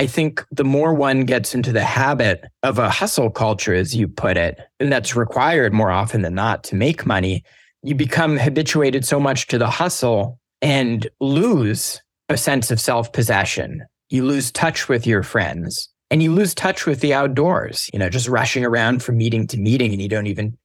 I 0.00 0.06
think 0.06 0.46
the 0.50 0.64
more 0.64 0.94
one 0.94 1.26
gets 1.26 1.54
into 1.54 1.72
the 1.72 1.84
habit 1.84 2.46
of 2.62 2.78
a 2.78 2.88
hustle 2.88 3.28
culture, 3.28 3.74
as 3.74 3.94
you 3.94 4.08
put 4.08 4.38
it, 4.38 4.58
and 4.78 4.90
that's 4.90 5.14
required 5.14 5.74
more 5.74 5.90
often 5.90 6.22
than 6.22 6.34
not 6.34 6.64
to 6.64 6.74
make 6.74 7.04
money, 7.04 7.44
you 7.82 7.94
become 7.94 8.38
habituated 8.38 9.04
so 9.04 9.20
much 9.20 9.46
to 9.48 9.58
the 9.58 9.68
hustle 9.68 10.38
and 10.62 11.06
lose 11.20 12.00
a 12.30 12.38
sense 12.38 12.70
of 12.70 12.80
self 12.80 13.12
possession. 13.12 13.82
You 14.08 14.24
lose 14.24 14.50
touch 14.50 14.88
with 14.88 15.06
your 15.06 15.22
friends 15.22 15.90
and 16.10 16.22
you 16.22 16.32
lose 16.32 16.54
touch 16.54 16.86
with 16.86 17.00
the 17.00 17.12
outdoors, 17.12 17.90
you 17.92 17.98
know, 17.98 18.08
just 18.08 18.26
rushing 18.26 18.64
around 18.64 19.02
from 19.02 19.18
meeting 19.18 19.46
to 19.48 19.58
meeting 19.58 19.92
and 19.92 20.00
you 20.00 20.08
don't 20.08 20.28
even 20.28 20.56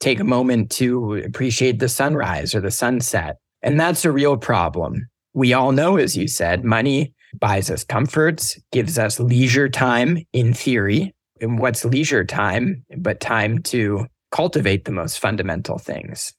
take 0.00 0.20
a 0.20 0.24
moment 0.24 0.70
to 0.72 1.14
appreciate 1.14 1.78
the 1.78 1.88
sunrise 1.88 2.54
or 2.54 2.60
the 2.60 2.70
sunset. 2.70 3.38
And 3.62 3.80
that's 3.80 4.04
a 4.04 4.12
real 4.12 4.36
problem. 4.36 5.08
We 5.32 5.54
all 5.54 5.72
know, 5.72 5.96
as 5.96 6.14
you 6.14 6.28
said, 6.28 6.62
money 6.62 7.14
buys 7.38 7.70
us 7.70 7.84
comforts, 7.84 8.58
gives 8.72 8.98
us 8.98 9.18
leisure 9.18 9.68
time 9.68 10.18
in 10.32 10.54
theory. 10.54 11.14
And 11.40 11.58
what's 11.58 11.84
leisure 11.84 12.24
time 12.24 12.84
but 12.96 13.20
time 13.20 13.62
to 13.64 14.06
cultivate 14.30 14.84
the 14.84 14.92
most 14.92 15.18
fundamental 15.18 15.78
things? 15.78 16.32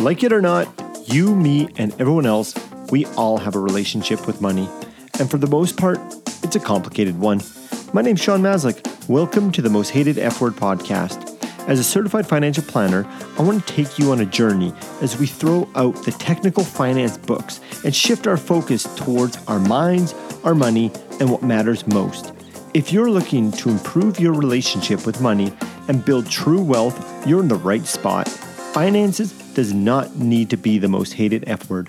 Like 0.00 0.22
it 0.22 0.32
or 0.32 0.42
not, 0.42 0.68
you, 1.06 1.34
me, 1.34 1.68
and 1.76 1.98
everyone 1.98 2.26
else, 2.26 2.54
we 2.90 3.06
all 3.16 3.38
have 3.38 3.54
a 3.54 3.60
relationship 3.60 4.26
with 4.26 4.42
money. 4.42 4.68
And 5.18 5.30
for 5.30 5.38
the 5.38 5.46
most 5.46 5.78
part, 5.78 5.98
it's 6.42 6.56
a 6.56 6.60
complicated 6.60 7.18
one. 7.18 7.40
My 7.94 8.02
name's 8.02 8.20
Sean 8.20 8.42
Maslick. 8.42 9.08
Welcome 9.08 9.50
to 9.52 9.62
the 9.62 9.70
Most 9.70 9.90
Hated 9.90 10.18
F 10.18 10.40
Word 10.40 10.54
podcast. 10.54 11.33
As 11.66 11.78
a 11.78 11.84
certified 11.84 12.26
financial 12.26 12.62
planner, 12.62 13.06
I 13.38 13.42
want 13.42 13.66
to 13.66 13.72
take 13.72 13.98
you 13.98 14.12
on 14.12 14.20
a 14.20 14.26
journey 14.26 14.74
as 15.00 15.18
we 15.18 15.26
throw 15.26 15.66
out 15.74 15.94
the 16.04 16.10
technical 16.10 16.62
finance 16.62 17.16
books 17.16 17.60
and 17.84 17.96
shift 17.96 18.26
our 18.26 18.36
focus 18.36 18.82
towards 18.96 19.38
our 19.46 19.58
minds, 19.58 20.14
our 20.44 20.54
money, 20.54 20.92
and 21.20 21.30
what 21.30 21.42
matters 21.42 21.86
most. 21.86 22.34
If 22.74 22.92
you're 22.92 23.10
looking 23.10 23.50
to 23.52 23.70
improve 23.70 24.20
your 24.20 24.34
relationship 24.34 25.06
with 25.06 25.22
money 25.22 25.54
and 25.88 26.04
build 26.04 26.28
true 26.30 26.62
wealth, 26.62 27.26
you're 27.26 27.40
in 27.40 27.48
the 27.48 27.54
right 27.54 27.86
spot. 27.86 28.28
Finances 28.28 29.32
does 29.54 29.72
not 29.72 30.16
need 30.16 30.50
to 30.50 30.58
be 30.58 30.76
the 30.76 30.88
most 30.88 31.14
hated 31.14 31.44
F 31.46 31.70
word. 31.70 31.88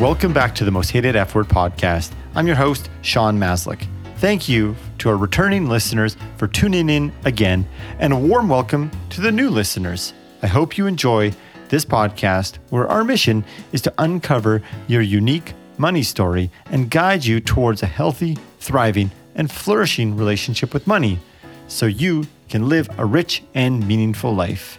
Welcome 0.00 0.32
back 0.32 0.56
to 0.56 0.64
the 0.64 0.72
Most 0.72 0.90
Hated 0.90 1.14
F 1.14 1.36
Word 1.36 1.46
podcast. 1.46 2.10
I'm 2.34 2.48
your 2.48 2.56
host, 2.56 2.90
Sean 3.02 3.38
Maslick. 3.38 3.86
Thank 4.16 4.48
you 4.48 4.74
to 5.02 5.08
our 5.08 5.16
returning 5.16 5.68
listeners 5.68 6.16
for 6.36 6.46
tuning 6.46 6.88
in 6.88 7.12
again, 7.24 7.66
and 7.98 8.12
a 8.12 8.16
warm 8.16 8.48
welcome 8.48 8.88
to 9.10 9.20
the 9.20 9.32
new 9.32 9.50
listeners. 9.50 10.14
I 10.42 10.46
hope 10.46 10.78
you 10.78 10.86
enjoy 10.86 11.32
this 11.70 11.84
podcast 11.84 12.58
where 12.70 12.86
our 12.86 13.02
mission 13.02 13.44
is 13.72 13.82
to 13.82 13.94
uncover 13.98 14.62
your 14.86 15.02
unique 15.02 15.54
money 15.76 16.04
story 16.04 16.52
and 16.66 16.88
guide 16.88 17.24
you 17.24 17.40
towards 17.40 17.82
a 17.82 17.86
healthy, 17.86 18.38
thriving, 18.60 19.10
and 19.34 19.50
flourishing 19.50 20.16
relationship 20.16 20.72
with 20.72 20.86
money 20.86 21.18
so 21.66 21.86
you 21.86 22.28
can 22.48 22.68
live 22.68 22.88
a 22.96 23.04
rich 23.04 23.42
and 23.56 23.88
meaningful 23.88 24.32
life. 24.32 24.78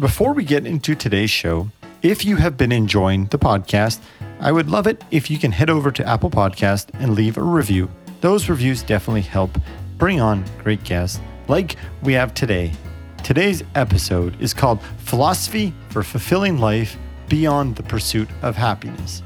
Before 0.00 0.32
we 0.32 0.42
get 0.42 0.66
into 0.66 0.96
today's 0.96 1.30
show, 1.30 1.68
if 2.02 2.24
you 2.24 2.34
have 2.34 2.56
been 2.56 2.72
enjoying 2.72 3.26
the 3.26 3.38
podcast, 3.38 4.00
I 4.40 4.50
would 4.50 4.68
love 4.68 4.88
it 4.88 5.04
if 5.12 5.30
you 5.30 5.38
can 5.38 5.52
head 5.52 5.70
over 5.70 5.92
to 5.92 6.04
Apple 6.08 6.30
Podcast 6.30 6.88
and 6.94 7.14
leave 7.14 7.36
a 7.36 7.42
review. 7.42 7.88
Those 8.22 8.48
reviews 8.48 8.84
definitely 8.84 9.22
help 9.22 9.50
bring 9.98 10.20
on 10.20 10.44
great 10.62 10.84
guests 10.84 11.20
like 11.48 11.74
we 12.04 12.12
have 12.12 12.32
today. 12.34 12.70
Today's 13.24 13.64
episode 13.74 14.40
is 14.40 14.54
called 14.54 14.80
Philosophy 14.98 15.74
for 15.88 16.04
Fulfilling 16.04 16.58
Life 16.58 16.96
Beyond 17.28 17.74
the 17.74 17.82
Pursuit 17.82 18.28
of 18.40 18.54
Happiness. 18.54 19.24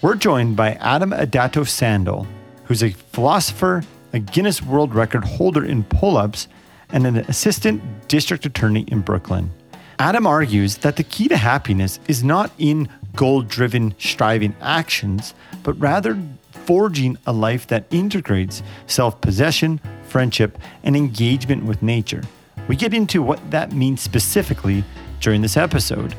We're 0.00 0.14
joined 0.14 0.56
by 0.56 0.70
Adam 0.76 1.10
Adatto 1.10 1.68
Sandel, 1.68 2.26
who's 2.64 2.82
a 2.82 2.92
philosopher, 3.12 3.82
a 4.14 4.18
Guinness 4.18 4.62
World 4.62 4.94
Record 4.94 5.24
holder 5.24 5.62
in 5.62 5.84
pull 5.84 6.16
ups, 6.16 6.48
and 6.88 7.06
an 7.06 7.18
assistant 7.18 8.08
district 8.08 8.46
attorney 8.46 8.86
in 8.88 9.02
Brooklyn. 9.02 9.50
Adam 9.98 10.26
argues 10.26 10.78
that 10.78 10.96
the 10.96 11.04
key 11.04 11.28
to 11.28 11.36
happiness 11.36 12.00
is 12.08 12.24
not 12.24 12.50
in 12.56 12.88
goal 13.14 13.42
driven 13.42 13.94
striving 13.98 14.56
actions, 14.62 15.34
but 15.62 15.78
rather 15.78 16.18
forging 16.64 17.16
a 17.26 17.32
life 17.32 17.66
that 17.68 17.86
integrates 17.90 18.62
self 18.86 19.20
possession, 19.20 19.80
friendship, 20.04 20.58
and 20.82 20.96
engagement 20.96 21.64
with 21.64 21.82
nature. 21.82 22.22
We 22.68 22.76
get 22.76 22.94
into 22.94 23.22
what 23.22 23.50
that 23.50 23.72
means 23.72 24.00
specifically 24.00 24.84
during 25.20 25.42
this 25.42 25.56
episode. 25.56 26.14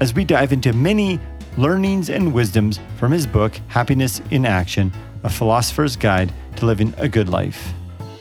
As 0.00 0.14
we 0.14 0.24
dive 0.24 0.52
into 0.52 0.72
many 0.72 1.20
learnings 1.56 2.10
and 2.10 2.32
wisdoms 2.32 2.80
from 2.96 3.12
his 3.12 3.26
book, 3.26 3.54
Happiness 3.68 4.20
in 4.30 4.46
Action 4.46 4.92
A 5.22 5.28
Philosopher's 5.28 5.96
Guide 5.96 6.32
to 6.56 6.66
Living 6.66 6.94
a 6.96 7.08
Good 7.08 7.28
Life. 7.28 7.72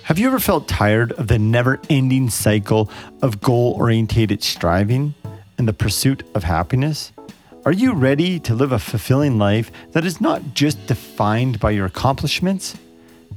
Have 0.04 0.20
you 0.20 0.28
ever 0.28 0.40
felt 0.40 0.68
tired 0.68 1.14
of 1.14 1.30
the 1.30 1.40
never 1.40 1.80
ending 1.90 2.30
cycle 2.30 2.92
of 3.22 3.40
goal 3.40 3.74
oriented 3.80 4.44
striving 4.44 5.14
and 5.58 5.66
the 5.66 5.74
pursuit 5.74 6.24
of 6.36 6.44
happiness? 6.44 7.13
Are 7.66 7.72
you 7.72 7.94
ready 7.94 8.42
to 8.42 8.54
live 8.54 8.74
a 8.74 8.78
fulfilling 8.78 9.38
life 9.38 9.72
that 9.94 10.04
is 10.04 10.20
not 10.20 10.54
just 10.54 10.86
defined 10.86 11.62
by 11.62 11.72
your 11.72 11.86
accomplishments? 11.86 12.78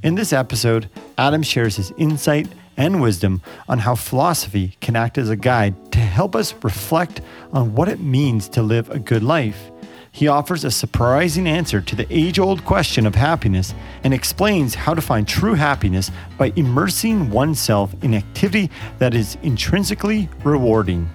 In 0.03 0.17
this 0.17 0.33
episode, 0.33 0.91
Adam 1.17 1.45
shares 1.45 1.77
his 1.77 1.93
insight 1.97 2.49
and 2.77 3.01
wisdom 3.01 3.41
on 3.69 3.79
how 3.79 3.95
philosophy 3.95 4.77
can 4.81 4.97
act 4.97 5.17
as 5.17 5.31
a 5.31 5.37
guide 5.37 5.93
to 5.93 6.01
help 6.01 6.35
us 6.35 6.55
reflect 6.65 7.21
on 7.53 7.77
what 7.77 7.89
it 7.89 8.01
means 8.01 8.49
to 8.49 8.63
live 8.63 8.91
a 8.91 8.99
good 8.99 9.23
life 9.23 9.71
he 10.17 10.29
offers 10.29 10.65
a 10.65 10.71
surprising 10.71 11.47
answer 11.47 11.83
to 11.83 11.95
the 11.95 12.07
age 12.09 12.39
old 12.39 12.65
question 12.65 13.05
of 13.05 13.15
happiness 13.15 13.75
and 14.03 14.15
explains 14.15 14.75
how 14.75 14.95
to 14.95 15.03
find 15.03 15.29
true 15.29 15.53
happiness 15.53 16.11
by 16.39 16.55
immersing 16.57 17.29
oneself 17.29 17.95
in 18.03 18.15
activity 18.15 18.71
that 18.99 19.13
is 19.13 19.37
intrinsically 19.43 20.31
rewarding. 20.43 21.07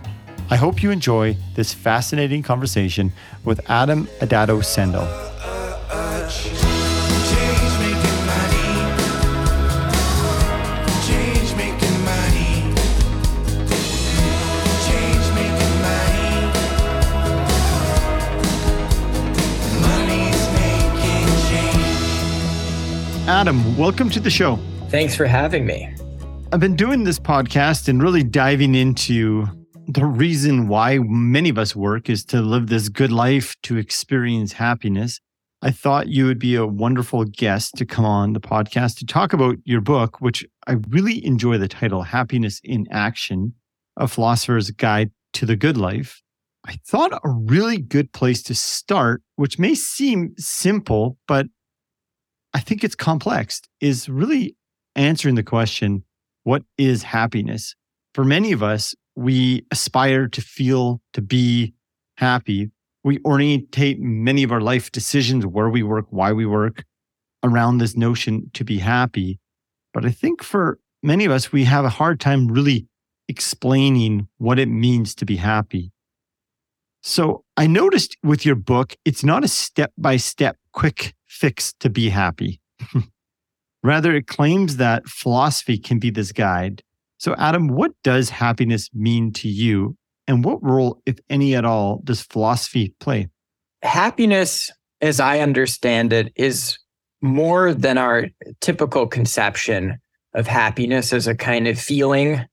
I 0.52 0.58
hope 0.58 0.84
you 0.84 0.92
enjoy 0.92 1.38
this 1.56 1.74
fascinating 1.74 2.44
conversation 2.44 3.14
with 3.46 3.62
Adam 3.70 4.08
Adatto 4.20 4.62
Sandel. 4.62 5.08
Adam, 23.26 23.78
welcome 23.78 24.10
to 24.10 24.20
the 24.20 24.30
show. 24.30 24.60
Thanks 24.90 25.16
for 25.16 25.26
having 25.26 25.66
me. 25.66 25.96
I've 26.52 26.60
been 26.60 26.76
doing 26.76 27.06
this 27.06 27.20
podcast 27.20 27.88
and 27.88 28.04
really 28.04 28.24
diving 28.24 28.76
into 28.76 29.48
the 29.94 30.06
reason 30.06 30.70
why 30.70 31.00
many 31.00 31.50
of 31.50 31.58
us 31.58 31.76
work 31.76 32.10
is 32.10 32.24
to 32.24 32.42
live 32.42 32.68
this 32.68 32.88
good 32.88 33.12
life, 33.12 33.56
to 33.64 33.76
experience 33.76 34.54
happiness. 34.54 35.20
I 35.62 35.72
thought 35.72 36.08
you 36.08 36.26
would 36.26 36.40
be 36.40 36.56
a 36.56 36.66
wonderful 36.66 37.26
guest 37.26 37.76
to 37.76 37.86
come 37.86 38.06
on 38.06 38.32
the 38.32 38.40
podcast 38.40 38.98
to 39.00 39.06
talk 39.06 39.34
about 39.34 39.58
your 39.66 39.82
book, 39.82 40.22
which 40.22 40.46
I 40.66 40.78
really 40.88 41.24
enjoy 41.26 41.58
the 41.58 41.68
title 41.68 42.04
Happiness 42.04 42.62
in 42.64 42.88
Action 42.90 43.54
A 43.98 44.08
Philosopher's 44.08 44.72
Guide 44.72 45.12
to 45.34 45.46
the 45.46 45.58
Good 45.58 45.76
Life. 45.76 46.22
I 46.66 46.78
thought 46.88 47.12
a 47.12 47.30
really 47.30 47.78
good 47.78 48.14
place 48.14 48.42
to 48.44 48.56
start, 48.56 49.22
which 49.36 49.60
may 49.60 49.76
seem 49.76 50.36
simple, 50.38 51.18
but 51.28 51.48
I 52.54 52.62
think 52.62 52.86
it's 52.86 52.96
complex, 52.96 53.62
is 53.82 54.08
really 54.08 54.56
answering 54.96 55.36
the 55.36 55.44
question 55.44 56.06
what 56.44 56.64
is 56.78 57.04
happiness? 57.04 57.76
For 58.14 58.24
many 58.24 58.52
of 58.52 58.64
us, 58.64 58.96
we 59.16 59.66
aspire 59.72 60.28
to 60.28 60.42
feel, 60.42 61.02
to 61.14 61.22
be 61.22 61.74
happy. 62.18 62.72
We 63.04 63.20
orientate 63.26 64.00
many 64.00 64.44
of 64.44 64.52
our 64.52 64.62
life 64.62 64.92
decisions, 64.92 65.46
where 65.46 65.70
we 65.70 65.84
work, 65.84 66.06
why 66.10 66.32
we 66.32 66.46
work, 66.46 66.86
around 67.44 67.78
this 67.78 67.96
notion 67.96 68.52
to 68.54 68.64
be 68.64 68.78
happy. 68.78 69.40
But 69.94 70.06
I 70.06 70.12
think 70.12 70.44
for 70.44 70.80
many 71.04 71.26
of 71.26 71.32
us, 71.32 71.52
we 71.52 71.64
have 71.66 71.86
a 71.86 71.90
hard 71.90 72.20
time 72.20 72.48
really 72.48 72.88
explaining 73.28 74.28
what 74.38 74.60
it 74.60 74.68
means 74.68 75.16
to 75.16 75.26
be 75.26 75.38
happy. 75.38 75.92
So 77.02 77.44
I 77.58 77.68
noticed 77.68 78.16
with 78.24 78.46
your 78.46 78.56
book, 78.56 78.96
it's 79.06 79.24
not 79.24 79.44
a 79.44 79.48
step 79.48 79.92
by 79.98 80.18
step 80.18 80.58
quick 80.72 81.14
fix 81.28 81.74
to 81.80 81.90
be 81.90 82.10
happy. 82.10 82.60
Rather, 83.84 84.16
it 84.16 84.28
claims 84.28 84.78
that 84.78 85.08
philosophy 85.08 85.80
can 85.80 85.98
be 85.98 86.12
this 86.12 86.32
guide. 86.32 86.84
So, 87.22 87.36
Adam, 87.38 87.68
what 87.68 87.92
does 88.04 88.32
happiness 88.32 88.90
mean 88.96 89.32
to 89.34 89.48
you? 89.48 89.96
And 90.28 90.44
what 90.44 90.58
role, 90.64 91.04
if 91.06 91.20
any 91.30 91.54
at 91.54 91.66
all, 91.66 92.02
does 92.04 92.24
philosophy 92.24 92.96
play? 93.00 93.30
Happiness, 93.84 94.72
as 95.02 95.20
I 95.20 95.38
understand 95.38 96.14
it, 96.14 96.34
is 96.36 96.80
more 97.22 97.76
than 97.76 98.00
our 98.00 98.30
typical 98.60 99.06
conception 99.06 100.00
of 100.34 100.48
happiness 100.48 101.14
as 101.14 101.28
a 101.28 101.36
kind 101.36 101.68
of 101.68 101.80
feeling 101.80 102.44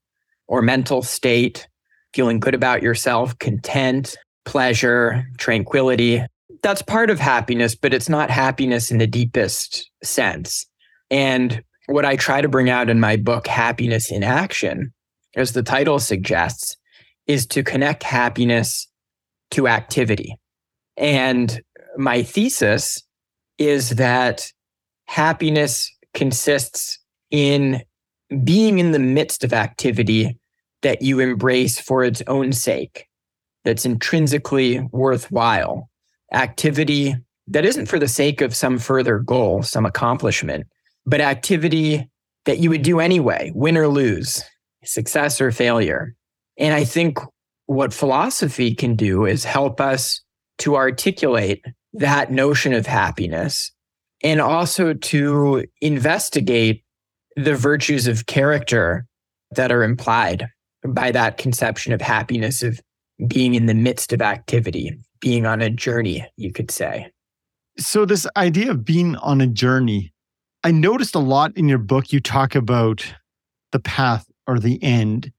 or 0.48 0.60
mental 0.60 1.00
state, 1.00 1.66
feeling 2.12 2.38
good 2.38 2.54
about 2.54 2.82
yourself, 2.82 3.38
content, 3.38 4.18
pleasure, 4.44 5.26
tranquility. 5.38 6.22
That's 6.62 6.82
part 6.82 7.08
of 7.08 7.18
happiness, 7.18 7.74
but 7.74 7.94
it's 7.94 8.10
not 8.10 8.28
happiness 8.28 8.90
in 8.90 8.98
the 8.98 9.06
deepest 9.06 9.90
sense. 10.04 10.66
And 11.10 11.62
what 11.88 12.04
I 12.04 12.16
try 12.16 12.42
to 12.42 12.48
bring 12.48 12.68
out 12.68 12.90
in 12.90 13.00
my 13.00 13.16
book, 13.16 13.46
Happiness 13.46 14.10
in 14.10 14.22
Action, 14.22 14.92
as 15.34 15.52
the 15.52 15.62
title 15.62 15.98
suggests, 15.98 16.76
is 17.26 17.46
to 17.46 17.62
connect 17.62 18.02
happiness 18.02 18.86
to 19.52 19.66
activity. 19.68 20.36
And 20.98 21.62
my 21.96 22.22
thesis 22.22 23.02
is 23.56 23.90
that 23.90 24.52
happiness 25.06 25.90
consists 26.12 26.98
in 27.30 27.82
being 28.44 28.78
in 28.78 28.92
the 28.92 28.98
midst 28.98 29.42
of 29.42 29.54
activity 29.54 30.38
that 30.82 31.00
you 31.00 31.20
embrace 31.20 31.80
for 31.80 32.04
its 32.04 32.22
own 32.26 32.52
sake, 32.52 33.06
that's 33.64 33.86
intrinsically 33.86 34.80
worthwhile, 34.92 35.88
activity 36.32 37.16
that 37.46 37.64
isn't 37.64 37.86
for 37.86 37.98
the 37.98 38.08
sake 38.08 38.42
of 38.42 38.54
some 38.54 38.78
further 38.78 39.18
goal, 39.18 39.62
some 39.62 39.86
accomplishment, 39.86 40.66
but 41.08 41.22
activity 41.22 42.08
that 42.44 42.58
you 42.58 42.68
would 42.68 42.82
do 42.82 43.00
anyway, 43.00 43.50
win 43.54 43.76
or 43.76 43.88
lose, 43.88 44.42
success 44.84 45.40
or 45.40 45.50
failure. 45.50 46.14
And 46.58 46.74
I 46.74 46.84
think 46.84 47.18
what 47.66 47.94
philosophy 47.94 48.74
can 48.74 48.94
do 48.94 49.24
is 49.24 49.44
help 49.44 49.80
us 49.80 50.20
to 50.58 50.76
articulate 50.76 51.64
that 51.94 52.30
notion 52.30 52.74
of 52.74 52.86
happiness 52.86 53.72
and 54.22 54.40
also 54.40 54.92
to 54.92 55.64
investigate 55.80 56.84
the 57.36 57.54
virtues 57.54 58.06
of 58.06 58.26
character 58.26 59.06
that 59.52 59.72
are 59.72 59.82
implied 59.82 60.46
by 60.86 61.10
that 61.10 61.38
conception 61.38 61.92
of 61.92 62.00
happiness 62.00 62.62
of 62.62 62.80
being 63.26 63.54
in 63.54 63.66
the 63.66 63.74
midst 63.74 64.12
of 64.12 64.20
activity, 64.20 64.92
being 65.20 65.46
on 65.46 65.62
a 65.62 65.70
journey, 65.70 66.26
you 66.36 66.52
could 66.52 66.70
say. 66.70 67.10
So, 67.78 68.04
this 68.04 68.26
idea 68.36 68.72
of 68.72 68.84
being 68.84 69.16
on 69.16 69.40
a 69.40 69.46
journey, 69.46 70.12
I 70.68 70.70
noticed 70.70 71.14
a 71.14 71.18
lot 71.18 71.56
in 71.56 71.66
your 71.66 71.78
book, 71.78 72.12
you 72.12 72.20
talk 72.20 72.54
about 72.54 73.14
the 73.72 73.78
path 73.78 74.26
or 74.46 74.58
the 74.58 74.78
end. 74.82 75.32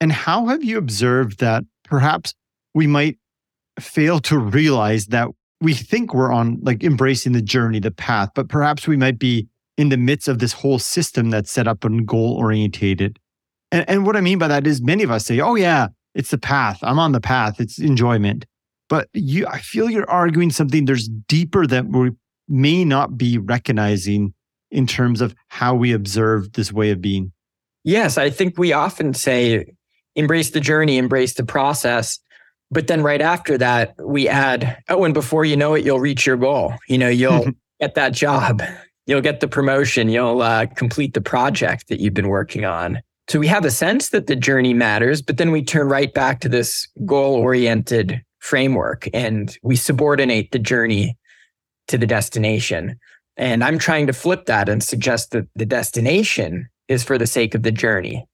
And 0.00 0.12
how 0.12 0.46
have 0.46 0.62
you 0.62 0.78
observed 0.78 1.40
that 1.40 1.64
perhaps 1.82 2.32
we 2.74 2.86
might 2.86 3.18
fail 3.80 4.20
to 4.20 4.38
realize 4.38 5.06
that 5.06 5.30
we 5.60 5.74
think 5.74 6.14
we're 6.14 6.32
on 6.32 6.60
like 6.62 6.84
embracing 6.84 7.32
the 7.32 7.42
journey, 7.42 7.80
the 7.80 7.90
path, 7.90 8.30
but 8.36 8.48
perhaps 8.48 8.86
we 8.86 8.96
might 8.96 9.18
be 9.18 9.48
in 9.76 9.88
the 9.88 9.96
midst 9.96 10.28
of 10.28 10.38
this 10.38 10.52
whole 10.52 10.78
system 10.78 11.30
that's 11.30 11.50
set 11.50 11.66
up 11.66 11.82
and 11.82 12.06
goal 12.06 12.34
orientated. 12.34 13.18
And, 13.72 13.84
and 13.90 14.06
what 14.06 14.14
I 14.14 14.20
mean 14.20 14.38
by 14.38 14.46
that 14.46 14.64
is 14.64 14.80
many 14.80 15.02
of 15.02 15.10
us 15.10 15.26
say, 15.26 15.40
oh, 15.40 15.56
yeah, 15.56 15.88
it's 16.14 16.30
the 16.30 16.38
path. 16.38 16.78
I'm 16.82 17.00
on 17.00 17.10
the 17.10 17.20
path. 17.20 17.60
It's 17.60 17.80
enjoyment. 17.80 18.46
But 18.88 19.08
you, 19.12 19.44
I 19.48 19.58
feel 19.58 19.90
you're 19.90 20.08
arguing 20.08 20.50
something 20.50 20.84
there's 20.84 21.08
deeper 21.08 21.66
that 21.66 21.86
we 21.88 22.12
may 22.46 22.84
not 22.84 23.18
be 23.18 23.38
recognizing 23.38 24.34
in 24.70 24.86
terms 24.86 25.20
of 25.20 25.34
how 25.48 25.74
we 25.74 25.92
observe 25.92 26.52
this 26.52 26.72
way 26.72 26.90
of 26.90 27.00
being. 27.00 27.32
Yes, 27.84 28.18
I 28.18 28.30
think 28.30 28.58
we 28.58 28.72
often 28.72 29.14
say 29.14 29.66
embrace 30.14 30.50
the 30.50 30.60
journey, 30.60 30.98
embrace 30.98 31.34
the 31.34 31.44
process. 31.44 32.18
But 32.70 32.86
then 32.86 33.02
right 33.02 33.22
after 33.22 33.56
that, 33.58 33.94
we 34.04 34.28
add, 34.28 34.82
oh, 34.88 35.04
and 35.04 35.14
before 35.14 35.44
you 35.44 35.56
know 35.56 35.74
it, 35.74 35.84
you'll 35.84 36.00
reach 36.00 36.26
your 36.26 36.36
goal. 36.36 36.74
You 36.88 36.98
know, 36.98 37.08
you'll 37.08 37.46
get 37.80 37.94
that 37.94 38.12
job, 38.12 38.62
you'll 39.06 39.22
get 39.22 39.40
the 39.40 39.48
promotion, 39.48 40.08
you'll 40.08 40.42
uh, 40.42 40.66
complete 40.66 41.14
the 41.14 41.20
project 41.20 41.88
that 41.88 42.00
you've 42.00 42.14
been 42.14 42.28
working 42.28 42.64
on. 42.64 43.00
So 43.28 43.38
we 43.38 43.46
have 43.46 43.64
a 43.64 43.70
sense 43.70 44.10
that 44.10 44.26
the 44.26 44.36
journey 44.36 44.74
matters, 44.74 45.22
but 45.22 45.36
then 45.36 45.50
we 45.50 45.62
turn 45.62 45.88
right 45.88 46.12
back 46.12 46.40
to 46.40 46.48
this 46.48 46.88
goal 47.04 47.34
oriented 47.34 48.22
framework 48.38 49.08
and 49.12 49.56
we 49.62 49.76
subordinate 49.76 50.50
the 50.50 50.58
journey 50.58 51.16
to 51.88 51.98
the 51.98 52.06
destination. 52.06 52.98
And 53.38 53.64
I'm 53.64 53.78
trying 53.78 54.06
to 54.08 54.12
flip 54.12 54.46
that 54.46 54.68
and 54.68 54.82
suggest 54.82 55.30
that 55.30 55.46
the 55.54 55.64
destination 55.64 56.68
is 56.88 57.04
for 57.04 57.16
the 57.16 57.26
sake 57.26 57.54
of 57.54 57.62
the 57.62 57.70
journey 57.70 58.26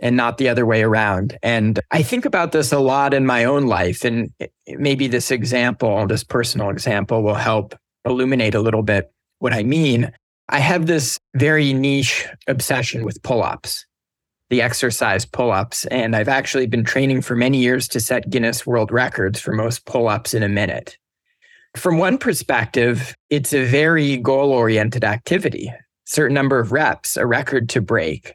and 0.00 0.16
not 0.16 0.38
the 0.38 0.48
other 0.48 0.66
way 0.66 0.82
around. 0.82 1.38
And 1.42 1.80
I 1.90 2.02
think 2.02 2.24
about 2.24 2.52
this 2.52 2.72
a 2.72 2.78
lot 2.78 3.14
in 3.14 3.24
my 3.24 3.44
own 3.44 3.66
life. 3.66 4.04
And 4.04 4.30
maybe 4.68 5.08
this 5.08 5.30
example, 5.30 6.06
this 6.06 6.24
personal 6.24 6.70
example, 6.70 7.22
will 7.22 7.34
help 7.34 7.74
illuminate 8.04 8.54
a 8.54 8.60
little 8.60 8.82
bit 8.82 9.10
what 9.38 9.52
I 9.52 9.62
mean. 9.62 10.12
I 10.48 10.58
have 10.58 10.86
this 10.86 11.18
very 11.34 11.72
niche 11.72 12.28
obsession 12.46 13.04
with 13.04 13.22
pull 13.22 13.42
ups 13.42 13.86
the 14.52 14.60
exercise 14.60 15.24
pull 15.24 15.50
ups. 15.50 15.86
And 15.86 16.14
I've 16.14 16.28
actually 16.28 16.66
been 16.66 16.84
training 16.84 17.22
for 17.22 17.34
many 17.34 17.56
years 17.56 17.88
to 17.88 18.00
set 18.00 18.28
Guinness 18.28 18.66
World 18.66 18.92
Records 18.92 19.40
for 19.40 19.52
most 19.52 19.86
pull 19.86 20.08
ups 20.08 20.34
in 20.34 20.42
a 20.42 20.48
minute. 20.48 20.98
From 21.76 21.98
one 21.98 22.18
perspective, 22.18 23.14
it's 23.30 23.52
a 23.52 23.64
very 23.64 24.18
goal 24.18 24.52
oriented 24.52 25.04
activity, 25.04 25.72
certain 26.04 26.34
number 26.34 26.58
of 26.58 26.70
reps, 26.72 27.16
a 27.16 27.26
record 27.26 27.68
to 27.70 27.80
break. 27.80 28.34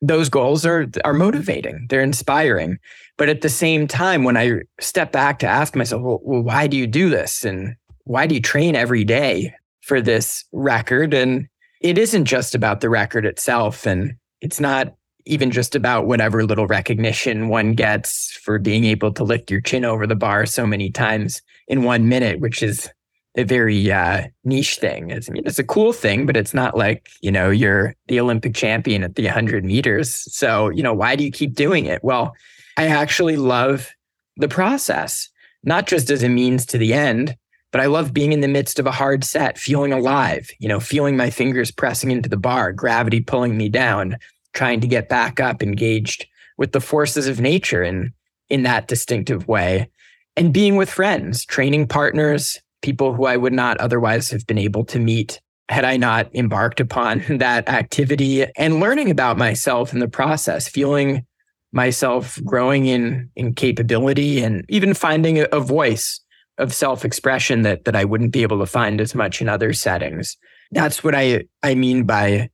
Those 0.00 0.28
goals 0.28 0.64
are, 0.64 0.86
are 1.04 1.12
motivating, 1.12 1.86
they're 1.88 2.02
inspiring. 2.02 2.78
But 3.16 3.28
at 3.28 3.40
the 3.40 3.48
same 3.48 3.88
time, 3.88 4.24
when 4.24 4.36
I 4.36 4.60
step 4.78 5.10
back 5.10 5.38
to 5.40 5.46
ask 5.46 5.74
myself, 5.74 6.02
well, 6.02 6.20
well 6.22 6.42
why 6.42 6.66
do 6.66 6.76
you 6.76 6.86
do 6.86 7.08
this? 7.08 7.44
And 7.44 7.74
why 8.04 8.26
do 8.26 8.34
you 8.34 8.42
train 8.42 8.76
every 8.76 9.04
day 9.04 9.54
for 9.80 10.00
this 10.00 10.44
record? 10.52 11.12
And 11.14 11.48
it 11.80 11.98
isn't 11.98 12.26
just 12.26 12.54
about 12.54 12.82
the 12.82 12.90
record 12.90 13.24
itself. 13.24 13.86
And 13.86 14.14
it's 14.40 14.60
not 14.60 14.94
even 15.26 15.50
just 15.50 15.74
about 15.74 16.06
whatever 16.06 16.44
little 16.44 16.66
recognition 16.66 17.48
one 17.48 17.74
gets 17.74 18.32
for 18.32 18.58
being 18.58 18.84
able 18.84 19.12
to 19.12 19.24
lift 19.24 19.50
your 19.50 19.60
chin 19.60 19.84
over 19.84 20.06
the 20.06 20.14
bar 20.14 20.46
so 20.46 20.66
many 20.66 20.90
times 20.90 21.42
in 21.68 21.82
one 21.82 22.08
minute, 22.08 22.40
which 22.40 22.62
is 22.62 22.88
a 23.36 23.44
very 23.44 23.92
uh, 23.92 24.22
niche 24.44 24.78
thing. 24.78 25.10
It's, 25.10 25.28
I 25.28 25.32
mean, 25.32 25.42
it's 25.44 25.58
a 25.58 25.64
cool 25.64 25.92
thing, 25.92 26.24
but 26.24 26.36
it's 26.36 26.54
not 26.54 26.76
like, 26.76 27.10
you 27.20 27.30
know, 27.30 27.50
you're 27.50 27.94
the 28.06 28.20
Olympic 28.20 28.54
champion 28.54 29.02
at 29.02 29.16
the 29.16 29.24
100 29.24 29.64
meters. 29.64 30.32
So, 30.32 30.70
you 30.70 30.82
know, 30.82 30.94
why 30.94 31.16
do 31.16 31.24
you 31.24 31.30
keep 31.30 31.54
doing 31.54 31.86
it? 31.86 32.02
Well, 32.02 32.34
I 32.78 32.86
actually 32.86 33.36
love 33.36 33.92
the 34.36 34.48
process, 34.48 35.28
not 35.64 35.86
just 35.86 36.08
as 36.10 36.22
a 36.22 36.28
means 36.28 36.64
to 36.66 36.78
the 36.78 36.94
end, 36.94 37.36
but 37.72 37.80
I 37.80 37.86
love 37.86 38.14
being 38.14 38.32
in 38.32 38.40
the 38.40 38.48
midst 38.48 38.78
of 38.78 38.86
a 38.86 38.92
hard 38.92 39.24
set, 39.24 39.58
feeling 39.58 39.92
alive, 39.92 40.50
you 40.58 40.68
know, 40.68 40.80
feeling 40.80 41.16
my 41.16 41.30
fingers 41.30 41.70
pressing 41.70 42.10
into 42.10 42.28
the 42.28 42.36
bar, 42.36 42.72
gravity 42.72 43.20
pulling 43.20 43.56
me 43.56 43.68
down, 43.68 44.16
trying 44.56 44.80
to 44.80 44.88
get 44.88 45.08
back 45.08 45.38
up, 45.38 45.62
engaged 45.62 46.26
with 46.58 46.72
the 46.72 46.80
forces 46.80 47.28
of 47.28 47.40
nature 47.40 47.84
in, 47.84 48.12
in 48.48 48.64
that 48.64 48.88
distinctive 48.88 49.46
way. 49.46 49.88
And 50.36 50.52
being 50.52 50.76
with 50.76 50.90
friends, 50.90 51.44
training 51.44 51.86
partners, 51.86 52.58
people 52.82 53.14
who 53.14 53.26
I 53.26 53.36
would 53.36 53.52
not 53.52 53.76
otherwise 53.78 54.30
have 54.30 54.46
been 54.46 54.58
able 54.58 54.84
to 54.86 54.98
meet 54.98 55.40
had 55.68 55.84
I 55.84 55.96
not 55.96 56.34
embarked 56.34 56.80
upon 56.80 57.22
that 57.38 57.68
activity 57.68 58.46
and 58.56 58.80
learning 58.80 59.10
about 59.10 59.38
myself 59.38 59.92
in 59.92 59.98
the 60.00 60.08
process, 60.08 60.68
feeling 60.68 61.24
myself 61.72 62.40
growing 62.44 62.86
in, 62.86 63.30
in 63.36 63.54
capability 63.54 64.42
and 64.42 64.64
even 64.68 64.94
finding 64.94 65.40
a, 65.40 65.44
a 65.52 65.60
voice 65.60 66.20
of 66.58 66.72
self-expression 66.72 67.62
that 67.62 67.84
that 67.84 67.94
I 67.94 68.06
wouldn't 68.06 68.32
be 68.32 68.42
able 68.42 68.58
to 68.60 68.66
find 68.66 68.98
as 68.98 69.14
much 69.14 69.42
in 69.42 69.48
other 69.48 69.74
settings. 69.74 70.38
That's 70.70 71.04
what 71.04 71.14
I 71.14 71.44
I 71.62 71.74
mean 71.74 72.04
by 72.04 72.48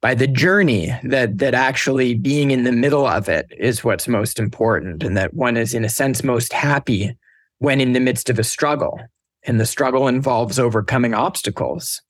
by 0.00 0.14
the 0.14 0.26
journey 0.26 0.94
that 1.02 1.38
that 1.38 1.54
actually 1.54 2.14
being 2.14 2.50
in 2.50 2.64
the 2.64 2.72
middle 2.72 3.06
of 3.06 3.28
it 3.28 3.46
is 3.56 3.82
what's 3.82 4.06
most 4.06 4.38
important 4.38 5.02
and 5.02 5.16
that 5.16 5.34
one 5.34 5.56
is 5.56 5.74
in 5.74 5.84
a 5.84 5.88
sense 5.88 6.22
most 6.22 6.52
happy 6.52 7.16
when 7.58 7.80
in 7.80 7.92
the 7.92 8.00
midst 8.00 8.30
of 8.30 8.38
a 8.38 8.44
struggle. 8.44 9.00
And 9.44 9.58
the 9.58 9.66
struggle 9.66 10.08
involves 10.08 10.58
overcoming 10.58 11.14
obstacles 11.14 12.02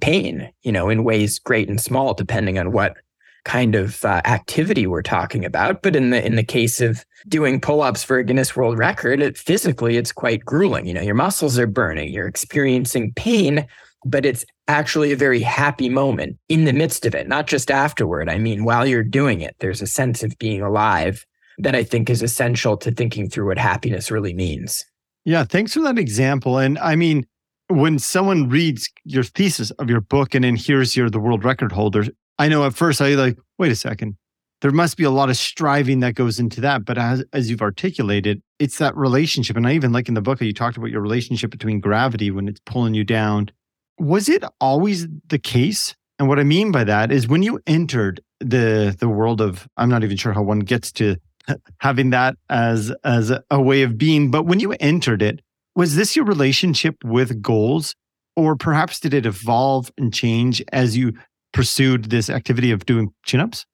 pain 0.00 0.50
you 0.62 0.72
know 0.72 0.88
in 0.88 1.04
ways 1.04 1.38
great 1.38 1.68
and 1.68 1.78
small 1.78 2.14
depending 2.14 2.58
on 2.58 2.72
what 2.72 2.96
kind 3.44 3.74
of 3.74 4.04
uh, 4.04 4.20
activity 4.24 4.86
we're 4.86 5.02
talking 5.02 5.44
about. 5.44 5.82
But 5.82 5.96
in 5.96 6.10
the 6.10 6.24
in 6.24 6.36
the 6.36 6.44
case 6.44 6.80
of 6.80 7.04
doing 7.28 7.60
pull-ups 7.60 8.02
for 8.02 8.18
a 8.18 8.24
Guinness 8.24 8.56
World 8.56 8.78
Record 8.78 9.20
it 9.20 9.38
physically 9.38 9.96
it's 9.96 10.12
quite 10.12 10.44
grueling. 10.44 10.86
You 10.86 10.94
know 10.94 11.02
your 11.02 11.14
muscles 11.14 11.58
are 11.58 11.66
burning 11.66 12.12
you're 12.12 12.26
experiencing 12.26 13.12
pain 13.14 13.66
but 14.04 14.24
it's 14.24 14.44
actually 14.68 15.12
a 15.12 15.16
very 15.16 15.40
happy 15.40 15.88
moment 15.88 16.38
in 16.48 16.64
the 16.64 16.72
midst 16.72 17.06
of 17.06 17.14
it, 17.14 17.28
not 17.28 17.46
just 17.46 17.70
afterward. 17.70 18.28
I 18.28 18.38
mean, 18.38 18.64
while 18.64 18.86
you're 18.86 19.02
doing 19.02 19.40
it, 19.40 19.56
there's 19.60 19.82
a 19.82 19.86
sense 19.86 20.22
of 20.22 20.38
being 20.38 20.62
alive 20.62 21.24
that 21.58 21.74
I 21.74 21.82
think 21.82 22.08
is 22.08 22.22
essential 22.22 22.76
to 22.78 22.92
thinking 22.92 23.28
through 23.28 23.46
what 23.46 23.58
happiness 23.58 24.10
really 24.10 24.34
means. 24.34 24.84
Yeah, 25.24 25.44
thanks 25.44 25.74
for 25.74 25.80
that 25.80 25.98
example. 25.98 26.58
And 26.58 26.78
I 26.78 26.94
mean, 26.96 27.26
when 27.68 27.98
someone 27.98 28.48
reads 28.48 28.88
your 29.04 29.24
thesis 29.24 29.70
of 29.72 29.90
your 29.90 30.00
book 30.00 30.34
and 30.34 30.44
then 30.44 30.56
hears 30.56 30.96
you're 30.96 31.10
the 31.10 31.18
world 31.18 31.44
record 31.44 31.72
holder, 31.72 32.04
I 32.38 32.48
know 32.48 32.64
at 32.64 32.74
first 32.74 33.00
I 33.00 33.10
like, 33.10 33.36
wait 33.58 33.72
a 33.72 33.76
second. 33.76 34.16
There 34.60 34.70
must 34.72 34.96
be 34.96 35.04
a 35.04 35.10
lot 35.10 35.30
of 35.30 35.36
striving 35.36 36.00
that 36.00 36.14
goes 36.14 36.40
into 36.40 36.60
that. 36.62 36.84
But 36.84 36.98
as, 36.98 37.24
as 37.32 37.48
you've 37.48 37.62
articulated, 37.62 38.42
it's 38.58 38.78
that 38.78 38.96
relationship. 38.96 39.56
And 39.56 39.66
I 39.66 39.74
even 39.74 39.92
like 39.92 40.08
in 40.08 40.14
the 40.14 40.22
book, 40.22 40.40
you 40.40 40.52
talked 40.52 40.76
about 40.76 40.90
your 40.90 41.00
relationship 41.00 41.50
between 41.50 41.78
gravity 41.78 42.30
when 42.30 42.48
it's 42.48 42.60
pulling 42.64 42.94
you 42.94 43.04
down 43.04 43.50
was 43.98 44.28
it 44.28 44.44
always 44.60 45.06
the 45.28 45.38
case? 45.38 45.94
And 46.18 46.28
what 46.28 46.38
I 46.38 46.44
mean 46.44 46.72
by 46.72 46.84
that 46.84 47.12
is 47.12 47.28
when 47.28 47.42
you 47.42 47.60
entered 47.66 48.20
the 48.40 48.96
the 48.98 49.08
world 49.08 49.40
of 49.40 49.68
I'm 49.76 49.88
not 49.88 50.04
even 50.04 50.16
sure 50.16 50.32
how 50.32 50.42
one 50.42 50.60
gets 50.60 50.92
to 50.92 51.16
having 51.80 52.10
that 52.10 52.36
as 52.48 52.92
as 53.04 53.32
a 53.50 53.60
way 53.60 53.82
of 53.82 53.98
being. 53.98 54.30
But 54.30 54.44
when 54.44 54.60
you 54.60 54.72
entered 54.80 55.22
it, 55.22 55.40
was 55.74 55.96
this 55.96 56.16
your 56.16 56.24
relationship 56.24 56.96
with 57.04 57.40
goals, 57.42 57.94
or 58.36 58.56
perhaps 58.56 59.00
did 59.00 59.14
it 59.14 59.26
evolve 59.26 59.90
and 59.98 60.12
change 60.12 60.62
as 60.72 60.96
you 60.96 61.12
pursued 61.52 62.06
this 62.06 62.28
activity 62.28 62.70
of 62.70 62.86
doing 62.86 63.12
chin 63.24 63.40
ups? 63.40 63.64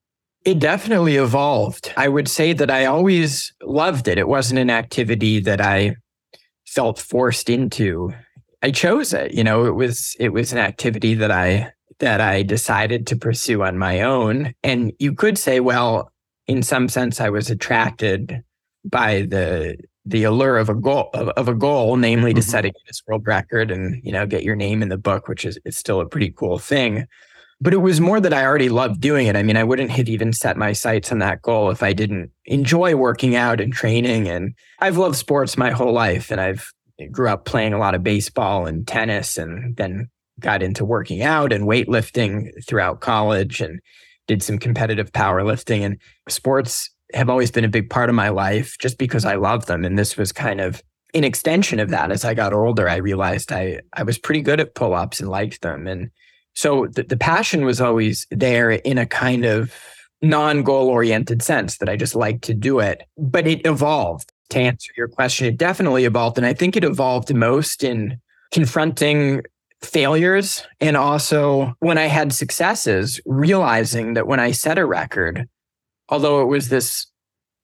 It 0.45 0.59
definitely 0.59 1.17
evolved. 1.17 1.93
I 1.97 2.09
would 2.09 2.29
say 2.29 2.53
that 2.53 2.71
I 2.71 2.85
always 2.85 3.55
loved 3.63 4.09
it. 4.09 4.19
It 4.19 4.29
wasn't 4.29 4.61
an 4.61 4.69
activity 4.69 5.41
that 5.41 5.61
I 5.61 5.97
felt 6.67 6.99
forced 6.99 7.49
into. 7.49 8.13
I 8.65 8.71
chose 8.71 9.13
it. 9.13 9.35
You 9.35 9.45
know, 9.45 9.67
it 9.67 9.75
was 9.75 10.17
it 10.19 10.31
was 10.31 10.51
an 10.51 10.59
activity 10.59 11.13
that 11.17 11.31
I 11.31 11.71
that 11.99 12.23
I 12.23 12.43
decided 12.43 13.07
to 13.09 13.17
pursue 13.17 13.63
on 13.63 13.77
my 13.77 14.01
own. 14.01 14.55
And 14.63 14.91
you 14.99 15.13
could 15.13 15.37
say, 15.37 15.61
well, 15.61 16.11
in 16.47 16.63
some 16.63 16.89
sense, 16.89 17.21
I 17.21 17.29
was 17.29 17.51
attracted 17.51 18.43
by 18.83 19.27
the 19.29 19.77
the 20.07 20.25
allure 20.25 20.57
of 20.57 20.71
a 20.71 20.75
goal 20.75 21.11
of, 21.13 21.29
of 21.29 21.47
a 21.47 21.55
goal, 21.55 21.97
namely 21.97 22.33
to 22.33 22.41
mm-hmm. 22.41 22.51
set 22.51 22.65
a 22.65 22.71
Guinness 22.71 23.03
World 23.07 23.27
Record 23.27 23.71
and 23.71 24.01
you 24.03 24.13
know 24.13 24.25
get 24.25 24.45
your 24.45 24.57
name 24.57 24.81
in 24.81 24.89
the 24.89 24.97
book, 24.97 25.29
which 25.29 25.45
is, 25.45 25.59
is 25.67 25.77
still 25.77 26.01
a 26.01 26.09
pretty 26.09 26.31
cool 26.31 26.59
thing. 26.59 27.07
But 27.61 27.75
it 27.75 27.83
was 27.83 28.01
more 28.01 28.19
that 28.19 28.33
I 28.33 28.47
already 28.47 28.71
loved 28.71 28.99
doing 28.99 29.27
it. 29.27 29.37
I 29.37 29.43
mean, 29.43 29.59
I 29.59 29.65
wouldn't 29.65 29.91
have 29.91 30.09
even 30.09 30.33
set 30.33 30.57
my 30.57 30.73
sights 30.73 31.13
on 31.13 31.19
that 31.19 31.43
goal 31.43 31.71
if 31.71 31.83
I 31.83 31.93
didn't 31.93 32.31
enjoy 32.47 32.95
working 32.95 33.37
out 33.37 33.61
and 33.61 33.75
training. 33.75 34.27
And 34.27 34.55
I've 34.79 34.97
loved 34.97 35.17
sports 35.17 35.59
my 35.59 35.71
whole 35.71 35.93
life, 35.93 36.31
and 36.31 36.41
I've 36.41 36.73
grew 37.11 37.29
up 37.29 37.45
playing 37.45 37.73
a 37.73 37.79
lot 37.79 37.95
of 37.95 38.03
baseball 38.03 38.67
and 38.67 38.87
tennis, 38.87 39.39
and 39.39 39.77
then 39.77 40.09
got 40.41 40.63
into 40.63 40.85
working 40.85 41.23
out 41.23 41.53
and 41.53 41.65
weightlifting 41.65 42.51
throughout 42.67 43.01
college 43.01 43.61
and 43.61 43.81
did 44.27 44.43
some 44.43 44.59
competitive 44.59 45.13
powerlifting 45.13 45.81
and 45.83 45.99
sports 46.29 46.91
have 47.13 47.31
always 47.31 47.51
been 47.51 47.65
a 47.65 47.69
big 47.69 47.91
part 47.91 48.09
of 48.09 48.15
my 48.15 48.29
life 48.29 48.77
just 48.79 48.99
because 48.99 49.25
I 49.25 49.35
love 49.37 49.67
them. 49.67 49.85
And 49.85 49.99
this 49.99 50.17
was 50.17 50.33
kind 50.33 50.61
of 50.61 50.83
an 51.13 51.25
extension 51.25 51.79
of 51.79 51.91
that. 51.91 52.11
As 52.11 52.25
I 52.25 52.35
got 52.35 52.53
older, 52.53 52.89
I 52.89 52.97
realized 52.97 53.53
I, 53.53 53.81
I 53.93 54.03
was 54.03 54.19
pretty 54.19 54.41
good 54.41 54.61
at 54.61 54.75
pull 54.75 54.95
ups 54.95 55.21
and 55.21 55.29
liked 55.29 55.63
them. 55.63 55.87
And 55.87 56.11
so 56.55 56.87
the, 56.87 57.03
the 57.05 57.17
passion 57.17 57.65
was 57.65 57.81
always 57.81 58.27
there 58.31 58.71
in 58.71 58.99
a 58.99 59.07
kind 59.07 59.45
of 59.45 59.73
non 60.23 60.63
goal 60.63 60.89
oriented 60.89 61.43
sense 61.43 61.79
that 61.79 61.89
I 61.89 61.97
just 61.97 62.17
liked 62.17 62.43
to 62.45 62.55
do 62.55 62.81
it. 62.81 63.03
But 63.17 63.47
it 63.47 63.65
evolved. 63.67 64.33
To 64.51 64.59
answer 64.59 64.93
your 64.97 65.09
question, 65.09 65.47
it 65.47 65.57
definitely 65.57 66.05
evolved. 66.05 66.37
And 66.39 66.47
I 66.47 66.53
think 66.53 66.77
it 66.77 66.85
evolved 66.85 67.35
most 67.35 67.83
in 67.83 68.21
confronting 68.53 69.43
failures 69.83 70.67
and 70.81 70.97
also 70.97 71.75
when 71.81 71.99
I 71.99 72.07
had 72.07 72.33
successes, 72.33 73.21
realizing 73.27 74.15
that 74.15 74.27
when 74.27 74.41
I 74.41 74.53
set 74.53 74.79
a 74.79 74.87
record, 74.87 75.49
although 76.09 76.43
it 76.43 76.47
was 76.47 76.69
this 76.69 77.07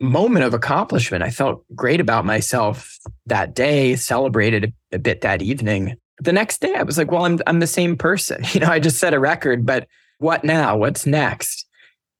moment 0.00 0.44
of 0.44 0.54
accomplishment, 0.54 1.22
I 1.22 1.30
felt 1.30 1.64
great 1.74 2.00
about 2.00 2.24
myself 2.24 2.98
that 3.26 3.54
day, 3.54 3.96
celebrated 3.96 4.72
a 4.92 4.98
bit 4.98 5.20
that 5.22 5.42
evening. 5.42 5.96
The 6.20 6.32
next 6.32 6.60
day 6.60 6.74
I 6.74 6.82
was 6.82 6.98
like, 6.98 7.10
well, 7.10 7.24
I'm 7.24 7.40
I'm 7.46 7.60
the 7.60 7.66
same 7.66 7.96
person. 7.96 8.42
You 8.52 8.60
know, 8.60 8.68
I 8.68 8.78
just 8.78 8.98
set 8.98 9.14
a 9.14 9.20
record, 9.20 9.64
but 9.64 9.86
what 10.18 10.44
now? 10.44 10.76
What's 10.76 11.06
next? 11.06 11.66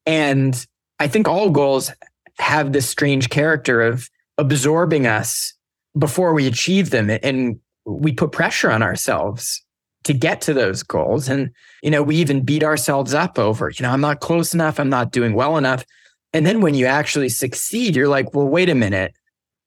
And 0.07 0.67
I 0.99 1.09
think 1.09 1.29
all 1.29 1.51
goals 1.51 1.93
have 2.39 2.73
this 2.73 2.89
strange 2.89 3.29
character 3.29 3.83
of 3.83 4.09
absorbing 4.41 5.07
us 5.07 5.53
before 5.99 6.33
we 6.35 6.47
achieve 6.47 6.91
them 6.91 7.11
and 7.23 7.59
we 7.85 8.13
put 8.13 8.33
pressure 8.33 8.71
on 8.71 8.83
ourselves 8.83 9.63
to 10.05 10.15
get 10.15 10.41
to 10.41 10.55
those 10.55 10.83
goals. 10.83 11.29
And, 11.29 11.51
you 11.83 11.91
know, 11.91 12.03
we 12.03 12.17
even 12.17 12.45
beat 12.45 12.65
ourselves 12.65 13.13
up 13.13 13.39
over, 13.39 13.71
you 13.71 13.83
know, 13.83 13.91
I'm 13.91 14.01
not 14.01 14.21
close 14.21 14.55
enough. 14.55 14.81
I'm 14.81 14.89
not 14.89 15.13
doing 15.13 15.35
well 15.35 15.57
enough. 15.57 15.85
And 16.33 16.47
then 16.47 16.61
when 16.61 16.75
you 16.75 16.87
actually 16.87 17.29
succeed, 17.29 17.97
you're 17.97 18.09
like, 18.09 18.35
well, 18.35 18.47
wait 18.47 18.71
a 18.71 18.75
minute. 18.75 19.13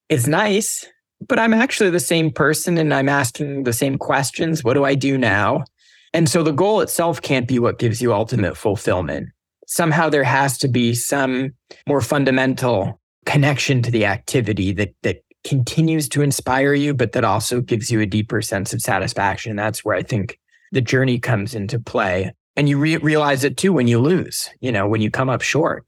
It's 0.09 0.27
nice, 0.27 0.85
but 1.27 1.39
I'm 1.39 1.53
actually 1.53 1.89
the 1.89 1.99
same 1.99 2.31
person 2.31 2.77
and 2.77 2.93
I'm 2.93 3.09
asking 3.09 3.63
the 3.63 3.73
same 3.73 3.97
questions. 3.97 4.63
What 4.63 4.73
do 4.73 4.85
I 4.85 4.95
do 4.95 5.17
now? 5.17 5.65
And 6.13 6.29
so 6.29 6.41
the 6.43 6.51
goal 6.51 6.81
itself 6.81 7.21
can't 7.21 7.47
be 7.47 7.59
what 7.59 7.79
gives 7.79 8.01
you 8.01 8.13
ultimate 8.13 8.55
fulfillment. 8.55 9.29
Somehow 9.67 10.09
there 10.09 10.23
has 10.23 10.57
to 10.59 10.67
be 10.67 10.93
some 10.93 11.51
more 11.87 12.01
fundamental 12.01 12.99
connection 13.25 13.81
to 13.81 13.91
the 13.91 14.05
activity 14.05 14.71
that 14.73 14.93
that 15.03 15.23
continues 15.43 16.07
to 16.09 16.21
inspire 16.21 16.73
you, 16.73 16.93
but 16.93 17.11
that 17.11 17.23
also 17.23 17.61
gives 17.61 17.91
you 17.91 17.99
a 17.99 18.05
deeper 18.05 18.41
sense 18.41 18.73
of 18.73 18.81
satisfaction. 18.81 19.55
That's 19.55 19.83
where 19.83 19.95
I 19.95 20.01
think 20.01 20.39
the 20.71 20.81
journey 20.81 21.19
comes 21.19 21.53
into 21.53 21.79
play. 21.79 22.33
And 22.55 22.69
you 22.69 22.77
re- 22.77 22.97
realize 22.97 23.43
it 23.43 23.57
too 23.57 23.73
when 23.73 23.87
you 23.87 23.99
lose, 23.99 24.49
you 24.61 24.71
know, 24.71 24.87
when 24.87 25.01
you 25.01 25.11
come 25.11 25.29
up 25.29 25.41
short 25.41 25.85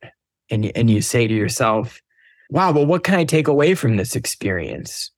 and, 0.49 0.71
and 0.75 0.89
you 0.89 1.01
say 1.01 1.27
to 1.27 1.33
yourself, 1.33 2.01
wow, 2.49 2.71
well, 2.71 2.85
what 2.85 3.03
can 3.03 3.15
I 3.15 3.23
take 3.23 3.47
away 3.47 3.75
from 3.75 3.97
this 3.97 4.15
experience? 4.15 5.11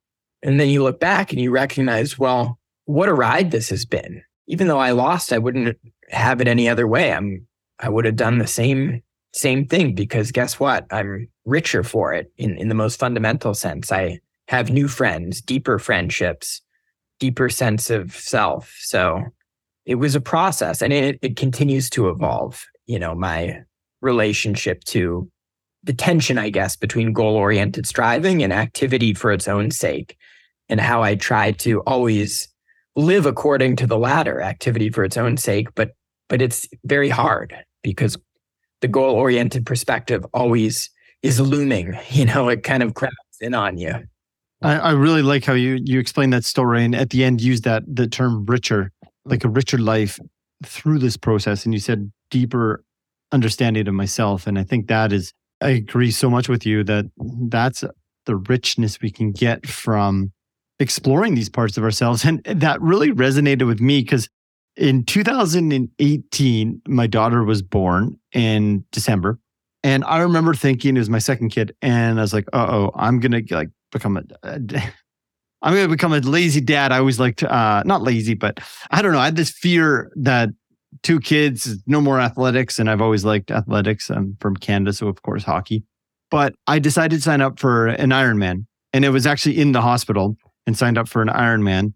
And 0.44 0.60
then 0.60 0.70
you 0.70 0.84
look 0.84 1.00
back 1.00 1.32
and 1.32 1.42
you 1.42 1.52
recognize, 1.52 2.20
well, 2.20 2.60
what 2.86 3.10
a 3.10 3.14
ride 3.14 3.52
this 3.52 3.70
has 3.70 3.86
been. 3.86 4.22
Even 4.48 4.68
though 4.68 4.80
I 4.80 4.92
lost, 4.92 5.34
I 5.34 5.38
wouldn't 5.38 5.78
have 6.10 6.40
it 6.42 6.48
any 6.48 6.70
other 6.70 6.88
way. 6.88 7.12
I'm, 7.12 7.48
I 7.80 7.90
would 7.90 8.06
have 8.06 8.16
done 8.16 8.38
the 8.38 8.48
same, 8.48 9.02
same 9.34 9.66
thing 9.66 9.94
because 9.94 10.32
guess 10.32 10.60
what? 10.60 10.86
I'm 10.92 11.28
richer 11.46 11.84
for 11.84 12.14
it 12.14 12.32
in, 12.38 12.58
in 12.58 12.70
the 12.70 12.76
most 12.76 13.00
fundamental 13.00 13.54
sense. 13.54 13.92
I, 13.92 14.20
have 14.48 14.72
new 14.72 14.88
friends, 14.88 15.42
deeper 15.42 15.78
friendships, 15.78 16.62
deeper 17.20 17.50
sense 17.50 17.90
of 17.90 18.16
self. 18.16 18.76
So 18.80 19.24
it 19.86 19.96
was 19.96 20.16
a 20.16 20.22
process 20.22 20.82
and 20.82 20.94
it, 20.94 21.20
it 21.22 21.36
continues 21.36 21.90
to 21.92 22.10
evolve. 22.10 22.66
You 22.86 23.00
know, 23.00 23.14
my 23.14 23.62
relationship 24.02 24.84
to 24.86 25.30
the 25.84 25.94
tension, 25.94 26.38
I 26.38 26.50
guess, 26.50 26.76
between 26.76 27.14
goal 27.14 27.36
oriented 27.36 27.86
striving 27.86 28.44
and 28.44 28.54
activity 28.54 29.14
for 29.14 29.32
its 29.32 29.48
own 29.48 29.72
sake, 29.72 30.18
and 30.70 30.82
how 30.82 31.04
I 31.04 31.16
try 31.16 31.52
to 31.52 31.82
always 31.82 32.48
live 32.96 33.26
according 33.26 33.76
to 33.78 33.88
the 33.88 33.98
latter 33.98 34.42
activity 34.42 34.90
for 34.90 35.04
its 35.04 35.18
own 35.18 35.38
sake. 35.38 35.68
But, 35.76 35.92
but 36.30 36.42
it's 36.42 36.68
very 36.84 37.10
hard 37.10 37.54
because 37.84 38.18
the 38.82 38.88
goal 38.88 39.16
oriented 39.16 39.66
perspective 39.66 40.26
always 40.34 40.90
is 41.24 41.40
looming. 41.40 41.98
You 42.10 42.26
know, 42.26 42.50
it 42.50 42.64
kind 42.64 42.84
of 42.84 42.94
crowds 42.94 43.16
in 43.40 43.54
on 43.54 43.78
you. 43.78 43.94
I, 44.62 44.78
I 44.78 44.92
really 44.92 45.22
like 45.22 45.46
how 45.46 45.54
you 45.54 45.80
you 45.84 46.00
explain 46.00 46.32
that 46.32 46.44
story 46.44 46.84
and 46.84 46.96
at 46.96 47.12
the 47.12 47.24
end 47.24 47.42
use 47.42 47.62
that 47.62 47.84
the 47.88 48.08
term 48.08 48.46
richer, 48.46 48.92
like 49.26 49.44
a 49.44 49.50
richer 49.50 49.78
life 49.78 50.20
through 50.66 51.00
this 51.00 51.18
process. 51.18 51.64
And 51.66 51.74
you 51.74 51.80
said 51.80 52.12
deeper 52.32 52.84
understanding 53.32 53.88
of 53.88 53.94
myself. 53.94 54.48
And 54.48 54.58
I 54.58 54.64
think 54.64 54.88
that 54.88 55.12
is 55.12 55.34
I 55.62 55.70
agree 55.70 56.12
so 56.12 56.30
much 56.30 56.50
with 56.50 56.66
you 56.66 56.84
that 56.86 57.06
that's 57.50 57.84
the 58.26 58.36
richness 58.36 59.02
we 59.02 59.12
can 59.12 59.32
get 59.32 59.66
from 59.68 60.32
exploring 60.80 61.36
these 61.36 61.50
parts 61.50 61.78
of 61.78 61.84
ourselves. 61.84 62.26
And 62.26 62.44
that 62.44 62.82
really 62.82 63.12
resonated 63.12 63.68
with 63.68 63.80
me 63.80 64.02
because 64.02 64.30
in 64.78 65.04
2018, 65.04 66.82
my 66.88 67.08
daughter 67.08 67.44
was 67.44 67.62
born 67.62 68.18
in 68.32 68.86
December. 68.92 69.40
And 69.84 70.04
I 70.06 70.20
remember 70.20 70.54
thinking 70.54 70.96
it 70.96 71.00
was 71.00 71.10
my 71.10 71.20
second 71.20 71.50
kid. 71.50 71.76
And 71.82 72.20
I 72.20 72.22
was 72.22 72.34
like, 72.34 72.46
uh 72.54 72.68
oh, 72.70 72.92
I'm 72.96 73.20
going 73.20 73.46
to 73.46 73.56
like 73.56 73.70
become 73.92 74.18
a, 74.18 74.24
I'm 75.62 75.74
going 75.74 75.86
to 75.86 75.92
become 75.94 76.14
a 76.14 76.20
lazy 76.20 76.62
dad. 76.62 76.92
I 76.92 77.00
always 77.00 77.20
liked, 77.20 77.44
uh, 77.44 77.84
not 77.86 78.04
lazy, 78.04 78.36
but 78.36 78.60
I 78.92 79.02
don't 79.02 79.12
know. 79.12 79.20
I 79.20 79.26
had 79.26 79.36
this 79.36 79.50
fear 79.50 80.12
that 80.16 80.50
two 81.04 81.20
kids, 81.20 81.78
no 81.88 82.00
more 82.00 82.20
athletics. 82.20 82.80
And 82.80 82.90
I've 82.90 83.02
always 83.02 83.26
liked 83.26 83.50
athletics. 83.50 84.10
I'm 84.10 84.38
from 84.40 84.56
Canada. 84.56 84.94
So, 84.94 85.08
of 85.08 85.22
course, 85.24 85.44
hockey. 85.44 85.84
But 86.30 86.54
I 86.68 86.80
decided 86.80 87.16
to 87.18 87.22
sign 87.22 87.42
up 87.42 87.60
for 87.60 87.88
an 87.88 88.12
Ironman. 88.12 88.66
And 88.94 89.04
it 89.04 89.10
was 89.10 89.26
actually 89.26 89.60
in 89.60 89.72
the 89.72 89.82
hospital 89.82 90.38
and 90.66 90.78
signed 90.78 90.98
up 90.98 91.08
for 91.08 91.22
an 91.22 91.30
Ironman. 91.30 91.94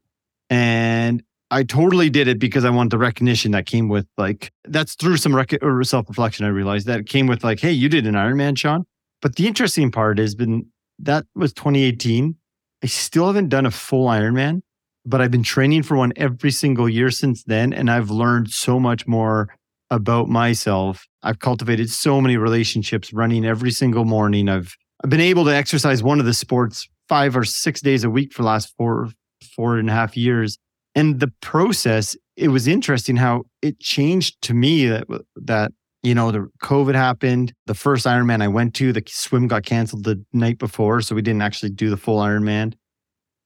And 0.49 1.23
I 1.51 1.63
totally 1.63 2.09
did 2.09 2.29
it 2.29 2.39
because 2.39 2.63
I 2.63 2.69
wanted 2.69 2.91
the 2.91 2.97
recognition 2.97 3.51
that 3.51 3.65
came 3.65 3.89
with 3.89 4.07
like, 4.17 4.51
that's 4.63 4.95
through 4.95 5.17
some 5.17 5.35
rec- 5.35 5.59
self 5.83 6.07
reflection. 6.07 6.45
I 6.45 6.49
realized 6.49 6.87
that 6.87 7.05
came 7.05 7.27
with 7.27 7.43
like, 7.43 7.59
hey, 7.59 7.73
you 7.73 7.89
did 7.89 8.07
an 8.07 8.15
Ironman, 8.15 8.57
Sean. 8.57 8.85
But 9.21 9.35
the 9.35 9.47
interesting 9.47 9.91
part 9.91 10.17
has 10.17 10.33
been 10.33 10.65
that 10.99 11.25
was 11.35 11.51
2018. 11.53 12.35
I 12.83 12.87
still 12.87 13.27
haven't 13.27 13.49
done 13.49 13.65
a 13.65 13.71
full 13.71 14.07
Ironman, 14.07 14.61
but 15.05 15.21
I've 15.21 15.29
been 15.29 15.43
training 15.43 15.83
for 15.83 15.97
one 15.97 16.13
every 16.15 16.51
single 16.51 16.87
year 16.87 17.11
since 17.11 17.43
then. 17.43 17.73
And 17.73 17.91
I've 17.91 18.09
learned 18.09 18.49
so 18.49 18.79
much 18.79 19.05
more 19.05 19.49
about 19.89 20.29
myself. 20.29 21.05
I've 21.21 21.39
cultivated 21.39 21.89
so 21.89 22.21
many 22.21 22.37
relationships 22.37 23.11
running 23.11 23.45
every 23.45 23.71
single 23.71 24.05
morning. 24.05 24.47
I've, 24.47 24.73
I've 25.03 25.09
been 25.09 25.19
able 25.19 25.43
to 25.45 25.55
exercise 25.55 26.01
one 26.01 26.21
of 26.21 26.25
the 26.25 26.33
sports 26.33 26.87
five 27.09 27.35
or 27.35 27.43
six 27.43 27.81
days 27.81 28.05
a 28.05 28.09
week 28.09 28.31
for 28.31 28.41
the 28.41 28.47
last 28.47 28.73
four, 28.77 29.09
four 29.55 29.77
and 29.77 29.89
a 29.89 29.93
half 29.93 30.15
years. 30.15 30.57
And 30.95 31.19
the 31.19 31.31
process, 31.41 32.15
it 32.35 32.49
was 32.49 32.67
interesting 32.67 33.15
how 33.15 33.43
it 33.61 33.79
changed 33.79 34.41
to 34.43 34.53
me 34.53 34.87
that, 34.87 35.07
that 35.35 35.71
you 36.03 36.15
know, 36.15 36.31
the 36.31 36.49
COVID 36.63 36.95
happened. 36.95 37.53
The 37.67 37.73
first 37.73 38.05
Ironman 38.05 38.41
I 38.41 38.47
went 38.47 38.73
to, 38.75 38.91
the 38.91 39.03
swim 39.07 39.47
got 39.47 39.63
canceled 39.63 40.03
the 40.03 40.23
night 40.33 40.57
before. 40.57 41.01
So 41.01 41.15
we 41.15 41.21
didn't 41.21 41.43
actually 41.43 41.69
do 41.69 41.89
the 41.89 41.97
full 41.97 42.19
Ironman. 42.19 42.73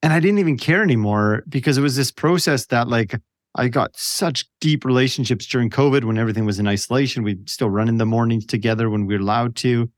And 0.02 0.14
I 0.14 0.20
didn't 0.20 0.40
even 0.40 0.58
care 0.58 0.82
anymore 0.82 1.44
because 1.50 1.78
it 1.78 1.82
was 1.82 1.96
this 1.96 2.12
process 2.12 2.68
that, 2.68 2.88
like, 2.88 3.20
I 3.56 3.70
got 3.70 3.92
such 3.96 4.46
deep 4.60 4.86
relationships 4.86 5.46
during 5.46 5.70
COVID 5.70 6.04
when 6.04 6.18
everything 6.18 6.46
was 6.46 6.60
in 6.60 6.68
isolation. 6.68 7.24
We'd 7.24 7.50
still 7.50 7.70
run 7.70 7.88
in 7.88 7.98
the 7.98 8.06
mornings 8.06 8.46
together 8.46 8.90
when 8.90 9.06
we 9.06 9.16
were 9.16 9.22
allowed 9.22 9.56
to. 9.58 9.90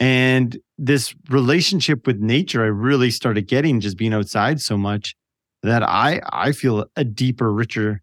And 0.00 0.58
this 0.78 1.14
relationship 1.28 2.06
with 2.06 2.18
nature, 2.18 2.62
I 2.62 2.66
really 2.66 3.10
started 3.10 3.46
getting 3.46 3.80
just 3.80 3.96
being 3.96 4.12
outside 4.12 4.60
so 4.60 4.76
much 4.76 5.14
that 5.64 5.82
I 5.82 6.20
I 6.30 6.52
feel 6.52 6.86
a 6.94 7.04
deeper, 7.04 7.52
richer 7.52 8.02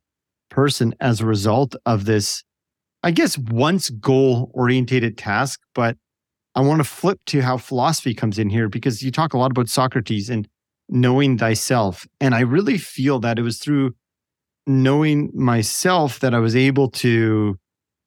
person 0.50 0.94
as 1.00 1.22
a 1.22 1.26
result 1.26 1.76
of 1.86 2.06
this, 2.06 2.44
I 3.04 3.12
guess 3.12 3.38
once 3.38 3.90
goal 3.90 4.52
orientated 4.54 5.18
task, 5.18 5.62
but 5.74 5.96
I 6.56 6.62
want 6.62 6.80
to 6.80 6.84
flip 6.84 7.20
to 7.28 7.42
how 7.42 7.58
philosophy 7.58 8.14
comes 8.14 8.38
in 8.38 8.50
here 8.50 8.68
because 8.68 9.02
you 9.02 9.12
talk 9.12 9.34
a 9.34 9.38
lot 9.38 9.52
about 9.52 9.70
Socrates 9.70 10.30
and 10.30 10.48
knowing 10.90 11.38
thyself. 11.38 12.06
And 12.20 12.36
I 12.36 12.42
really 12.42 12.78
feel 12.78 13.20
that 13.20 13.40
it 13.40 13.44
was 13.44 13.60
through 13.60 13.94
knowing 14.68 15.32
myself 15.34 16.20
that 16.20 16.34
I 16.34 16.40
was 16.40 16.56
able 16.56 16.90
to 16.90 17.58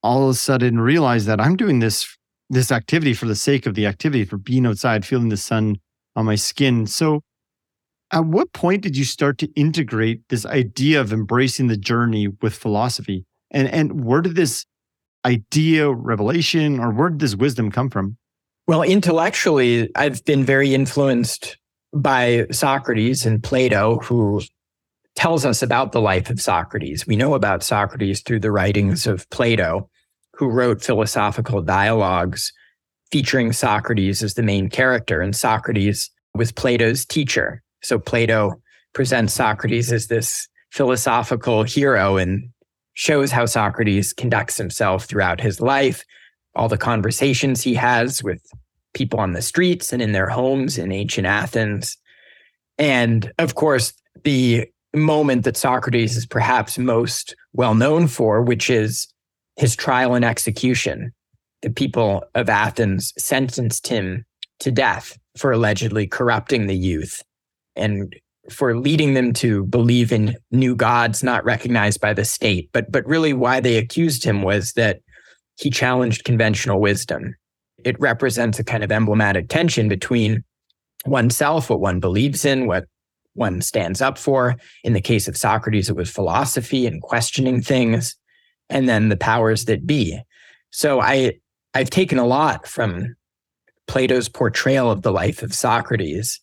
all 0.02 0.24
of 0.24 0.30
a 0.30 0.34
sudden 0.34 0.80
realize 0.80 1.24
that 1.26 1.40
I'm 1.40 1.56
doing 1.56 1.78
this 1.78 2.06
this 2.50 2.70
activity 2.70 3.14
for 3.14 3.26
the 3.26 3.34
sake 3.34 3.66
of 3.66 3.74
the 3.74 3.86
activity, 3.86 4.24
for 4.24 4.36
being 4.36 4.66
outside, 4.66 5.06
feeling 5.06 5.30
the 5.30 5.36
sun 5.36 5.76
on 6.14 6.26
my 6.26 6.34
skin. 6.34 6.86
So 6.86 7.22
at 8.14 8.26
what 8.26 8.52
point 8.52 8.82
did 8.82 8.96
you 8.96 9.04
start 9.04 9.38
to 9.38 9.52
integrate 9.54 10.28
this 10.28 10.46
idea 10.46 11.00
of 11.00 11.12
embracing 11.12 11.66
the 11.66 11.76
journey 11.76 12.28
with 12.28 12.54
philosophy? 12.54 13.26
And 13.50 13.68
and 13.68 14.04
where 14.04 14.22
did 14.22 14.36
this 14.36 14.64
idea, 15.26 15.90
revelation, 15.90 16.78
or 16.78 16.90
where 16.92 17.10
did 17.10 17.18
this 17.18 17.34
wisdom 17.34 17.72
come 17.72 17.90
from? 17.90 18.16
Well, 18.66 18.82
intellectually, 18.82 19.90
I've 19.96 20.24
been 20.24 20.44
very 20.44 20.74
influenced 20.74 21.58
by 21.92 22.46
Socrates 22.50 23.26
and 23.26 23.42
Plato, 23.42 23.98
who 23.98 24.42
tells 25.16 25.44
us 25.44 25.62
about 25.62 25.92
the 25.92 26.00
life 26.00 26.30
of 26.30 26.40
Socrates. 26.40 27.06
We 27.06 27.16
know 27.16 27.34
about 27.34 27.62
Socrates 27.62 28.22
through 28.22 28.40
the 28.40 28.52
writings 28.52 29.06
of 29.06 29.28
Plato, 29.30 29.90
who 30.34 30.48
wrote 30.48 30.82
philosophical 30.82 31.62
dialogues 31.62 32.52
featuring 33.10 33.52
Socrates 33.52 34.22
as 34.22 34.34
the 34.34 34.42
main 34.42 34.68
character. 34.68 35.20
And 35.20 35.34
Socrates 35.34 36.10
was 36.34 36.52
Plato's 36.52 37.04
teacher. 37.04 37.63
So 37.84 37.98
Plato 37.98 38.60
presents 38.94 39.34
Socrates 39.34 39.92
as 39.92 40.06
this 40.06 40.48
philosophical 40.72 41.62
hero 41.62 42.16
and 42.16 42.48
shows 42.94 43.30
how 43.30 43.44
Socrates 43.46 44.12
conducts 44.12 44.56
himself 44.56 45.04
throughout 45.04 45.40
his 45.40 45.60
life, 45.60 46.04
all 46.54 46.68
the 46.68 46.78
conversations 46.78 47.62
he 47.62 47.74
has 47.74 48.22
with 48.22 48.40
people 48.94 49.20
on 49.20 49.32
the 49.32 49.42
streets 49.42 49.92
and 49.92 50.00
in 50.00 50.12
their 50.12 50.28
homes 50.28 50.78
in 50.78 50.92
ancient 50.92 51.26
Athens. 51.26 51.98
And 52.78 53.30
of 53.38 53.54
course, 53.54 53.92
the 54.22 54.66
moment 54.94 55.44
that 55.44 55.56
Socrates 55.56 56.16
is 56.16 56.24
perhaps 56.24 56.78
most 56.78 57.36
well 57.52 57.74
known 57.74 58.06
for, 58.06 58.40
which 58.40 58.70
is 58.70 59.08
his 59.56 59.76
trial 59.76 60.14
and 60.14 60.24
execution. 60.24 61.12
The 61.62 61.70
people 61.70 62.24
of 62.34 62.48
Athens 62.48 63.12
sentenced 63.18 63.88
him 63.88 64.24
to 64.60 64.70
death 64.70 65.18
for 65.36 65.52
allegedly 65.52 66.06
corrupting 66.06 66.66
the 66.66 66.76
youth 66.76 67.22
and 67.76 68.14
for 68.50 68.78
leading 68.78 69.14
them 69.14 69.32
to 69.32 69.64
believe 69.64 70.12
in 70.12 70.36
new 70.50 70.76
gods 70.76 71.22
not 71.22 71.44
recognized 71.44 72.00
by 72.00 72.12
the 72.12 72.24
state. 72.24 72.68
But, 72.72 72.92
but 72.92 73.06
really, 73.06 73.32
why 73.32 73.60
they 73.60 73.76
accused 73.76 74.24
him 74.24 74.42
was 74.42 74.72
that 74.72 75.00
he 75.56 75.70
challenged 75.70 76.24
conventional 76.24 76.80
wisdom. 76.80 77.34
It 77.84 77.98
represents 78.00 78.58
a 78.58 78.64
kind 78.64 78.84
of 78.84 78.92
emblematic 78.92 79.48
tension 79.48 79.88
between 79.88 80.44
oneself, 81.06 81.70
what 81.70 81.80
one 81.80 82.00
believes 82.00 82.44
in, 82.44 82.66
what 82.66 82.84
one 83.34 83.60
stands 83.60 84.00
up 84.00 84.18
for. 84.18 84.56
In 84.84 84.92
the 84.92 85.00
case 85.00 85.28
of 85.28 85.36
Socrates, 85.36 85.88
it 85.88 85.96
was 85.96 86.10
philosophy 86.10 86.86
and 86.86 87.02
questioning 87.02 87.60
things, 87.60 88.16
and 88.68 88.88
then 88.88 89.08
the 89.08 89.16
powers 89.16 89.66
that 89.66 89.86
be. 89.86 90.20
So 90.70 91.00
I 91.00 91.34
I've 91.74 91.90
taken 91.90 92.18
a 92.18 92.26
lot 92.26 92.66
from 92.66 93.16
Plato's 93.86 94.28
portrayal 94.28 94.90
of 94.90 95.02
the 95.02 95.12
life 95.12 95.42
of 95.42 95.52
Socrates. 95.52 96.40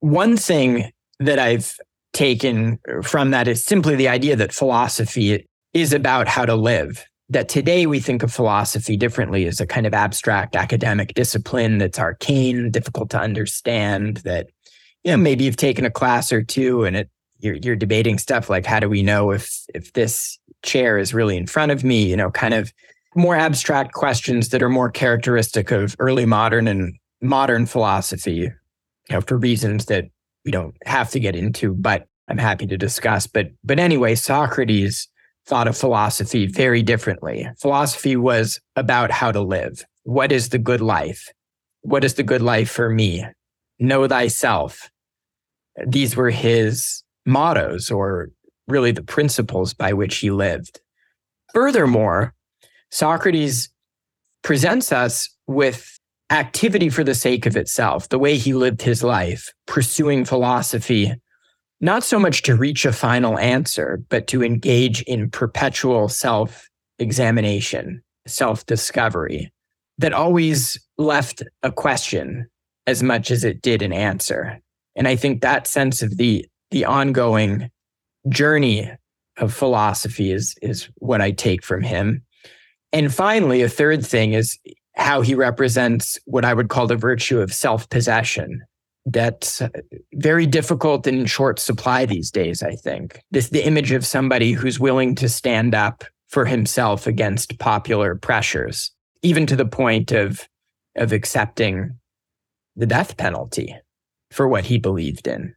One 0.00 0.36
thing 0.36 0.90
that 1.18 1.38
I've 1.38 1.76
taken 2.12 2.78
from 3.02 3.30
that 3.30 3.48
is 3.48 3.64
simply 3.64 3.96
the 3.96 4.08
idea 4.08 4.36
that 4.36 4.52
philosophy 4.52 5.46
is 5.74 5.92
about 5.92 6.28
how 6.28 6.44
to 6.44 6.54
live. 6.54 7.04
That 7.30 7.48
today 7.48 7.86
we 7.86 8.00
think 8.00 8.22
of 8.22 8.32
philosophy 8.32 8.96
differently 8.96 9.46
as 9.46 9.60
a 9.60 9.66
kind 9.66 9.86
of 9.86 9.92
abstract 9.92 10.56
academic 10.56 11.12
discipline 11.14 11.76
that's 11.78 11.98
arcane, 11.98 12.70
difficult 12.70 13.10
to 13.10 13.20
understand, 13.20 14.18
that 14.18 14.46
you 15.04 15.10
know, 15.10 15.18
maybe 15.18 15.44
you've 15.44 15.56
taken 15.56 15.84
a 15.84 15.90
class 15.90 16.32
or 16.32 16.42
two 16.42 16.84
and 16.84 16.96
it 16.96 17.10
you're 17.40 17.54
you're 17.56 17.76
debating 17.76 18.18
stuff 18.18 18.50
like 18.50 18.66
how 18.66 18.80
do 18.80 18.88
we 18.88 19.02
know 19.02 19.30
if 19.30 19.64
if 19.74 19.92
this 19.92 20.38
chair 20.64 20.98
is 20.98 21.14
really 21.14 21.36
in 21.36 21.46
front 21.46 21.70
of 21.70 21.84
me, 21.84 22.02
you 22.08 22.16
know, 22.16 22.30
kind 22.30 22.54
of 22.54 22.72
more 23.14 23.36
abstract 23.36 23.92
questions 23.92 24.48
that 24.48 24.62
are 24.62 24.68
more 24.68 24.90
characteristic 24.90 25.70
of 25.70 25.94
early 25.98 26.26
modern 26.26 26.66
and 26.66 26.94
modern 27.20 27.66
philosophy, 27.66 28.50
you 29.08 29.16
know, 29.16 29.20
for 29.20 29.36
reasons 29.36 29.86
that 29.86 30.04
we 30.44 30.50
don't 30.50 30.76
have 30.84 31.10
to 31.10 31.20
get 31.20 31.36
into, 31.36 31.74
but 31.74 32.06
I'm 32.28 32.38
happy 32.38 32.66
to 32.66 32.76
discuss. 32.76 33.26
But 33.26 33.48
but 33.64 33.78
anyway, 33.78 34.14
Socrates 34.14 35.08
thought 35.46 35.68
of 35.68 35.76
philosophy 35.76 36.46
very 36.46 36.82
differently. 36.82 37.48
Philosophy 37.60 38.16
was 38.16 38.60
about 38.76 39.10
how 39.10 39.32
to 39.32 39.40
live. 39.40 39.84
What 40.04 40.30
is 40.30 40.50
the 40.50 40.58
good 40.58 40.80
life? 40.80 41.28
What 41.82 42.04
is 42.04 42.14
the 42.14 42.22
good 42.22 42.42
life 42.42 42.70
for 42.70 42.90
me? 42.90 43.24
know 43.78 44.06
thyself. 44.06 44.90
These 45.86 46.16
were 46.16 46.30
his 46.30 47.02
mottos 47.24 47.90
or 47.90 48.30
really 48.66 48.92
the 48.92 49.02
principles 49.02 49.74
by 49.74 49.92
which 49.92 50.16
he 50.16 50.30
lived. 50.30 50.80
Furthermore, 51.54 52.34
Socrates 52.90 53.70
presents 54.42 54.92
us 54.92 55.28
with 55.46 55.98
activity 56.30 56.88
for 56.88 57.04
the 57.04 57.14
sake 57.14 57.46
of 57.46 57.56
itself, 57.56 58.08
the 58.08 58.18
way 58.18 58.36
he 58.36 58.54
lived 58.54 58.82
his 58.82 59.02
life, 59.02 59.52
pursuing 59.66 60.24
philosophy, 60.24 61.12
not 61.80 62.02
so 62.02 62.18
much 62.18 62.42
to 62.42 62.56
reach 62.56 62.84
a 62.84 62.92
final 62.92 63.38
answer, 63.38 64.02
but 64.08 64.26
to 64.28 64.42
engage 64.42 65.02
in 65.02 65.30
perpetual 65.30 66.08
self 66.08 66.68
examination, 66.98 68.02
self 68.26 68.66
discovery 68.66 69.52
that 69.98 70.12
always 70.12 70.78
left 70.96 71.42
a 71.62 71.72
question 71.72 72.48
as 72.86 73.02
much 73.02 73.30
as 73.30 73.44
it 73.44 73.60
did 73.60 73.82
an 73.82 73.92
answer. 73.92 74.60
And 74.96 75.06
I 75.06 75.16
think 75.16 75.42
that 75.42 75.66
sense 75.66 76.02
of 76.02 76.16
the 76.16 76.46
the 76.70 76.84
ongoing 76.84 77.70
journey 78.28 78.90
of 79.38 79.54
philosophy 79.54 80.32
is 80.32 80.54
is 80.62 80.88
what 80.96 81.20
I 81.20 81.30
take 81.30 81.64
from 81.64 81.82
him. 81.82 82.22
And 82.92 83.14
finally, 83.14 83.62
a 83.62 83.68
third 83.68 84.04
thing 84.04 84.32
is 84.32 84.58
how 84.98 85.20
he 85.20 85.34
represents 85.34 86.18
what 86.24 86.44
I 86.44 86.52
would 86.52 86.68
call 86.68 86.86
the 86.86 86.96
virtue 86.96 87.40
of 87.40 87.54
self-possession. 87.54 88.62
That's 89.06 89.62
uh, 89.62 89.68
very 90.14 90.44
difficult 90.44 91.06
and 91.06 91.20
in 91.20 91.26
short 91.26 91.58
supply 91.58 92.04
these 92.04 92.30
days, 92.30 92.62
I 92.62 92.74
think. 92.74 93.20
This 93.30 93.48
the 93.48 93.64
image 93.64 93.92
of 93.92 94.04
somebody 94.04 94.52
who's 94.52 94.78
willing 94.78 95.14
to 95.14 95.28
stand 95.28 95.74
up 95.74 96.04
for 96.28 96.44
himself 96.44 97.06
against 97.06 97.58
popular 97.58 98.16
pressures, 98.16 98.90
even 99.22 99.46
to 99.46 99.56
the 99.56 99.64
point 99.64 100.12
of 100.12 100.46
of 100.96 101.12
accepting 101.12 101.96
the 102.76 102.86
death 102.86 103.16
penalty 103.16 103.74
for 104.30 104.46
what 104.46 104.64
he 104.64 104.78
believed 104.78 105.26
in. 105.26 105.54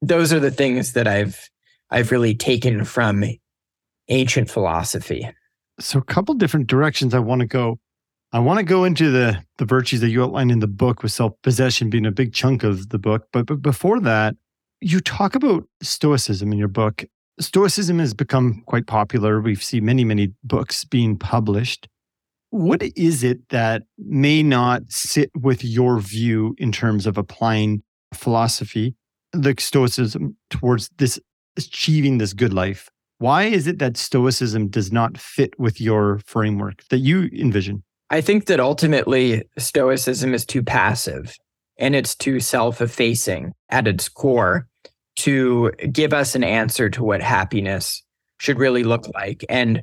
Those 0.00 0.32
are 0.32 0.40
the 0.40 0.50
things 0.50 0.92
that 0.94 1.06
I've 1.06 1.50
I've 1.90 2.10
really 2.10 2.34
taken 2.34 2.84
from 2.84 3.24
ancient 4.08 4.50
philosophy. 4.50 5.28
So 5.80 5.98
a 5.98 6.04
couple 6.04 6.34
different 6.34 6.68
directions 6.68 7.12
I 7.12 7.18
want 7.18 7.40
to 7.40 7.46
go. 7.46 7.78
I 8.34 8.40
want 8.40 8.58
to 8.58 8.64
go 8.64 8.84
into 8.84 9.10
the 9.10 9.42
the 9.56 9.64
virtues 9.64 10.00
that 10.02 10.10
you 10.10 10.22
outline 10.22 10.50
in 10.50 10.58
the 10.58 10.66
book 10.66 11.02
with 11.02 11.12
self-possession 11.12 11.88
being 11.88 12.04
a 12.04 12.10
big 12.10 12.34
chunk 12.34 12.62
of 12.62 12.90
the 12.90 12.98
book, 12.98 13.28
but 13.32 13.46
but 13.46 13.62
before 13.62 14.00
that, 14.00 14.36
you 14.82 15.00
talk 15.00 15.34
about 15.34 15.64
stoicism 15.82 16.52
in 16.52 16.58
your 16.58 16.68
book. 16.68 17.04
Stoicism 17.40 17.98
has 17.98 18.12
become 18.12 18.62
quite 18.66 18.86
popular. 18.86 19.40
We've 19.40 19.62
seen 19.62 19.86
many 19.86 20.04
many 20.04 20.34
books 20.42 20.84
being 20.84 21.16
published 21.16 21.88
what 22.54 22.84
is 22.94 23.24
it 23.24 23.48
that 23.48 23.82
may 23.98 24.40
not 24.40 24.82
sit 24.88 25.28
with 25.34 25.64
your 25.64 25.98
view 25.98 26.54
in 26.56 26.70
terms 26.70 27.04
of 27.04 27.18
applying 27.18 27.82
philosophy, 28.14 28.94
the 29.32 29.56
Stoicism, 29.58 30.36
towards 30.50 30.88
this 30.98 31.18
achieving 31.56 32.18
this 32.18 32.32
good 32.32 32.52
life? 32.52 32.88
Why 33.18 33.44
is 33.44 33.66
it 33.66 33.80
that 33.80 33.96
Stoicism 33.96 34.68
does 34.68 34.92
not 34.92 35.18
fit 35.18 35.58
with 35.58 35.80
your 35.80 36.20
framework 36.26 36.84
that 36.90 36.98
you 36.98 37.28
envision? 37.36 37.82
I 38.14 38.20
think 38.20 38.46
that 38.46 38.60
ultimately 38.60 39.42
Stoicism 39.58 40.34
is 40.34 40.46
too 40.46 40.62
passive 40.62 41.36
and 41.78 41.96
it's 41.96 42.14
too 42.14 42.38
self 42.38 42.80
effacing 42.80 43.54
at 43.70 43.88
its 43.88 44.08
core 44.08 44.68
to 45.16 45.72
give 45.90 46.12
us 46.12 46.36
an 46.36 46.44
answer 46.44 46.88
to 46.90 47.02
what 47.02 47.20
happiness 47.20 48.04
should 48.38 48.60
really 48.60 48.84
look 48.84 49.08
like. 49.14 49.44
And 49.48 49.82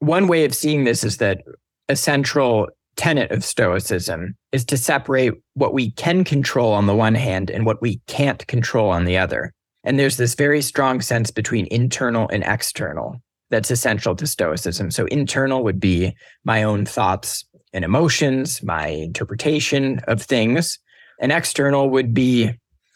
one 0.00 0.26
way 0.26 0.44
of 0.44 0.56
seeing 0.56 0.82
this 0.82 1.04
is 1.04 1.18
that 1.18 1.42
a 1.88 1.94
central 1.94 2.66
tenet 2.96 3.30
of 3.30 3.44
Stoicism 3.44 4.34
is 4.50 4.64
to 4.64 4.76
separate 4.76 5.34
what 5.54 5.72
we 5.72 5.92
can 5.92 6.24
control 6.24 6.72
on 6.72 6.86
the 6.86 6.96
one 6.96 7.14
hand 7.14 7.48
and 7.48 7.64
what 7.64 7.80
we 7.80 8.00
can't 8.08 8.44
control 8.48 8.90
on 8.90 9.04
the 9.04 9.18
other. 9.18 9.52
And 9.84 10.00
there's 10.00 10.16
this 10.16 10.34
very 10.34 10.62
strong 10.62 11.00
sense 11.00 11.30
between 11.30 11.68
internal 11.70 12.28
and 12.32 12.42
external 12.42 13.22
that's 13.50 13.70
essential 13.70 14.14
to 14.16 14.26
Stoicism. 14.26 14.90
So, 14.90 15.06
internal 15.06 15.64
would 15.64 15.80
be 15.80 16.14
my 16.44 16.62
own 16.62 16.84
thoughts 16.84 17.44
and 17.72 17.84
emotions, 17.84 18.62
my 18.62 18.88
interpretation 18.88 20.00
of 20.08 20.22
things. 20.22 20.78
And 21.20 21.32
external 21.32 21.90
would 21.90 22.14
be 22.14 22.50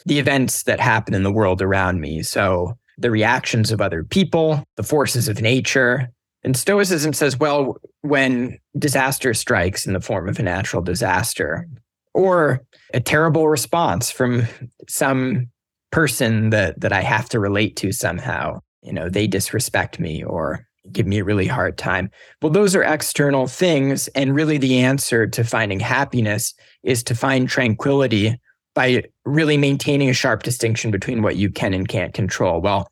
the 0.06 0.18
events 0.18 0.64
that 0.64 0.80
happen 0.80 1.14
in 1.14 1.22
the 1.22 1.32
world 1.32 1.62
around 1.62 2.00
me. 2.00 2.22
So 2.22 2.74
the 2.98 3.11
reactions 3.11 3.70
of 3.70 3.80
other 3.80 4.04
people, 4.04 4.64
the 4.76 4.82
forces 4.82 5.28
of 5.28 5.40
nature. 5.40 6.08
And 6.44 6.56
Stoicism 6.56 7.12
says, 7.12 7.38
well, 7.38 7.76
when 8.00 8.58
disaster 8.78 9.32
strikes 9.35 9.87
in 9.87 9.92
the 9.92 10.00
form 10.00 10.28
of 10.28 10.38
a 10.38 10.42
natural 10.42 10.82
disaster 10.82 11.68
or 12.14 12.61
a 12.92 13.00
terrible 13.00 13.48
response 13.48 14.11
from 14.11 14.46
some 14.88 15.46
person 15.90 16.50
that, 16.50 16.80
that 16.80 16.92
I 16.92 17.02
have 17.02 17.28
to 17.30 17.40
relate 17.40 17.76
to 17.76 17.92
somehow, 17.92 18.61
you 18.82 18.92
know, 18.92 19.08
they 19.08 19.26
disrespect 19.26 20.00
me 20.00 20.24
or 20.24 20.66
give 20.90 21.07
me 21.07 21.18
a 21.18 21.25
really 21.25 21.47
hard 21.47 21.79
time. 21.79 22.11
Well, 22.40 22.51
those 22.51 22.75
are 22.75 22.83
external 22.83 23.47
things. 23.47 24.09
And 24.09 24.35
really, 24.35 24.59
the 24.59 24.81
answer 24.81 25.27
to 25.29 25.45
finding 25.45 25.81
happiness 25.81 26.55
is 26.83 27.03
to 27.05 27.14
find 27.14 27.49
tranquility 27.49 28.40
by 28.75 29.05
really 29.25 29.57
maintaining 29.57 30.11
a 30.11 30.14
sharp 30.14 30.42
distinction 30.42 30.90
between 30.90 31.23
what 31.23 31.37
you 31.37 31.51
can 31.51 31.75
and 31.75 31.87
can't 31.87 32.14
control. 32.14 32.61
Well, 32.61 32.88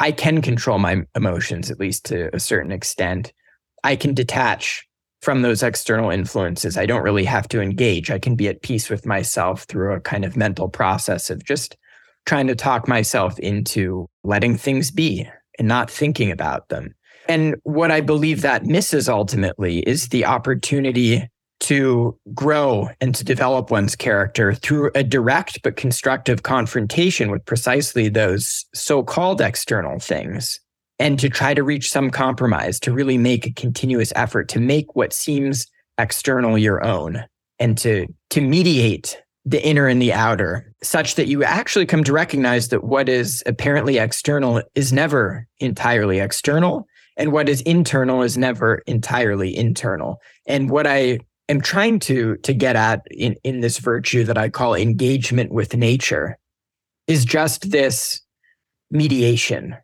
I 0.00 0.12
can 0.12 0.42
control 0.42 0.78
my 0.78 1.02
emotions, 1.14 1.70
at 1.70 1.80
least 1.80 2.04
to 2.06 2.34
a 2.34 2.40
certain 2.40 2.72
extent. 2.72 3.32
I 3.82 3.96
can 3.96 4.14
detach 4.14 4.86
from 5.22 5.42
those 5.42 5.62
external 5.62 6.10
influences. 6.10 6.76
I 6.76 6.86
don't 6.86 7.02
really 7.02 7.24
have 7.24 7.48
to 7.48 7.60
engage. 7.60 8.10
I 8.10 8.18
can 8.18 8.36
be 8.36 8.48
at 8.48 8.62
peace 8.62 8.90
with 8.90 9.06
myself 9.06 9.64
through 9.64 9.94
a 9.94 10.00
kind 10.00 10.24
of 10.24 10.36
mental 10.36 10.68
process 10.68 11.30
of 11.30 11.44
just 11.44 11.76
trying 12.26 12.46
to 12.46 12.54
talk 12.54 12.88
myself 12.88 13.38
into 13.38 14.06
letting 14.22 14.56
things 14.56 14.90
be 14.90 15.28
and 15.58 15.68
not 15.68 15.90
thinking 15.90 16.30
about 16.30 16.68
them. 16.68 16.94
And 17.28 17.56
what 17.62 17.90
I 17.90 18.00
believe 18.00 18.42
that 18.42 18.64
misses 18.64 19.08
ultimately 19.08 19.78
is 19.80 20.08
the 20.08 20.24
opportunity 20.24 21.28
to 21.60 22.18
grow 22.34 22.90
and 23.00 23.14
to 23.14 23.24
develop 23.24 23.70
one's 23.70 23.96
character 23.96 24.54
through 24.54 24.90
a 24.94 25.02
direct 25.02 25.62
but 25.62 25.76
constructive 25.76 26.42
confrontation 26.42 27.30
with 27.30 27.44
precisely 27.46 28.08
those 28.08 28.66
so 28.74 29.02
called 29.02 29.40
external 29.40 29.98
things, 29.98 30.60
and 30.98 31.18
to 31.18 31.30
try 31.30 31.54
to 31.54 31.62
reach 31.62 31.90
some 31.90 32.10
compromise, 32.10 32.78
to 32.80 32.92
really 32.92 33.16
make 33.16 33.46
a 33.46 33.52
continuous 33.52 34.12
effort 34.14 34.48
to 34.50 34.60
make 34.60 34.94
what 34.94 35.12
seems 35.12 35.66
external 35.96 36.58
your 36.58 36.84
own, 36.84 37.24
and 37.58 37.78
to, 37.78 38.06
to 38.30 38.42
mediate 38.42 39.22
the 39.46 39.64
inner 39.66 39.86
and 39.86 40.02
the 40.02 40.12
outer, 40.12 40.72
such 40.82 41.14
that 41.14 41.28
you 41.28 41.44
actually 41.44 41.86
come 41.86 42.04
to 42.04 42.12
recognize 42.12 42.68
that 42.68 42.84
what 42.84 43.08
is 43.08 43.42
apparently 43.46 43.98
external 43.98 44.62
is 44.74 44.92
never 44.92 45.46
entirely 45.60 46.18
external. 46.18 46.86
And 47.16 47.32
what 47.32 47.48
is 47.48 47.60
internal 47.62 48.22
is 48.22 48.36
never 48.36 48.82
entirely 48.86 49.56
internal. 49.56 50.20
And 50.46 50.70
what 50.70 50.86
I 50.86 51.20
am 51.48 51.60
trying 51.60 51.98
to 52.00 52.36
to 52.38 52.52
get 52.52 52.76
at 52.76 53.02
in, 53.10 53.36
in 53.44 53.60
this 53.60 53.78
virtue 53.78 54.24
that 54.24 54.38
I 54.38 54.48
call 54.48 54.74
engagement 54.74 55.52
with 55.52 55.76
nature 55.76 56.38
is 57.06 57.24
just 57.24 57.70
this 57.70 58.20
mediation 58.90 59.76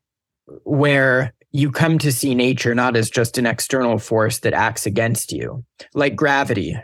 where 0.64 1.34
you 1.52 1.70
come 1.70 1.98
to 1.98 2.12
see 2.12 2.34
nature 2.34 2.74
not 2.74 2.96
as 2.96 3.10
just 3.10 3.38
an 3.38 3.46
external 3.46 3.98
force 3.98 4.40
that 4.40 4.52
acts 4.52 4.86
against 4.86 5.32
you, 5.32 5.64
like 5.94 6.14
gravity, 6.14 6.76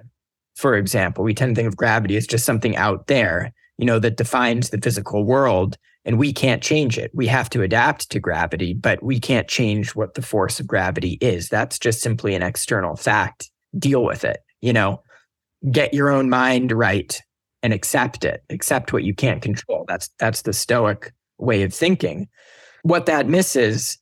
for 0.56 0.76
example. 0.76 1.22
We 1.24 1.34
tend 1.34 1.54
to 1.54 1.60
think 1.60 1.68
of 1.68 1.76
gravity 1.76 2.16
as 2.16 2.26
just 2.26 2.44
something 2.44 2.76
out 2.76 3.06
there, 3.06 3.52
you 3.78 3.86
know, 3.86 3.98
that 4.00 4.16
defines 4.16 4.70
the 4.70 4.78
physical 4.78 5.24
world, 5.24 5.76
and 6.06 6.18
we 6.18 6.32
can't 6.32 6.62
change 6.62 6.96
it. 6.96 7.10
We 7.12 7.26
have 7.26 7.50
to 7.50 7.60
adapt 7.60 8.10
to 8.10 8.20
gravity, 8.20 8.72
but 8.72 9.02
we 9.02 9.20
can't 9.20 9.48
change 9.48 9.94
what 9.94 10.14
the 10.14 10.22
force 10.22 10.58
of 10.60 10.66
gravity 10.66 11.18
is. 11.20 11.50
That's 11.50 11.78
just 11.78 12.00
simply 12.00 12.34
an 12.34 12.42
external 12.42 12.96
fact. 12.96 13.50
Deal 13.78 14.02
with 14.02 14.24
it 14.24 14.40
you 14.60 14.72
know, 14.72 15.02
get 15.70 15.94
your 15.94 16.10
own 16.10 16.28
mind 16.28 16.72
right 16.72 17.20
and 17.62 17.72
accept 17.72 18.24
it, 18.24 18.42
accept 18.50 18.92
what 18.92 19.04
you 19.04 19.14
can't 19.14 19.42
control. 19.42 19.84
That's 19.88 20.10
that's 20.18 20.42
the 20.42 20.52
stoic 20.52 21.12
way 21.38 21.62
of 21.62 21.74
thinking. 21.74 22.28
What 22.82 23.06
that 23.06 23.28
misses 23.28 23.98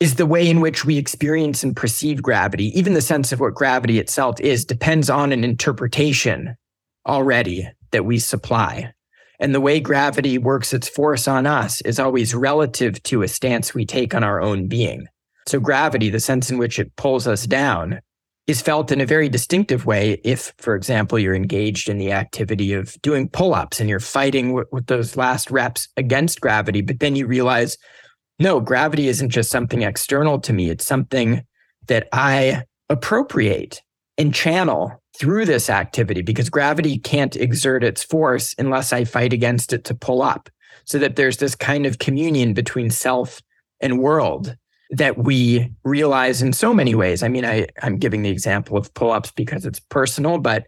is 0.00 0.14
the 0.14 0.26
way 0.26 0.48
in 0.48 0.60
which 0.60 0.84
we 0.84 0.96
experience 0.96 1.64
and 1.64 1.76
perceive 1.76 2.22
gravity, 2.22 2.66
even 2.78 2.94
the 2.94 3.00
sense 3.00 3.32
of 3.32 3.40
what 3.40 3.54
gravity 3.54 3.98
itself 3.98 4.40
is, 4.40 4.64
depends 4.64 5.10
on 5.10 5.32
an 5.32 5.42
interpretation 5.42 6.56
already 7.06 7.68
that 7.90 8.04
we 8.04 8.18
supply. 8.18 8.92
And 9.40 9.54
the 9.54 9.60
way 9.60 9.78
gravity 9.80 10.36
works 10.36 10.72
its 10.72 10.88
force 10.88 11.28
on 11.28 11.46
us 11.46 11.80
is 11.82 12.00
always 12.00 12.34
relative 12.34 13.02
to 13.04 13.22
a 13.22 13.28
stance 13.28 13.72
we 13.72 13.86
take 13.86 14.14
on 14.14 14.24
our 14.24 14.40
own 14.40 14.66
being. 14.66 15.06
So, 15.46 15.60
gravity, 15.60 16.10
the 16.10 16.20
sense 16.20 16.50
in 16.50 16.58
which 16.58 16.78
it 16.78 16.94
pulls 16.96 17.26
us 17.26 17.46
down, 17.46 18.00
is 18.48 18.62
felt 18.62 18.90
in 18.90 19.00
a 19.00 19.06
very 19.06 19.28
distinctive 19.28 19.84
way 19.84 20.20
if, 20.24 20.52
for 20.58 20.74
example, 20.74 21.18
you're 21.18 21.34
engaged 21.34 21.88
in 21.88 21.98
the 21.98 22.12
activity 22.12 22.72
of 22.72 23.00
doing 23.02 23.28
pull 23.28 23.54
ups 23.54 23.78
and 23.78 23.90
you're 23.90 24.00
fighting 24.00 24.54
with, 24.54 24.66
with, 24.72 24.86
those 24.86 25.16
last 25.16 25.50
reps 25.50 25.86
against 25.98 26.40
gravity. 26.40 26.80
But 26.80 26.98
then 26.98 27.14
you 27.14 27.26
realize, 27.26 27.76
no, 28.38 28.58
gravity 28.58 29.08
isn't 29.08 29.28
just 29.28 29.50
something 29.50 29.82
external 29.82 30.40
to 30.40 30.52
me, 30.54 30.70
it's 30.70 30.86
something 30.86 31.42
that 31.88 32.08
I 32.10 32.64
appropriate 32.88 33.82
and 34.18 34.34
channel 34.34 35.00
through 35.16 35.46
this 35.46 35.70
activity 35.70 36.22
because 36.22 36.50
gravity 36.50 36.98
can't 36.98 37.36
exert 37.36 37.82
its 37.82 38.02
force 38.02 38.54
unless 38.58 38.92
I 38.92 39.04
fight 39.04 39.32
against 39.32 39.72
it 39.72 39.84
to 39.84 39.94
pull 39.94 40.22
up. 40.22 40.50
So 40.84 40.98
that 40.98 41.16
there's 41.16 41.36
this 41.36 41.54
kind 41.54 41.86
of 41.86 41.98
communion 41.98 42.54
between 42.54 42.90
self 42.90 43.42
and 43.80 43.98
world 43.98 44.56
that 44.90 45.18
we 45.18 45.70
realize 45.84 46.40
in 46.40 46.52
so 46.52 46.72
many 46.72 46.94
ways. 46.94 47.22
I 47.22 47.28
mean, 47.28 47.44
I, 47.44 47.66
I'm 47.82 47.98
giving 47.98 48.22
the 48.22 48.30
example 48.30 48.76
of 48.76 48.92
pull-ups 48.94 49.32
because 49.32 49.66
it's 49.66 49.80
personal, 49.80 50.38
but 50.38 50.66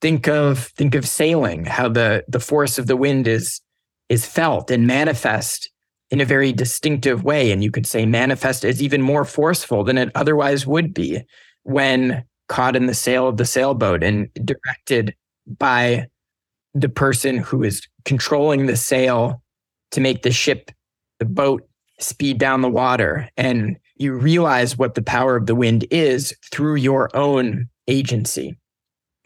think 0.00 0.28
of 0.28 0.66
think 0.76 0.94
of 0.94 1.06
sailing, 1.06 1.64
how 1.64 1.88
the 1.88 2.24
the 2.28 2.40
force 2.40 2.78
of 2.78 2.86
the 2.88 2.96
wind 2.96 3.28
is 3.28 3.60
is 4.08 4.26
felt 4.26 4.70
and 4.70 4.86
manifest 4.86 5.70
in 6.10 6.20
a 6.20 6.24
very 6.24 6.52
distinctive 6.52 7.22
way. 7.22 7.52
And 7.52 7.62
you 7.62 7.70
could 7.70 7.86
say 7.86 8.06
manifest 8.06 8.64
is 8.64 8.82
even 8.82 9.02
more 9.02 9.24
forceful 9.24 9.84
than 9.84 9.98
it 9.98 10.10
otherwise 10.14 10.66
would 10.66 10.94
be 10.94 11.20
when 11.64 12.24
caught 12.48 12.76
in 12.76 12.86
the 12.86 12.94
sail 12.94 13.28
of 13.28 13.36
the 13.36 13.44
sailboat 13.44 14.02
and 14.02 14.28
directed 14.44 15.14
by 15.46 16.06
the 16.74 16.88
person 16.88 17.38
who 17.38 17.62
is 17.62 17.86
controlling 18.04 18.66
the 18.66 18.76
sail 18.76 19.42
to 19.90 20.00
make 20.00 20.22
the 20.22 20.30
ship, 20.30 20.70
the 21.18 21.24
boat 21.24 21.68
speed 22.00 22.38
down 22.38 22.62
the 22.62 22.68
water 22.68 23.28
and 23.36 23.76
you 23.96 24.12
realize 24.12 24.78
what 24.78 24.94
the 24.94 25.02
power 25.02 25.36
of 25.36 25.46
the 25.46 25.54
wind 25.54 25.84
is 25.90 26.34
through 26.52 26.76
your 26.76 27.14
own 27.16 27.68
agency. 27.88 28.56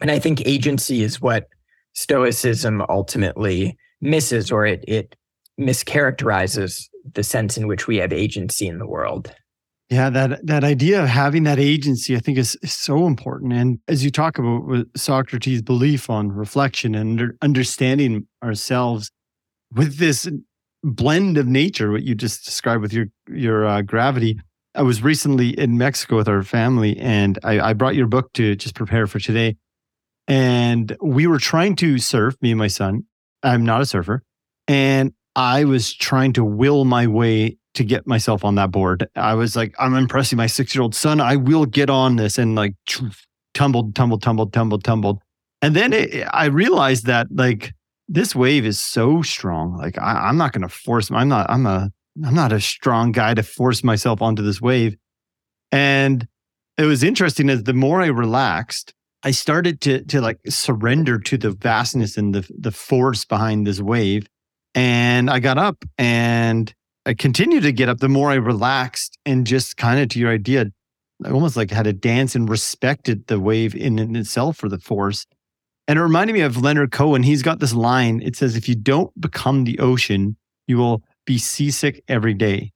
And 0.01 0.09
I 0.09 0.19
think 0.19 0.41
agency 0.45 1.03
is 1.03 1.21
what 1.21 1.47
Stoicism 1.93 2.83
ultimately 2.89 3.77
misses, 4.01 4.51
or 4.51 4.65
it, 4.65 4.83
it 4.87 5.15
mischaracterizes 5.59 6.89
the 7.13 7.23
sense 7.23 7.57
in 7.57 7.67
which 7.67 7.87
we 7.87 7.97
have 7.97 8.11
agency 8.11 8.67
in 8.67 8.79
the 8.79 8.87
world. 8.87 9.33
Yeah, 9.93 10.09
that 10.09 10.47
that 10.47 10.63
idea 10.63 11.03
of 11.03 11.07
having 11.07 11.43
that 11.43 11.59
agency, 11.59 12.15
I 12.15 12.19
think, 12.19 12.39
is, 12.39 12.57
is 12.63 12.73
so 12.73 13.05
important. 13.05 13.53
And 13.53 13.77
as 13.87 14.03
you 14.03 14.09
talk 14.09 14.39
about 14.39 14.87
Socrates' 14.95 15.61
belief 15.61 16.09
on 16.09 16.31
reflection 16.31 16.95
and 16.95 17.33
understanding 17.43 18.25
ourselves, 18.43 19.11
with 19.71 19.97
this 19.97 20.27
blend 20.83 21.37
of 21.37 21.45
nature, 21.45 21.91
what 21.91 22.01
you 22.01 22.15
just 22.15 22.43
described 22.43 22.81
with 22.81 22.91
your 22.91 23.05
your 23.27 23.67
uh, 23.67 23.83
gravity. 23.83 24.39
I 24.73 24.81
was 24.81 25.03
recently 25.03 25.49
in 25.49 25.77
Mexico 25.77 26.15
with 26.15 26.27
our 26.27 26.41
family, 26.41 26.97
and 26.97 27.37
I, 27.43 27.59
I 27.59 27.73
brought 27.73 27.93
your 27.93 28.07
book 28.07 28.33
to 28.33 28.55
just 28.55 28.73
prepare 28.73 29.05
for 29.05 29.19
today. 29.19 29.57
And 30.27 30.97
we 31.03 31.27
were 31.27 31.37
trying 31.37 31.75
to 31.75 31.99
surf, 31.99 32.35
me 32.41 32.49
and 32.49 32.57
my 32.57 32.67
son. 32.67 33.03
I'm 33.43 33.63
not 33.63 33.81
a 33.81 33.85
surfer, 33.85 34.23
and 34.67 35.13
I 35.35 35.65
was 35.65 35.93
trying 35.93 36.33
to 36.33 36.43
will 36.43 36.83
my 36.83 37.05
way 37.05 37.57
to 37.73 37.83
get 37.83 38.07
myself 38.07 38.45
on 38.45 38.55
that 38.55 38.71
board. 38.71 39.07
I 39.15 39.33
was 39.33 39.55
like, 39.55 39.73
I'm 39.79 39.95
impressing 39.95 40.37
my 40.37 40.47
six 40.47 40.75
year 40.75 40.81
old 40.81 40.95
son. 40.95 41.19
I 41.19 41.35
will 41.35 41.65
get 41.65 41.89
on 41.89 42.15
this, 42.15 42.37
and 42.37 42.55
like 42.55 42.73
tumbled, 43.53 43.95
tumbled, 43.95 44.21
tumbled, 44.21 44.53
tumbled, 44.53 44.83
tumbled. 44.83 45.21
And 45.61 45.75
then 45.75 45.93
it, 45.93 46.27
I 46.31 46.45
realized 46.45 47.05
that 47.05 47.27
like 47.31 47.73
this 48.07 48.35
wave 48.35 48.65
is 48.65 48.79
so 48.79 49.21
strong. 49.21 49.77
Like 49.77 49.97
I, 49.97 50.29
am 50.29 50.37
not 50.37 50.53
going 50.53 50.61
to 50.61 50.69
force. 50.69 51.09
I'm 51.11 51.29
not. 51.29 51.49
I'm 51.49 51.65
a. 51.65 51.89
I'm 52.23 52.35
not 52.35 52.51
a 52.51 52.61
strong 52.61 53.11
guy 53.11 53.33
to 53.33 53.41
force 53.41 53.83
myself 53.83 54.21
onto 54.21 54.43
this 54.43 54.61
wave. 54.61 54.95
And 55.71 56.27
it 56.77 56.83
was 56.83 57.03
interesting 57.03 57.49
as 57.49 57.63
the 57.63 57.73
more 57.73 58.03
I 58.03 58.07
relaxed, 58.07 58.93
I 59.23 59.31
started 59.31 59.81
to 59.81 60.03
to 60.05 60.21
like 60.21 60.39
surrender 60.47 61.17
to 61.17 61.37
the 61.37 61.51
vastness 61.51 62.17
and 62.17 62.35
the 62.35 62.47
the 62.55 62.71
force 62.71 63.25
behind 63.25 63.65
this 63.65 63.81
wave. 63.81 64.27
And 64.75 65.29
I 65.29 65.39
got 65.39 65.57
up 65.57 65.83
and 65.97 66.73
I 67.05 67.13
continued 67.13 67.63
to 67.63 67.71
get 67.71 67.89
up 67.89 67.99
the 67.99 68.09
more 68.09 68.31
I 68.31 68.35
relaxed 68.35 69.17
and 69.25 69.45
just 69.45 69.77
kind 69.77 69.99
of 69.99 70.09
to 70.09 70.19
your 70.19 70.31
idea, 70.31 70.67
I 71.23 71.31
almost 71.31 71.57
like 71.57 71.69
had 71.69 71.87
a 71.87 71.93
dance 71.93 72.35
and 72.35 72.49
respected 72.49 73.27
the 73.27 73.39
wave 73.39 73.75
in, 73.75 73.99
in 73.99 74.15
itself 74.15 74.57
for 74.57 74.69
the 74.69 74.77
force. 74.77 75.25
And 75.87 75.99
it 75.99 76.01
reminded 76.01 76.33
me 76.33 76.41
of 76.41 76.61
Leonard 76.61 76.91
Cohen. 76.91 77.23
He's 77.23 77.41
got 77.41 77.59
this 77.59 77.73
line. 77.73 78.21
It 78.21 78.37
says, 78.37 78.55
if 78.55 78.69
you 78.69 78.75
don't 78.75 79.11
become 79.19 79.65
the 79.65 79.79
ocean, 79.79 80.37
you 80.65 80.77
will 80.77 81.03
be 81.25 81.37
seasick 81.37 82.03
every 82.07 82.33
day. 82.33 82.71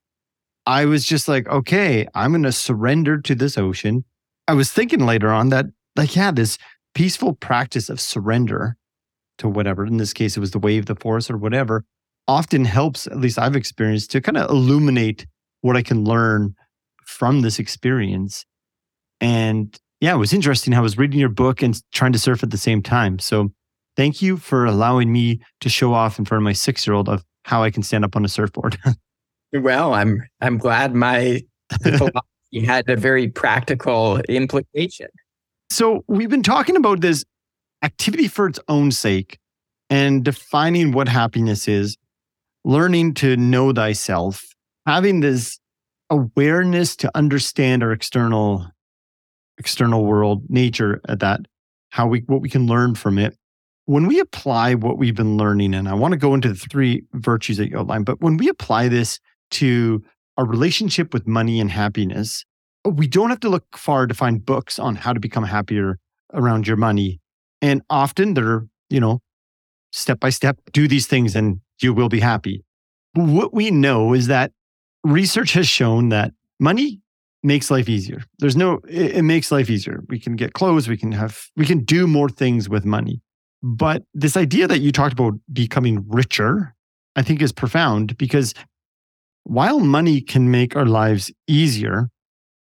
I 0.66 0.86
was 0.86 1.06
just 1.06 1.30
like, 1.30 1.48
okay, 1.48 2.06
I'm 2.14 2.32
going 2.32 2.44
to 2.44 2.52
surrender 2.52 3.22
to 3.22 3.34
this 3.34 3.58
ocean. 3.58 4.04
I 4.48 4.54
was 4.54 4.72
thinking 4.72 5.00
later 5.00 5.30
on 5.30 5.50
that 5.50 5.68
like, 5.96 6.16
yeah, 6.16 6.32
this 6.32 6.58
peaceful 6.94 7.34
practice 7.34 7.90
of 7.90 8.02
surrender 8.02 8.76
to 9.38 9.48
whatever, 9.48 9.86
in 9.86 9.98
this 9.98 10.14
case, 10.14 10.36
it 10.36 10.42
was 10.42 10.52
the 10.52 10.60
wave, 10.60 10.88
the 10.88 10.96
force, 10.96 11.30
or 11.30 11.38
whatever, 11.38 11.86
often 12.28 12.66
helps, 12.66 13.08
at 13.08 13.18
least 13.18 13.40
I've 13.40 13.56
experienced, 13.56 14.12
to 14.12 14.22
kind 14.22 14.38
of 14.38 14.50
illuminate 14.50 15.26
what 15.62 15.78
I 15.78 15.82
can 15.82 16.04
learn 16.04 16.56
from 17.06 17.42
this 17.42 17.60
experience. 17.60 18.46
And 19.22 19.78
yeah, 20.00 20.14
it 20.14 20.18
was 20.18 20.34
interesting. 20.34 20.74
I 20.74 20.82
was 20.82 20.98
reading 20.98 21.20
your 21.20 21.30
book 21.30 21.62
and 21.62 21.82
trying 21.92 22.14
to 22.14 22.20
surf 22.20 22.44
at 22.44 22.52
the 22.52 22.58
same 22.58 22.84
time. 22.84 23.20
So 23.20 23.52
thank 23.96 24.22
you 24.22 24.38
for 24.38 24.66
allowing 24.66 25.12
me 25.12 25.42
to 25.62 25.70
show 25.70 25.94
off 25.94 26.20
in 26.20 26.26
front 26.26 26.42
of 26.42 26.44
my 26.44 26.54
six 26.54 26.86
year 26.86 26.94
old 26.94 27.10
of 27.10 27.24
how 27.46 27.64
I 27.64 27.72
can 27.72 27.82
stand 27.82 28.06
up 28.06 28.16
on 28.16 28.24
a 28.24 28.28
surfboard. 28.28 28.78
well, 29.54 29.94
I'm 29.94 30.22
I'm 30.42 30.58
glad 30.58 30.94
my 30.94 31.42
philosophy 31.82 32.66
had 32.66 32.88
a 32.90 32.96
very 32.96 33.28
practical 33.28 34.20
implication. 34.30 35.08
So 35.70 36.04
we've 36.08 36.30
been 36.30 36.44
talking 36.44 36.76
about 36.76 37.02
this 37.02 37.26
activity 37.84 38.28
for 38.28 38.48
its 38.48 38.60
own 38.68 38.92
sake 38.92 39.40
and 39.90 40.24
defining 40.24 40.92
what 40.92 41.08
happiness 41.08 41.68
is, 41.68 41.98
learning 42.68 43.14
to 43.16 43.38
know 43.38 43.72
thyself, 43.72 44.46
having 44.86 45.22
this 45.22 45.58
awareness 46.10 46.96
to 46.98 47.12
understand 47.16 47.82
our 47.82 47.92
external 47.92 48.68
external 49.58 50.06
world 50.06 50.44
nature 50.50 51.02
at 51.10 51.20
that 51.20 51.42
how 51.90 52.06
we 52.06 52.20
what 52.28 52.42
we 52.42 52.50
can 52.50 52.68
learn 52.68 52.94
from 52.94 53.18
it. 53.18 53.36
When 53.86 54.06
we 54.06 54.20
apply 54.20 54.76
what 54.76 54.98
we've 54.98 55.16
been 55.16 55.38
learning 55.38 55.74
and 55.74 55.88
i 55.88 55.94
want 55.94 56.12
to 56.12 56.18
go 56.18 56.34
into 56.34 56.50
the 56.50 56.56
three 56.56 57.04
virtues 57.14 57.58
that 57.58 57.70
you 57.70 57.80
outlined 57.80 58.06
but 58.06 58.22
when 58.22 58.36
we 58.36 58.50
apply 58.50 58.90
this 58.90 59.20
to 59.52 60.04
our 60.38 60.46
relationship 60.46 61.14
with 61.14 61.26
money 61.26 61.62
and 61.62 61.72
happiness 61.72 62.44
we 62.86 63.08
don't 63.08 63.30
have 63.30 63.40
to 63.42 63.50
look 63.50 63.66
far 63.76 64.08
to 64.08 64.14
find 64.14 64.46
books 64.46 64.78
on 64.80 64.96
how 64.96 65.14
to 65.14 65.20
become 65.20 65.44
happier 65.44 66.00
around 66.34 66.68
your 66.68 66.78
money. 66.78 67.20
And 67.62 67.82
often 67.90 68.34
they're 68.34 68.68
you 68.90 69.00
know 69.00 69.22
step 69.94 70.20
by 70.20 70.30
step 70.30 70.60
do 70.74 70.88
these 70.88 71.08
things 71.08 71.36
and 71.36 71.62
you 71.82 71.94
will 71.94 72.10
be 72.10 72.20
happy 72.20 72.64
what 73.18 73.54
we 73.54 73.72
know 73.72 74.14
is 74.14 74.28
that 74.28 74.52
research 75.04 75.54
has 75.54 75.68
shown 75.68 76.10
that 76.10 76.34
money 76.60 77.02
makes 77.44 77.72
life 77.72 77.90
easier. 77.90 78.24
There's 78.40 78.56
no, 78.56 78.80
it, 78.88 79.18
it, 79.18 79.24
makes 79.24 79.52
life 79.52 79.70
easier. 79.70 80.04
We 80.10 80.20
can 80.20 80.36
get 80.36 80.54
clothes, 80.54 80.88
we 80.88 80.98
can 80.98 81.12
have, 81.14 81.48
we 81.56 81.66
can 81.66 81.84
do 81.84 82.08
more 82.08 82.30
things 82.30 82.68
with 82.68 82.86
money. 82.86 83.22
But 83.64 84.04
this 84.14 84.38
idea 84.38 84.68
that 84.68 84.80
you 84.80 84.92
talked 84.92 85.14
about 85.14 85.34
becoming 85.52 86.06
richer, 86.08 86.76
I 87.16 87.22
think 87.22 87.42
is 87.42 87.52
profound 87.52 88.18
because 88.18 88.54
while 89.44 89.80
money 89.80 90.22
can 90.22 90.52
make 90.52 90.76
our 90.76 90.86
lives 90.86 91.32
easier, 91.48 92.10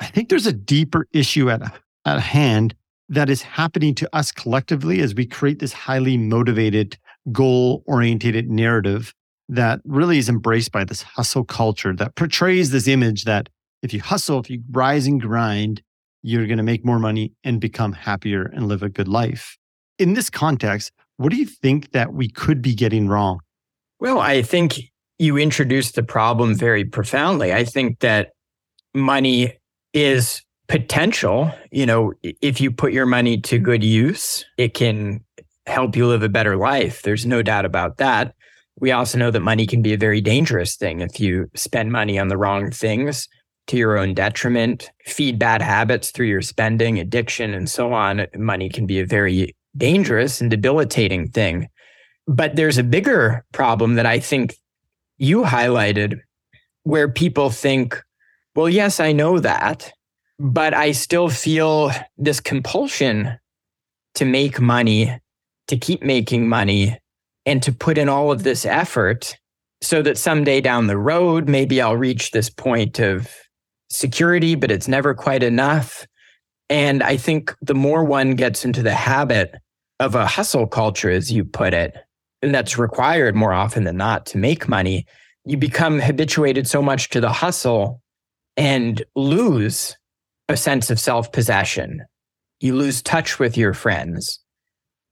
I 0.00 0.06
think 0.06 0.28
there's 0.28 0.46
a 0.46 0.52
deeper 0.52 1.06
issue 1.12 1.50
at, 1.50 1.62
at 2.04 2.20
hand 2.20 2.74
that 3.08 3.28
is 3.28 3.42
happening 3.42 3.94
to 3.96 4.08
us 4.14 4.32
collectively 4.32 5.00
as 5.00 5.14
we 5.14 5.26
create 5.26 5.58
this 5.58 5.72
highly 5.72 6.16
motivated, 6.16 6.98
goal 7.32 7.82
oriented 7.86 8.50
narrative 8.50 9.12
that 9.48 9.80
really 9.84 10.18
is 10.18 10.28
embraced 10.28 10.72
by 10.72 10.84
this 10.84 11.02
hustle 11.02 11.44
culture 11.44 11.94
that 11.94 12.14
portrays 12.16 12.70
this 12.70 12.88
image 12.88 13.24
that 13.24 13.48
if 13.82 13.92
you 13.92 14.00
hustle, 14.00 14.40
if 14.40 14.50
you 14.50 14.62
rise 14.70 15.06
and 15.06 15.20
grind, 15.20 15.82
you're 16.22 16.46
going 16.46 16.56
to 16.56 16.64
make 16.64 16.84
more 16.84 16.98
money 16.98 17.32
and 17.44 17.60
become 17.60 17.92
happier 17.92 18.42
and 18.42 18.66
live 18.66 18.82
a 18.82 18.88
good 18.88 19.08
life. 19.08 19.56
In 19.98 20.14
this 20.14 20.28
context, 20.28 20.90
what 21.18 21.30
do 21.30 21.36
you 21.36 21.46
think 21.46 21.92
that 21.92 22.12
we 22.12 22.28
could 22.28 22.60
be 22.60 22.74
getting 22.74 23.08
wrong? 23.08 23.40
Well, 24.00 24.18
I 24.18 24.42
think 24.42 24.80
you 25.18 25.38
introduced 25.38 25.94
the 25.94 26.02
problem 26.02 26.54
very 26.54 26.84
profoundly. 26.84 27.52
I 27.52 27.64
think 27.64 28.00
that 28.00 28.30
money 28.94 29.56
is 29.94 30.42
potential. 30.68 31.52
You 31.70 31.86
know, 31.86 32.12
if 32.22 32.60
you 32.60 32.70
put 32.70 32.92
your 32.92 33.06
money 33.06 33.40
to 33.42 33.58
good 33.58 33.84
use, 33.84 34.44
it 34.58 34.74
can 34.74 35.24
help 35.66 35.96
you 35.96 36.06
live 36.06 36.22
a 36.22 36.28
better 36.28 36.56
life. 36.56 37.02
There's 37.02 37.26
no 37.26 37.42
doubt 37.42 37.64
about 37.64 37.98
that 37.98 38.34
we 38.78 38.92
also 38.92 39.18
know 39.18 39.30
that 39.30 39.40
money 39.40 39.66
can 39.66 39.82
be 39.82 39.94
a 39.94 39.98
very 39.98 40.20
dangerous 40.20 40.76
thing 40.76 41.00
if 41.00 41.18
you 41.18 41.50
spend 41.54 41.92
money 41.92 42.18
on 42.18 42.28
the 42.28 42.36
wrong 42.36 42.70
things 42.70 43.28
to 43.68 43.76
your 43.76 43.98
own 43.98 44.14
detriment, 44.14 44.90
feed 45.06 45.38
bad 45.38 45.60
habits 45.62 46.10
through 46.10 46.26
your 46.26 46.42
spending, 46.42 46.98
addiction, 46.98 47.52
and 47.54 47.68
so 47.68 47.92
on. 47.92 48.26
Money 48.36 48.68
can 48.68 48.86
be 48.86 49.00
a 49.00 49.06
very 49.06 49.56
dangerous 49.76 50.40
and 50.40 50.50
debilitating 50.50 51.28
thing. 51.28 51.68
But 52.28 52.56
there's 52.56 52.78
a 52.78 52.84
bigger 52.84 53.44
problem 53.52 53.94
that 53.94 54.06
I 54.06 54.20
think 54.20 54.56
you 55.18 55.42
highlighted 55.42 56.20
where 56.82 57.08
people 57.08 57.50
think, 57.50 58.00
well, 58.54 58.68
yes, 58.68 59.00
I 59.00 59.12
know 59.12 59.40
that, 59.40 59.90
but 60.38 60.74
I 60.74 60.92
still 60.92 61.28
feel 61.28 61.90
this 62.18 62.40
compulsion 62.40 63.36
to 64.14 64.24
make 64.24 64.60
money, 64.60 65.18
to 65.68 65.76
keep 65.76 66.02
making 66.02 66.48
money, 66.48 66.98
and 67.44 67.62
to 67.62 67.72
put 67.72 67.98
in 67.98 68.08
all 68.08 68.32
of 68.32 68.42
this 68.42 68.64
effort 68.64 69.36
so 69.82 70.02
that 70.02 70.18
someday 70.18 70.60
down 70.60 70.86
the 70.86 70.98
road, 70.98 71.48
maybe 71.48 71.80
I'll 71.80 71.96
reach 71.96 72.30
this 72.30 72.50
point 72.50 72.98
of 72.98 73.28
security, 73.90 74.54
but 74.54 74.70
it's 74.70 74.88
never 74.88 75.14
quite 75.14 75.42
enough. 75.42 76.06
And 76.68 77.02
I 77.02 77.16
think 77.16 77.54
the 77.62 77.74
more 77.74 78.04
one 78.04 78.34
gets 78.34 78.64
into 78.64 78.82
the 78.82 78.94
habit 78.94 79.54
of 80.00 80.14
a 80.14 80.26
hustle 80.26 80.66
culture, 80.66 81.10
as 81.10 81.30
you 81.30 81.44
put 81.44 81.72
it, 81.72 81.96
and 82.42 82.54
that's 82.54 82.78
required 82.78 83.34
more 83.34 83.52
often 83.52 83.84
than 83.84 83.96
not 83.96 84.26
to 84.26 84.38
make 84.38 84.68
money, 84.68 85.06
you 85.44 85.56
become 85.56 86.00
habituated 86.00 86.66
so 86.66 86.82
much 86.82 87.08
to 87.10 87.20
the 87.20 87.32
hustle 87.32 88.02
and 88.56 89.04
lose 89.14 89.96
a 90.48 90.56
sense 90.56 90.90
of 90.90 90.98
self 90.98 91.30
possession. 91.32 92.04
You 92.60 92.74
lose 92.74 93.02
touch 93.02 93.38
with 93.38 93.56
your 93.56 93.74
friends. 93.74 94.40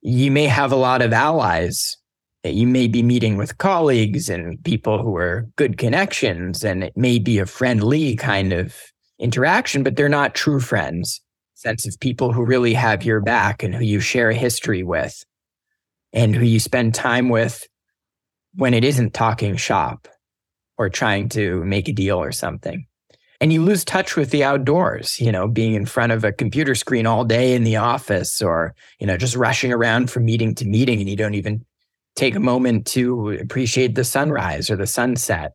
You 0.07 0.31
may 0.31 0.45
have 0.47 0.71
a 0.71 0.77
lot 0.77 1.01
of 1.01 1.14
allies, 1.14 1.97
you 2.45 2.67
may 2.67 2.88
be 2.88 3.03
meeting 3.03 3.38
with 3.38 3.57
colleagues 3.57 4.29
and 4.29 4.62
people 4.64 5.03
who 5.03 5.17
are 5.17 5.47
good 5.57 5.79
connections, 5.79 6.62
and 6.62 6.85
it 6.85 6.95
may 6.95 7.19
be 7.19 7.38
a 7.38 7.47
friendly 7.47 8.14
kind 8.14 8.53
of 8.53 8.77
interaction, 9.19 9.83
but 9.83 9.97
they're 9.97 10.11
not 10.11 10.35
true 10.35 10.61
friends. 10.61 11.23
Sense 11.55 11.87
of 11.87 11.99
people 12.01 12.33
who 12.35 12.45
really 12.45 12.75
have 12.75 13.03
your 13.03 13.23
back 13.23 13.62
and 13.62 13.75
who 13.75 13.83
you 13.83 13.99
share 13.99 14.29
a 14.29 14.35
history 14.35 14.83
with 14.83 15.25
and 16.12 16.37
who 16.37 16.45
you 16.45 16.61
spend 16.61 16.95
time 16.95 17.31
with 17.31 17.67
when 18.55 18.75
it 18.75 18.85
isn't 18.85 19.14
talking 19.14 19.57
shop 19.57 20.07
or 20.77 20.90
trying 20.90 21.31
to 21.31 21.64
make 21.64 21.88
a 21.88 21.93
deal 21.93 22.19
or 22.19 22.33
something. 22.33 22.87
And 23.44 23.52
you 23.52 23.62
lose 23.62 23.85
touch 23.85 24.16
with 24.16 24.30
the 24.30 24.42
outdoors, 24.42 25.20
you 25.20 25.30
know, 25.30 25.46
being 25.46 25.74
in 25.74 25.85
front 25.85 26.12
of 26.12 26.24
a 26.24 26.33
computer 26.33 26.74
screen 26.74 27.04
all 27.04 27.26
day 27.26 27.52
in 27.52 27.62
the 27.62 27.76
office 27.76 28.40
or, 28.40 28.74
you 28.98 29.07
know, 29.07 29.18
just 29.18 29.37
rushing 29.37 29.70
around 29.70 30.11
from 30.11 30.24
meeting 30.24 30.54
to 30.54 30.64
meeting 30.64 30.98
and 30.98 31.11
you 31.11 31.14
don't 31.14 31.35
even 31.35 31.62
take 32.16 32.35
a 32.35 32.40
moment 32.40 32.87
to 32.87 33.33
appreciate 33.33 33.96
the 33.96 34.02
sunrise 34.02 34.70
or 34.70 34.76
the 34.76 34.87
sunset. 34.87 35.52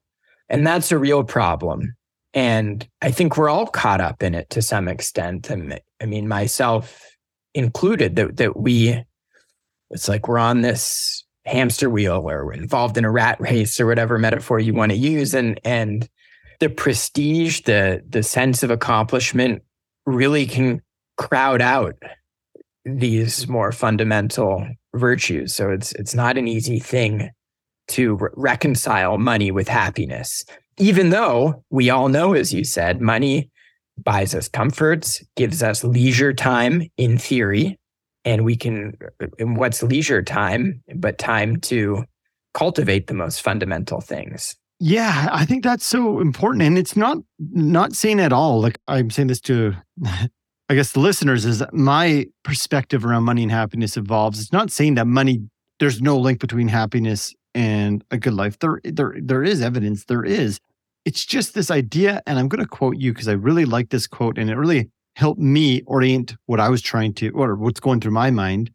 And 0.49 0.67
that's 0.67 0.91
a 0.91 0.99
real 0.99 1.23
problem. 1.23 1.95
And 2.35 2.87
I 3.01 3.09
think 3.09 3.35
we're 3.35 3.49
all 3.49 3.65
caught 3.65 4.01
up 4.01 4.21
in 4.21 4.35
it 4.35 4.51
to 4.51 4.61
some 4.61 4.87
extent. 4.87 5.49
And 5.49 5.81
I 5.99 6.05
mean, 6.05 6.27
myself 6.27 7.03
included, 7.55 8.17
that, 8.17 8.37
that 8.37 8.55
we, 8.55 9.03
it's 9.89 10.07
like 10.07 10.27
we're 10.27 10.37
on 10.37 10.61
this 10.61 11.25
hamster 11.43 11.89
wheel 11.89 12.29
or 12.29 12.45
we're 12.45 12.53
involved 12.53 12.99
in 12.99 13.05
a 13.05 13.09
rat 13.09 13.41
race 13.41 13.79
or 13.79 13.87
whatever 13.87 14.19
metaphor 14.19 14.59
you 14.59 14.75
want 14.75 14.91
to 14.91 14.95
use. 14.95 15.33
And, 15.33 15.59
and 15.65 16.07
the 16.59 16.69
prestige, 16.69 17.61
the, 17.61 18.03
the 18.07 18.23
sense 18.23 18.63
of 18.63 18.71
accomplishment 18.71 19.63
really 20.05 20.45
can 20.45 20.81
crowd 21.17 21.61
out 21.61 21.95
these 22.85 23.47
more 23.47 23.71
fundamental 23.71 24.67
virtues. 24.95 25.53
So 25.53 25.69
it's 25.69 25.91
it's 25.93 26.15
not 26.15 26.37
an 26.37 26.47
easy 26.47 26.79
thing 26.79 27.29
to 27.89 28.15
re- 28.15 28.29
reconcile 28.35 29.17
money 29.17 29.51
with 29.51 29.67
happiness. 29.67 30.43
Even 30.77 31.09
though 31.09 31.63
we 31.69 31.89
all 31.89 32.07
know, 32.07 32.33
as 32.33 32.53
you 32.53 32.63
said, 32.63 33.01
money 33.01 33.49
buys 33.97 34.33
us 34.33 34.47
comforts, 34.47 35.23
gives 35.35 35.61
us 35.61 35.83
leisure 35.83 36.33
time 36.33 36.83
in 36.97 37.17
theory, 37.17 37.77
and 38.25 38.45
we 38.45 38.55
can. 38.55 38.97
And 39.37 39.57
what's 39.57 39.83
leisure 39.83 40.23
time 40.23 40.81
but 40.95 41.17
time 41.17 41.57
to 41.61 42.05
cultivate 42.53 43.07
the 43.07 43.13
most 43.13 43.41
fundamental 43.41 44.01
things? 44.01 44.55
Yeah, 44.79 45.27
I 45.31 45.45
think 45.45 45.63
that's 45.63 45.85
so 45.85 46.21
important, 46.21 46.63
and 46.63 46.77
it's 46.77 46.95
not 46.95 47.17
not 47.37 47.93
saying 47.93 48.19
at 48.21 48.31
all. 48.31 48.61
Like 48.61 48.79
I'm 48.87 49.09
saying 49.09 49.27
this 49.27 49.41
to 49.41 49.75
I 50.69 50.75
guess 50.75 50.91
the 50.91 50.99
listeners 50.99 51.45
is 51.45 51.63
my 51.73 52.27
perspective 52.43 53.03
around 53.03 53.23
money 53.23 53.41
and 53.41 53.51
happiness 53.51 53.97
evolves. 53.97 54.39
It's 54.39 54.53
not 54.53 54.71
saying 54.71 54.95
that 54.95 55.07
money 55.07 55.41
there's 55.79 56.01
no 56.01 56.17
link 56.17 56.39
between 56.39 56.67
happiness 56.67 57.33
and 57.55 58.03
a 58.11 58.17
good 58.17 58.33
life. 58.33 58.59
There 58.59 58.79
there 58.83 59.15
there 59.19 59.43
is 59.43 59.61
evidence 59.61 60.05
there 60.05 60.23
is. 60.23 60.59
It's 61.05 61.25
just 61.25 61.55
this 61.55 61.71
idea 61.71 62.21
and 62.27 62.37
I'm 62.37 62.47
going 62.47 62.63
to 62.63 62.69
quote 62.69 62.97
you 62.97 63.13
because 63.13 63.27
I 63.27 63.33
really 63.33 63.65
like 63.65 63.89
this 63.89 64.05
quote 64.05 64.37
and 64.37 64.49
it 64.49 64.55
really 64.55 64.89
helped 65.15 65.41
me 65.41 65.81
orient 65.87 66.35
what 66.45 66.59
I 66.59 66.69
was 66.69 66.81
trying 66.81 67.13
to 67.15 67.29
or 67.31 67.55
what's 67.55 67.79
going 67.79 67.99
through 67.99 68.11
my 68.11 68.29
mind. 68.29 68.71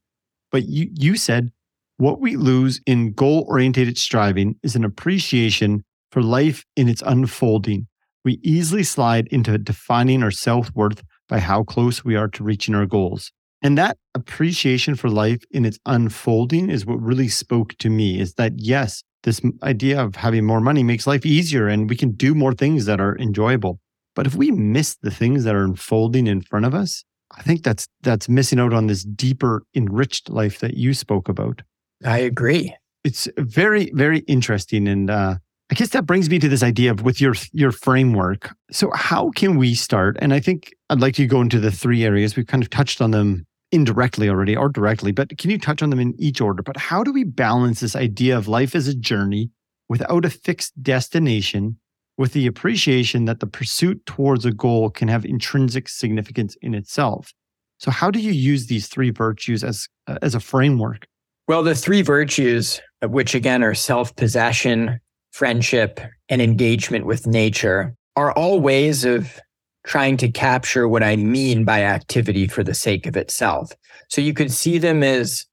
But 0.50 0.66
you 0.68 0.90
you 0.92 1.16
said 1.16 1.52
what 1.98 2.20
we 2.20 2.34
lose 2.34 2.80
in 2.86 3.12
goal 3.12 3.46
oriented 3.48 3.96
striving 3.96 4.56
is 4.64 4.74
an 4.74 4.84
appreciation 4.84 5.84
for 6.14 6.22
life 6.22 6.64
in 6.76 6.88
its 6.88 7.02
unfolding. 7.04 7.88
We 8.24 8.38
easily 8.44 8.84
slide 8.84 9.26
into 9.32 9.58
defining 9.58 10.22
our 10.22 10.30
self 10.30 10.70
worth 10.72 11.02
by 11.28 11.40
how 11.40 11.64
close 11.64 12.04
we 12.04 12.14
are 12.14 12.28
to 12.28 12.44
reaching 12.44 12.76
our 12.76 12.86
goals. 12.86 13.32
And 13.62 13.76
that 13.78 13.98
appreciation 14.14 14.94
for 14.94 15.10
life 15.10 15.42
in 15.50 15.64
its 15.64 15.80
unfolding 15.86 16.70
is 16.70 16.86
what 16.86 17.02
really 17.02 17.26
spoke 17.26 17.76
to 17.78 17.90
me 17.90 18.20
is 18.20 18.34
that, 18.34 18.52
yes, 18.56 19.02
this 19.24 19.40
idea 19.64 20.00
of 20.00 20.14
having 20.14 20.44
more 20.44 20.60
money 20.60 20.84
makes 20.84 21.06
life 21.08 21.26
easier 21.26 21.66
and 21.66 21.90
we 21.90 21.96
can 21.96 22.12
do 22.12 22.32
more 22.32 22.52
things 22.52 22.84
that 22.84 23.00
are 23.00 23.18
enjoyable. 23.18 23.80
But 24.14 24.28
if 24.28 24.36
we 24.36 24.52
miss 24.52 24.96
the 25.02 25.10
things 25.10 25.42
that 25.42 25.56
are 25.56 25.64
unfolding 25.64 26.28
in 26.28 26.42
front 26.42 26.64
of 26.64 26.74
us, 26.74 27.04
I 27.36 27.42
think 27.42 27.64
that's 27.64 27.88
that's 28.02 28.28
missing 28.28 28.60
out 28.60 28.72
on 28.72 28.86
this 28.86 29.02
deeper 29.02 29.64
enriched 29.74 30.30
life 30.30 30.60
that 30.60 30.74
you 30.74 30.94
spoke 30.94 31.28
about. 31.28 31.62
I 32.04 32.18
agree. 32.18 32.72
It's 33.02 33.26
very 33.36 33.90
very 33.94 34.20
interesting 34.20 34.86
and 34.86 35.10
uh 35.10 35.36
I 35.70 35.74
guess 35.74 35.90
that 35.90 36.06
brings 36.06 36.28
me 36.28 36.38
to 36.38 36.48
this 36.48 36.62
idea 36.62 36.90
of 36.90 37.02
with 37.02 37.20
your 37.20 37.34
your 37.52 37.72
framework. 37.72 38.54
So 38.70 38.90
how 38.94 39.30
can 39.30 39.56
we 39.56 39.74
start? 39.74 40.16
And 40.20 40.34
I 40.34 40.40
think 40.40 40.74
I'd 40.90 41.00
like 41.00 41.14
to 41.14 41.26
go 41.26 41.40
into 41.40 41.58
the 41.58 41.70
three 41.70 42.04
areas. 42.04 42.36
We've 42.36 42.46
kind 42.46 42.62
of 42.62 42.70
touched 42.70 43.00
on 43.00 43.12
them 43.12 43.46
indirectly 43.72 44.28
already 44.28 44.54
or 44.54 44.68
directly, 44.68 45.10
but 45.10 45.36
can 45.38 45.50
you 45.50 45.58
touch 45.58 45.82
on 45.82 45.90
them 45.90 45.98
in 45.98 46.14
each 46.18 46.40
order? 46.40 46.62
But 46.62 46.76
how 46.76 47.02
do 47.02 47.12
we 47.12 47.24
balance 47.24 47.80
this 47.80 47.96
idea 47.96 48.36
of 48.36 48.46
life 48.46 48.74
as 48.74 48.86
a 48.86 48.94
journey 48.94 49.50
without 49.88 50.24
a 50.24 50.30
fixed 50.30 50.80
destination 50.82 51.78
with 52.16 52.34
the 52.34 52.46
appreciation 52.46 53.24
that 53.24 53.40
the 53.40 53.46
pursuit 53.46 54.04
towards 54.06 54.44
a 54.44 54.52
goal 54.52 54.90
can 54.90 55.08
have 55.08 55.24
intrinsic 55.24 55.88
significance 55.88 56.56
in 56.60 56.74
itself? 56.74 57.32
So 57.78 57.90
how 57.90 58.10
do 58.10 58.20
you 58.20 58.32
use 58.32 58.66
these 58.66 58.86
three 58.86 59.10
virtues 59.10 59.64
as 59.64 59.88
uh, 60.06 60.18
as 60.20 60.34
a 60.34 60.40
framework? 60.40 61.06
Well, 61.48 61.62
the 61.62 61.74
three 61.74 62.02
virtues, 62.02 62.80
which 63.02 63.34
again 63.34 63.62
are 63.62 63.74
self-possession, 63.74 65.00
friendship, 65.34 66.00
and 66.28 66.40
engagement 66.40 67.06
with 67.06 67.26
nature, 67.26 67.92
are 68.14 68.30
all 68.32 68.60
ways 68.60 69.04
of 69.04 69.40
trying 69.84 70.16
to 70.16 70.30
capture 70.30 70.86
what 70.86 71.02
I 71.02 71.16
mean 71.16 71.64
by 71.64 71.82
activity 71.82 72.46
for 72.46 72.62
the 72.62 72.72
sake 72.72 73.04
of 73.04 73.16
itself. 73.16 73.72
So 74.08 74.20
you 74.20 74.32
could 74.32 74.52
see 74.52 74.78
them 74.78 75.02
as 75.02 75.44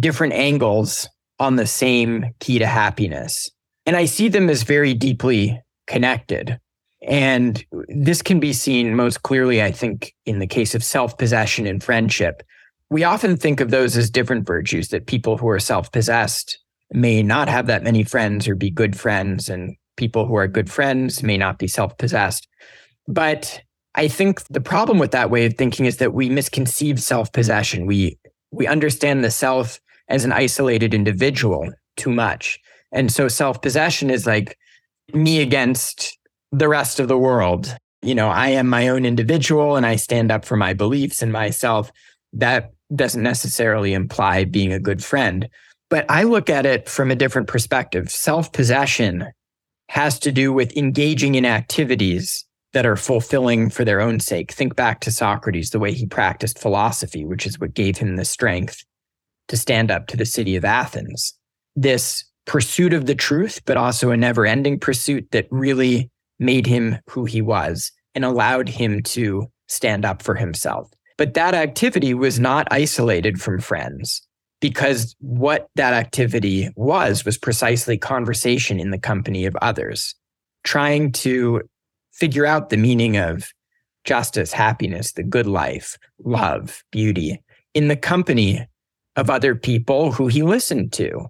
different 0.00 0.32
angles 0.32 1.06
on 1.38 1.56
the 1.56 1.66
same 1.66 2.24
key 2.40 2.58
to 2.58 2.66
happiness. 2.66 3.50
And 3.84 3.94
I 3.94 4.06
see 4.06 4.28
them 4.28 4.48
as 4.48 4.62
very 4.62 4.94
deeply 4.94 5.60
connected. 5.86 6.58
And 7.06 7.62
this 7.88 8.22
can 8.22 8.40
be 8.40 8.54
seen 8.54 8.96
most 8.96 9.22
clearly, 9.22 9.62
I 9.62 9.70
think, 9.70 10.14
in 10.24 10.38
the 10.38 10.46
case 10.46 10.74
of 10.74 10.82
self 10.82 11.18
possession 11.18 11.66
and 11.66 11.84
friendship. 11.84 12.42
We 12.88 13.04
often 13.04 13.36
think 13.36 13.60
of 13.60 13.70
those 13.70 13.98
as 13.98 14.08
different 14.08 14.46
virtues, 14.46 14.88
that 14.88 15.06
people 15.06 15.36
who 15.36 15.48
are 15.50 15.60
self 15.60 15.92
possessed 15.92 16.58
may 16.92 17.22
not 17.22 17.48
have 17.48 17.66
that 17.66 17.82
many 17.82 18.04
friends 18.04 18.46
or 18.48 18.54
be 18.54 18.70
good 18.70 18.96
friends, 18.96 19.48
and 19.48 19.76
people 19.96 20.26
who 20.26 20.36
are 20.36 20.48
good 20.48 20.70
friends 20.70 21.22
may 21.22 21.36
not 21.36 21.58
be 21.58 21.66
self 21.66 21.96
possessed. 21.98 22.46
But 23.08 23.62
I 23.94 24.08
think 24.08 24.44
the 24.48 24.60
problem 24.60 24.98
with 24.98 25.10
that 25.12 25.30
way 25.30 25.46
of 25.46 25.54
thinking 25.54 25.86
is 25.86 25.96
that 25.96 26.12
we 26.12 26.28
misconceive 26.28 27.00
self-possession. 27.00 27.86
We 27.86 28.18
we 28.52 28.66
understand 28.66 29.24
the 29.24 29.30
self 29.30 29.80
as 30.08 30.24
an 30.24 30.32
isolated 30.32 30.94
individual 30.94 31.72
too 31.96 32.10
much. 32.10 32.60
And 32.92 33.10
so 33.10 33.26
self-possession 33.26 34.10
is 34.10 34.26
like 34.26 34.56
me 35.12 35.40
against 35.40 36.16
the 36.52 36.68
rest 36.68 37.00
of 37.00 37.08
the 37.08 37.18
world. 37.18 37.76
You 38.02 38.14
know, 38.14 38.28
I 38.28 38.48
am 38.48 38.68
my 38.68 38.88
own 38.88 39.04
individual 39.04 39.76
and 39.76 39.84
I 39.84 39.96
stand 39.96 40.30
up 40.30 40.44
for 40.44 40.56
my 40.56 40.74
beliefs 40.74 41.22
and 41.22 41.32
myself. 41.32 41.90
That 42.32 42.72
doesn't 42.94 43.22
necessarily 43.22 43.94
imply 43.94 44.44
being 44.44 44.72
a 44.72 44.78
good 44.78 45.02
friend. 45.02 45.48
But 45.88 46.06
I 46.10 46.24
look 46.24 46.50
at 46.50 46.66
it 46.66 46.88
from 46.88 47.10
a 47.10 47.16
different 47.16 47.48
perspective. 47.48 48.10
Self 48.10 48.52
possession 48.52 49.26
has 49.88 50.18
to 50.20 50.32
do 50.32 50.52
with 50.52 50.76
engaging 50.76 51.36
in 51.36 51.44
activities 51.44 52.44
that 52.72 52.86
are 52.86 52.96
fulfilling 52.96 53.70
for 53.70 53.84
their 53.84 54.00
own 54.00 54.20
sake. 54.20 54.52
Think 54.52 54.74
back 54.74 55.00
to 55.00 55.10
Socrates, 55.10 55.70
the 55.70 55.78
way 55.78 55.92
he 55.92 56.06
practiced 56.06 56.58
philosophy, 56.58 57.24
which 57.24 57.46
is 57.46 57.58
what 57.58 57.74
gave 57.74 57.98
him 57.98 58.16
the 58.16 58.24
strength 58.24 58.84
to 59.48 59.56
stand 59.56 59.90
up 59.90 60.08
to 60.08 60.16
the 60.16 60.26
city 60.26 60.56
of 60.56 60.64
Athens. 60.64 61.34
This 61.76 62.24
pursuit 62.46 62.92
of 62.92 63.06
the 63.06 63.14
truth, 63.14 63.60
but 63.64 63.76
also 63.76 64.10
a 64.10 64.16
never 64.16 64.44
ending 64.44 64.78
pursuit 64.78 65.28
that 65.30 65.46
really 65.50 66.10
made 66.38 66.66
him 66.66 66.98
who 67.08 67.24
he 67.24 67.40
was 67.40 67.92
and 68.14 68.24
allowed 68.24 68.68
him 68.68 69.02
to 69.02 69.46
stand 69.68 70.04
up 70.04 70.22
for 70.22 70.34
himself. 70.34 70.90
But 71.16 71.34
that 71.34 71.54
activity 71.54 72.12
was 72.12 72.38
not 72.38 72.68
isolated 72.70 73.40
from 73.40 73.60
friends 73.60 74.25
because 74.60 75.14
what 75.20 75.68
that 75.76 75.92
activity 75.92 76.70
was 76.76 77.24
was 77.24 77.38
precisely 77.38 77.98
conversation 77.98 78.80
in 78.80 78.90
the 78.90 78.98
company 78.98 79.46
of 79.46 79.56
others, 79.62 80.14
trying 80.64 81.12
to 81.12 81.62
figure 82.12 82.46
out 82.46 82.70
the 82.70 82.76
meaning 82.76 83.16
of 83.16 83.50
justice, 84.04 84.52
happiness, 84.52 85.12
the 85.12 85.22
good 85.22 85.46
life, 85.46 85.98
love, 86.24 86.82
beauty 86.90 87.42
in 87.74 87.88
the 87.88 87.96
company 87.96 88.66
of 89.16 89.28
other 89.28 89.54
people 89.54 90.12
who 90.12 90.28
he 90.28 90.42
listened 90.42 90.92
to 90.94 91.26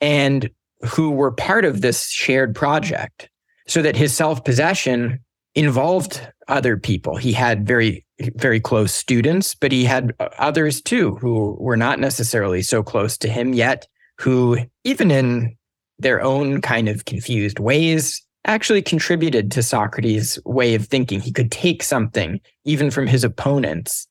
and 0.00 0.48
who 0.86 1.10
were 1.10 1.32
part 1.32 1.64
of 1.64 1.80
this 1.80 2.08
shared 2.08 2.54
project 2.54 3.28
so 3.66 3.82
that 3.82 3.96
his 3.96 4.14
self 4.14 4.44
possession 4.44 5.18
involved 5.54 6.26
other 6.48 6.76
people. 6.76 7.16
He 7.16 7.32
had 7.32 7.66
very, 7.66 8.04
very 8.36 8.60
close 8.60 8.92
students, 8.92 9.54
but 9.54 9.72
he 9.72 9.84
had 9.84 10.12
others 10.38 10.80
too 10.80 11.16
who 11.16 11.56
were 11.60 11.76
not 11.76 12.00
necessarily 12.00 12.62
so 12.62 12.82
close 12.82 13.16
to 13.18 13.28
him 13.28 13.54
yet, 13.54 13.86
who, 14.18 14.58
even 14.84 15.10
in 15.10 15.56
their 15.98 16.22
own 16.22 16.60
kind 16.60 16.88
of 16.88 17.04
confused 17.04 17.58
ways, 17.58 18.22
actually 18.44 18.82
contributed 18.82 19.50
to 19.52 19.62
Socrates' 19.62 20.38
way 20.44 20.74
of 20.74 20.86
thinking. 20.86 21.20
He 21.20 21.32
could 21.32 21.52
take 21.52 21.82
something, 21.82 22.40
even 22.64 22.90
from 22.90 23.06
his 23.06 23.24
opponents, 23.24 24.06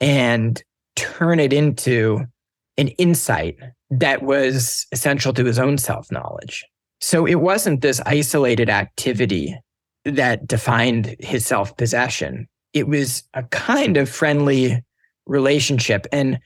and 0.00 0.62
turn 0.96 1.40
it 1.40 1.52
into 1.52 2.24
an 2.76 2.88
insight 2.88 3.56
that 3.90 4.22
was 4.22 4.86
essential 4.92 5.32
to 5.34 5.44
his 5.44 5.58
own 5.58 5.76
self 5.76 6.10
knowledge. 6.10 6.64
So 7.00 7.26
it 7.26 7.36
wasn't 7.36 7.80
this 7.80 8.00
isolated 8.06 8.68
activity 8.68 9.56
that 10.04 10.46
defined 10.46 11.16
his 11.20 11.46
self 11.46 11.76
possession. 11.76 12.48
It 12.72 12.88
was 12.88 13.24
a 13.34 13.42
kind 13.44 13.96
of 13.96 14.08
friendly 14.08 14.82
relationship. 15.26 16.06
And 16.12 16.38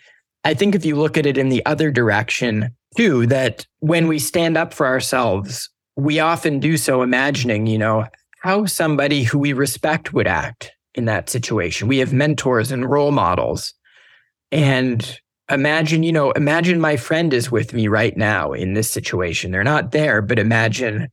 I 0.44 0.54
think 0.54 0.74
if 0.74 0.84
you 0.84 0.96
look 0.96 1.16
at 1.16 1.26
it 1.26 1.38
in 1.38 1.48
the 1.48 1.64
other 1.66 1.90
direction, 1.90 2.74
too, 2.96 3.26
that 3.26 3.66
when 3.80 4.06
we 4.06 4.18
stand 4.18 4.56
up 4.56 4.72
for 4.72 4.86
ourselves, 4.86 5.68
we 5.96 6.20
often 6.20 6.60
do 6.60 6.76
so 6.76 7.02
imagining, 7.02 7.66
you 7.66 7.78
know, 7.78 8.06
how 8.40 8.66
somebody 8.66 9.22
who 9.22 9.38
we 9.38 9.52
respect 9.52 10.12
would 10.12 10.26
act 10.26 10.72
in 10.94 11.06
that 11.06 11.30
situation. 11.30 11.88
We 11.88 11.98
have 11.98 12.12
mentors 12.12 12.70
and 12.70 12.88
role 12.88 13.10
models. 13.10 13.74
And 14.52 15.18
imagine, 15.50 16.02
you 16.02 16.12
know, 16.12 16.30
imagine 16.32 16.80
my 16.80 16.96
friend 16.96 17.32
is 17.32 17.50
with 17.50 17.72
me 17.72 17.88
right 17.88 18.16
now 18.16 18.52
in 18.52 18.74
this 18.74 18.90
situation. 18.90 19.50
They're 19.50 19.64
not 19.64 19.92
there, 19.92 20.22
but 20.22 20.38
imagine 20.38 21.08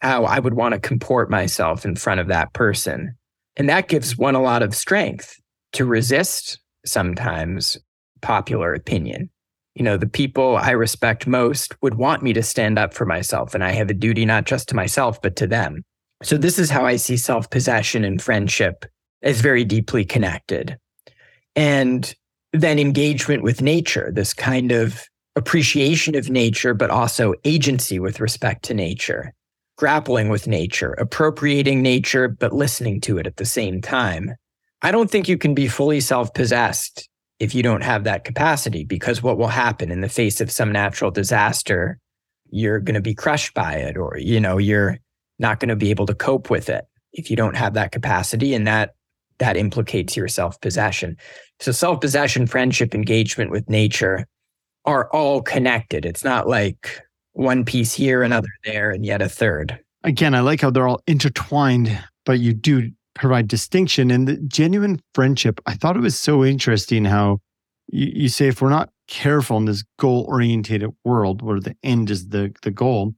how 0.00 0.24
I 0.24 0.38
would 0.38 0.54
want 0.54 0.74
to 0.74 0.80
comport 0.80 1.30
myself 1.30 1.84
in 1.84 1.96
front 1.96 2.20
of 2.20 2.28
that 2.28 2.52
person. 2.52 3.14
And 3.56 3.68
that 3.68 3.88
gives 3.88 4.16
one 4.16 4.34
a 4.34 4.42
lot 4.42 4.62
of 4.62 4.74
strength 4.74 5.36
to 5.72 5.84
resist 5.84 6.58
sometimes 6.84 7.78
popular 8.20 8.74
opinion 8.74 9.30
you 9.74 9.82
know, 9.82 9.96
the 9.96 10.06
people 10.06 10.56
I 10.56 10.70
respect 10.70 11.26
most 11.26 11.74
would 11.82 11.94
want 11.94 12.22
me 12.22 12.32
to 12.32 12.42
stand 12.42 12.78
up 12.78 12.94
for 12.94 13.04
myself. 13.04 13.54
And 13.54 13.64
I 13.64 13.72
have 13.72 13.90
a 13.90 13.94
duty 13.94 14.24
not 14.24 14.44
just 14.44 14.68
to 14.68 14.76
myself, 14.76 15.20
but 15.20 15.36
to 15.36 15.46
them. 15.46 15.84
So 16.22 16.36
this 16.36 16.58
is 16.58 16.70
how 16.70 16.86
I 16.86 16.96
see 16.96 17.16
self 17.16 17.50
possession 17.50 18.04
and 18.04 18.22
friendship 18.22 18.84
as 19.22 19.40
very 19.40 19.64
deeply 19.64 20.04
connected. 20.04 20.78
And 21.56 22.14
then 22.52 22.78
engagement 22.78 23.42
with 23.42 23.62
nature, 23.62 24.12
this 24.14 24.32
kind 24.32 24.70
of 24.70 25.02
appreciation 25.34 26.14
of 26.14 26.30
nature, 26.30 26.72
but 26.72 26.90
also 26.90 27.34
agency 27.44 27.98
with 27.98 28.20
respect 28.20 28.64
to 28.66 28.74
nature, 28.74 29.34
grappling 29.76 30.28
with 30.28 30.46
nature, 30.46 30.92
appropriating 30.92 31.82
nature, 31.82 32.28
but 32.28 32.52
listening 32.52 33.00
to 33.02 33.18
it 33.18 33.26
at 33.26 33.36
the 33.36 33.44
same 33.44 33.80
time. 33.80 34.34
I 34.82 34.90
don't 34.90 35.10
think 35.10 35.28
you 35.28 35.38
can 35.38 35.54
be 35.54 35.68
fully 35.68 36.00
self 36.00 36.32
possessed 36.34 37.08
if 37.40 37.54
you 37.54 37.62
don't 37.62 37.82
have 37.82 38.04
that 38.04 38.24
capacity, 38.24 38.84
because 38.84 39.22
what 39.22 39.38
will 39.38 39.48
happen 39.48 39.90
in 39.90 40.00
the 40.00 40.08
face 40.08 40.40
of 40.40 40.52
some 40.52 40.70
natural 40.70 41.10
disaster, 41.10 41.98
you're 42.50 42.78
going 42.78 42.94
to 42.94 43.00
be 43.00 43.14
crushed 43.14 43.54
by 43.54 43.74
it, 43.74 43.96
or, 43.96 44.16
you 44.18 44.38
know, 44.38 44.58
you're 44.58 44.98
not 45.38 45.58
going 45.58 45.68
to 45.68 45.76
be 45.76 45.90
able 45.90 46.06
to 46.06 46.14
cope 46.14 46.48
with 46.48 46.68
it 46.68 46.84
if 47.12 47.30
you 47.30 47.36
don't 47.36 47.56
have 47.56 47.74
that 47.74 47.92
capacity. 47.92 48.54
And 48.54 48.66
that, 48.66 48.94
that 49.38 49.56
implicates 49.56 50.16
your 50.16 50.28
self 50.28 50.60
possession. 50.60 51.16
So 51.60 51.72
self 51.72 52.00
possession, 52.00 52.46
friendship, 52.46 52.94
engagement 52.94 53.50
with 53.50 53.68
nature 53.68 54.26
are 54.84 55.10
all 55.10 55.42
connected. 55.42 56.04
It's 56.04 56.24
not 56.24 56.46
like 56.46 57.02
one 57.34 57.64
piece 57.64 57.92
here, 57.92 58.22
another 58.22 58.48
there, 58.64 58.90
and 58.90 59.04
yet 59.04 59.22
a 59.22 59.28
third. 59.28 59.78
Again, 60.02 60.34
I 60.34 60.40
like 60.40 60.60
how 60.60 60.70
they're 60.70 60.88
all 60.88 61.02
intertwined, 61.06 61.98
but 62.24 62.40
you 62.40 62.52
do 62.52 62.90
provide 63.14 63.48
distinction 63.48 64.10
and 64.10 64.26
the 64.26 64.36
genuine 64.36 65.00
friendship. 65.14 65.60
I 65.66 65.74
thought 65.74 65.96
it 65.96 66.00
was 66.00 66.18
so 66.18 66.44
interesting 66.44 67.04
how 67.04 67.40
you, 67.88 68.10
you 68.14 68.28
say 68.28 68.48
if 68.48 68.60
we're 68.60 68.70
not 68.70 68.90
careful 69.08 69.56
in 69.56 69.66
this 69.66 69.84
goal 69.98 70.24
orientated 70.28 70.90
world 71.04 71.42
where 71.42 71.60
the 71.60 71.76
end 71.82 72.10
is 72.10 72.28
the, 72.28 72.52
the 72.62 72.70
goal, 72.70 73.14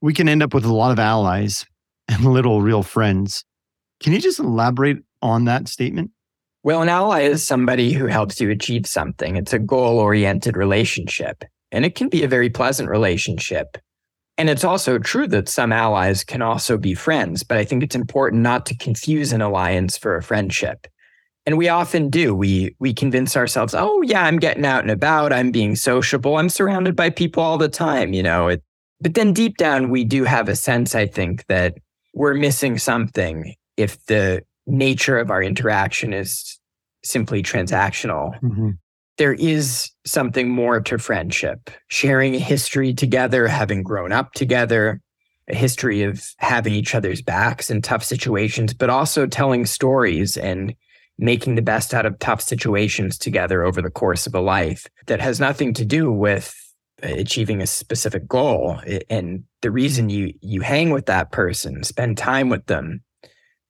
we 0.00 0.12
can 0.12 0.28
end 0.28 0.42
up 0.42 0.54
with 0.54 0.64
a 0.64 0.72
lot 0.72 0.90
of 0.90 0.98
allies 0.98 1.64
and 2.08 2.24
little 2.24 2.60
real 2.62 2.82
friends. 2.82 3.44
Can 4.00 4.12
you 4.12 4.20
just 4.20 4.38
elaborate 4.38 4.98
on 5.22 5.44
that 5.46 5.68
statement? 5.68 6.10
Well, 6.62 6.82
an 6.82 6.88
ally 6.88 7.22
is 7.22 7.46
somebody 7.46 7.92
who 7.92 8.06
helps 8.06 8.40
you 8.40 8.50
achieve 8.50 8.86
something. 8.86 9.36
It's 9.36 9.52
a 9.52 9.58
goal 9.58 9.98
oriented 9.98 10.56
relationship, 10.56 11.44
and 11.72 11.84
it 11.84 11.94
can 11.94 12.08
be 12.08 12.22
a 12.22 12.28
very 12.28 12.50
pleasant 12.50 12.88
relationship. 12.88 13.76
And 14.36 14.50
it's 14.50 14.64
also 14.64 14.98
true 14.98 15.28
that 15.28 15.48
some 15.48 15.72
allies 15.72 16.24
can 16.24 16.42
also 16.42 16.76
be 16.76 16.94
friends, 16.94 17.42
but 17.44 17.56
I 17.56 17.64
think 17.64 17.82
it's 17.82 17.94
important 17.94 18.42
not 18.42 18.66
to 18.66 18.76
confuse 18.76 19.32
an 19.32 19.40
alliance 19.40 19.96
for 19.96 20.16
a 20.16 20.22
friendship. 20.22 20.86
And 21.46 21.58
we 21.58 21.68
often 21.68 22.08
do. 22.08 22.34
We 22.34 22.74
we 22.80 22.94
convince 22.94 23.36
ourselves, 23.36 23.74
"Oh 23.76 24.00
yeah, 24.02 24.24
I'm 24.24 24.38
getting 24.38 24.64
out 24.64 24.82
and 24.82 24.90
about. 24.90 25.32
I'm 25.32 25.50
being 25.50 25.76
sociable. 25.76 26.38
I'm 26.38 26.48
surrounded 26.48 26.96
by 26.96 27.10
people 27.10 27.42
all 27.42 27.58
the 27.58 27.68
time." 27.68 28.14
You 28.14 28.22
know. 28.22 28.48
It, 28.48 28.62
but 29.00 29.14
then 29.14 29.34
deep 29.34 29.58
down, 29.58 29.90
we 29.90 30.04
do 30.04 30.24
have 30.24 30.48
a 30.48 30.56
sense, 30.56 30.94
I 30.94 31.06
think, 31.06 31.44
that 31.48 31.74
we're 32.14 32.34
missing 32.34 32.78
something 32.78 33.54
if 33.76 34.02
the 34.06 34.42
nature 34.66 35.18
of 35.18 35.30
our 35.30 35.42
interaction 35.42 36.14
is 36.14 36.58
simply 37.04 37.42
transactional. 37.42 38.40
Mm-hmm. 38.40 38.70
There 39.16 39.34
is 39.34 39.90
something 40.04 40.48
more 40.48 40.80
to 40.80 40.98
friendship, 40.98 41.70
sharing 41.88 42.34
a 42.34 42.40
history 42.40 42.92
together, 42.92 43.46
having 43.46 43.82
grown 43.82 44.12
up 44.12 44.32
together, 44.32 45.00
a 45.48 45.54
history 45.54 46.02
of 46.02 46.24
having 46.38 46.72
each 46.72 46.94
other's 46.94 47.22
backs 47.22 47.70
in 47.70 47.82
tough 47.82 48.02
situations, 48.02 48.74
but 48.74 48.90
also 48.90 49.26
telling 49.26 49.66
stories 49.66 50.36
and 50.36 50.74
making 51.18 51.54
the 51.54 51.62
best 51.62 51.94
out 51.94 52.06
of 52.06 52.18
tough 52.18 52.40
situations 52.40 53.16
together 53.18 53.62
over 53.62 53.80
the 53.80 53.90
course 53.90 54.26
of 54.26 54.34
a 54.34 54.40
life 54.40 54.86
that 55.06 55.20
has 55.20 55.38
nothing 55.38 55.72
to 55.74 55.84
do 55.84 56.10
with 56.10 56.54
achieving 57.02 57.60
a 57.60 57.66
specific 57.66 58.26
goal. 58.26 58.80
And 59.08 59.44
the 59.62 59.70
reason 59.70 60.08
you 60.08 60.32
you 60.40 60.60
hang 60.60 60.90
with 60.90 61.06
that 61.06 61.30
person 61.30 61.84
spend 61.84 62.18
time 62.18 62.48
with 62.48 62.66
them 62.66 63.02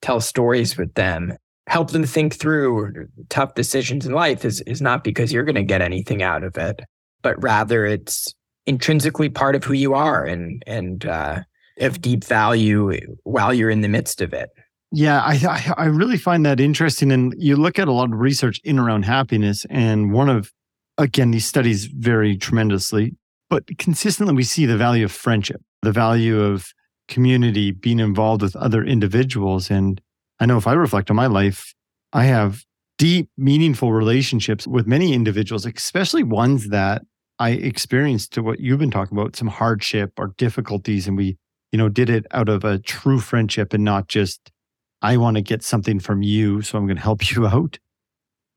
tell 0.00 0.20
stories 0.20 0.76
with 0.76 0.94
them 0.94 1.36
help 1.66 1.90
them 1.90 2.04
think 2.04 2.34
through 2.34 3.06
tough 3.28 3.54
decisions 3.54 4.06
in 4.06 4.12
life 4.12 4.44
is 4.44 4.60
is 4.62 4.82
not 4.82 5.04
because 5.04 5.32
you're 5.32 5.44
going 5.44 5.54
to 5.54 5.62
get 5.62 5.80
anything 5.80 6.22
out 6.22 6.44
of 6.44 6.56
it 6.56 6.80
but 7.22 7.42
rather 7.42 7.86
it's 7.86 8.34
intrinsically 8.66 9.28
part 9.28 9.54
of 9.54 9.64
who 9.64 9.72
you 9.72 9.94
are 9.94 10.24
and 10.24 10.62
and 10.66 11.06
uh, 11.06 11.40
of 11.80 12.00
deep 12.00 12.24
value 12.24 12.92
while 13.24 13.52
you're 13.52 13.70
in 13.70 13.80
the 13.80 13.88
midst 13.88 14.20
of 14.20 14.32
it 14.32 14.50
yeah, 14.96 15.22
I 15.24 15.74
I 15.76 15.86
really 15.86 16.16
find 16.16 16.46
that 16.46 16.60
interesting. 16.60 17.10
And 17.10 17.34
you 17.36 17.56
look 17.56 17.80
at 17.80 17.88
a 17.88 17.92
lot 17.92 18.12
of 18.12 18.20
research 18.20 18.60
in 18.62 18.78
around 18.78 19.04
happiness, 19.04 19.66
and 19.68 20.12
one 20.12 20.28
of 20.28 20.52
again 20.98 21.32
these 21.32 21.44
studies 21.44 21.86
vary 21.86 22.36
tremendously, 22.36 23.16
but 23.50 23.64
consistently 23.76 24.34
we 24.36 24.44
see 24.44 24.66
the 24.66 24.76
value 24.76 25.04
of 25.04 25.10
friendship, 25.10 25.60
the 25.82 25.90
value 25.90 26.40
of 26.40 26.72
community, 27.08 27.72
being 27.72 27.98
involved 27.98 28.40
with 28.40 28.54
other 28.54 28.84
individuals. 28.84 29.68
And 29.68 30.00
I 30.44 30.46
know 30.46 30.58
if 30.58 30.66
I 30.66 30.74
reflect 30.74 31.08
on 31.08 31.16
my 31.16 31.26
life, 31.26 31.72
I 32.12 32.24
have 32.24 32.66
deep, 32.98 33.30
meaningful 33.38 33.94
relationships 33.94 34.66
with 34.66 34.86
many 34.86 35.14
individuals, 35.14 35.64
especially 35.64 36.22
ones 36.22 36.68
that 36.68 37.00
I 37.38 37.52
experienced 37.52 38.34
to 38.34 38.42
what 38.42 38.60
you've 38.60 38.78
been 38.78 38.90
talking 38.90 39.16
about, 39.16 39.36
some 39.36 39.48
hardship 39.48 40.12
or 40.18 40.34
difficulties, 40.36 41.08
and 41.08 41.16
we, 41.16 41.38
you 41.72 41.78
know, 41.78 41.88
did 41.88 42.10
it 42.10 42.26
out 42.30 42.50
of 42.50 42.62
a 42.62 42.78
true 42.78 43.20
friendship 43.20 43.72
and 43.72 43.84
not 43.84 44.08
just 44.08 44.52
I 45.00 45.16
want 45.16 45.38
to 45.38 45.40
get 45.40 45.62
something 45.62 45.98
from 45.98 46.20
you, 46.20 46.60
so 46.60 46.76
I'm 46.76 46.84
going 46.84 46.98
to 46.98 47.02
help 47.02 47.30
you 47.34 47.46
out. 47.46 47.78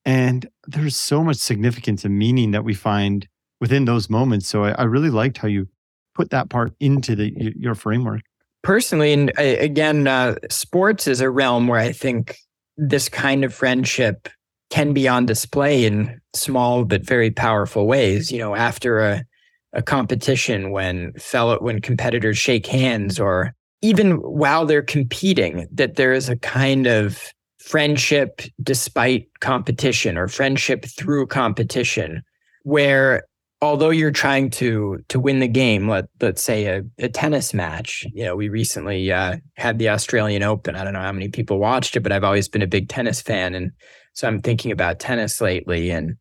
And 0.04 0.46
there's 0.66 0.98
so 0.98 1.24
much 1.24 1.38
significance 1.38 2.04
and 2.04 2.20
meaning 2.20 2.52
that 2.52 2.66
we 2.66 2.74
find 2.74 3.30
within 3.62 3.86
those 3.86 4.10
moments. 4.10 4.50
So 4.50 4.66
I, 4.66 4.72
I 4.72 4.84
really 4.84 5.10
liked 5.10 5.38
how 5.38 5.48
you 5.48 5.70
put 6.14 6.32
that 6.32 6.50
part 6.50 6.74
into 6.82 7.16
the 7.16 7.32
your 7.56 7.76
framework. 7.76 8.24
Personally, 8.68 9.14
and 9.14 9.32
again, 9.38 10.08
uh, 10.08 10.36
sports 10.50 11.08
is 11.08 11.22
a 11.22 11.30
realm 11.30 11.70
where 11.70 11.80
I 11.80 11.94
think 11.94 12.36
this 12.76 13.08
kind 13.08 13.46
of 13.46 13.54
friendship 13.54 14.28
can 14.70 14.92
be 14.92 15.08
on 15.08 15.26
display 15.26 15.86
in 15.86 16.20
small 16.36 16.84
but 16.84 17.02
very 17.02 17.32
powerful 17.32 17.88
ways. 17.88 18.30
You 18.30 18.40
know, 18.40 18.56
after 18.56 19.00
a 19.00 19.24
a 19.72 19.82
competition 19.82 20.72
when 20.72 21.14
fellow 21.14 21.58
when 21.62 21.80
competitors 21.80 22.38
shake 22.38 22.66
hands 22.66 23.22
or 23.22 23.54
even 23.82 24.16
while 24.16 24.66
they're 24.66 24.82
competing, 24.82 25.66
that 25.72 25.96
there 25.96 26.12
is 26.12 26.28
a 26.28 26.36
kind 26.36 26.88
of 26.88 27.32
friendship 27.60 28.42
despite 28.62 29.30
competition 29.40 30.18
or 30.18 30.28
friendship 30.28 30.84
through 30.84 31.28
competition 31.28 32.22
where 32.64 33.24
although 33.62 33.90
you're 33.90 34.12
trying 34.12 34.50
to 34.50 35.04
to 35.10 35.20
win 35.20 35.40
the 35.40 35.48
game 35.48 35.88
let, 35.88 36.06
let's 36.22 36.44
say 36.44 36.66
a, 36.66 36.84
a 37.00 37.10
tennis 37.10 37.54
match 37.54 38.06
you 38.14 38.24
know 38.24 38.36
we 38.36 38.50
recently 38.50 39.12
uh, 39.12 39.38
had 39.56 39.80
the 39.80 39.90
australian 39.90 40.44
open 40.44 40.76
i 40.76 40.84
don't 40.84 40.94
know 40.94 41.02
how 41.02 41.12
many 41.12 41.30
people 41.30 41.60
watched 41.60 41.96
it 41.96 42.02
but 42.02 42.12
i've 42.12 42.24
always 42.24 42.48
been 42.48 42.62
a 42.62 42.68
big 42.68 42.88
tennis 42.90 43.22
fan 43.22 43.56
and 43.56 43.72
so 44.14 44.28
i'm 44.28 44.42
thinking 44.42 44.72
about 44.72 45.00
tennis 45.00 45.42
lately 45.42 45.90
and 45.90 46.16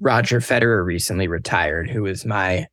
roger 0.00 0.40
federer 0.40 0.84
recently 0.84 1.28
retired 1.28 1.88
who 1.88 2.02
was 2.02 2.24
my 2.24 2.66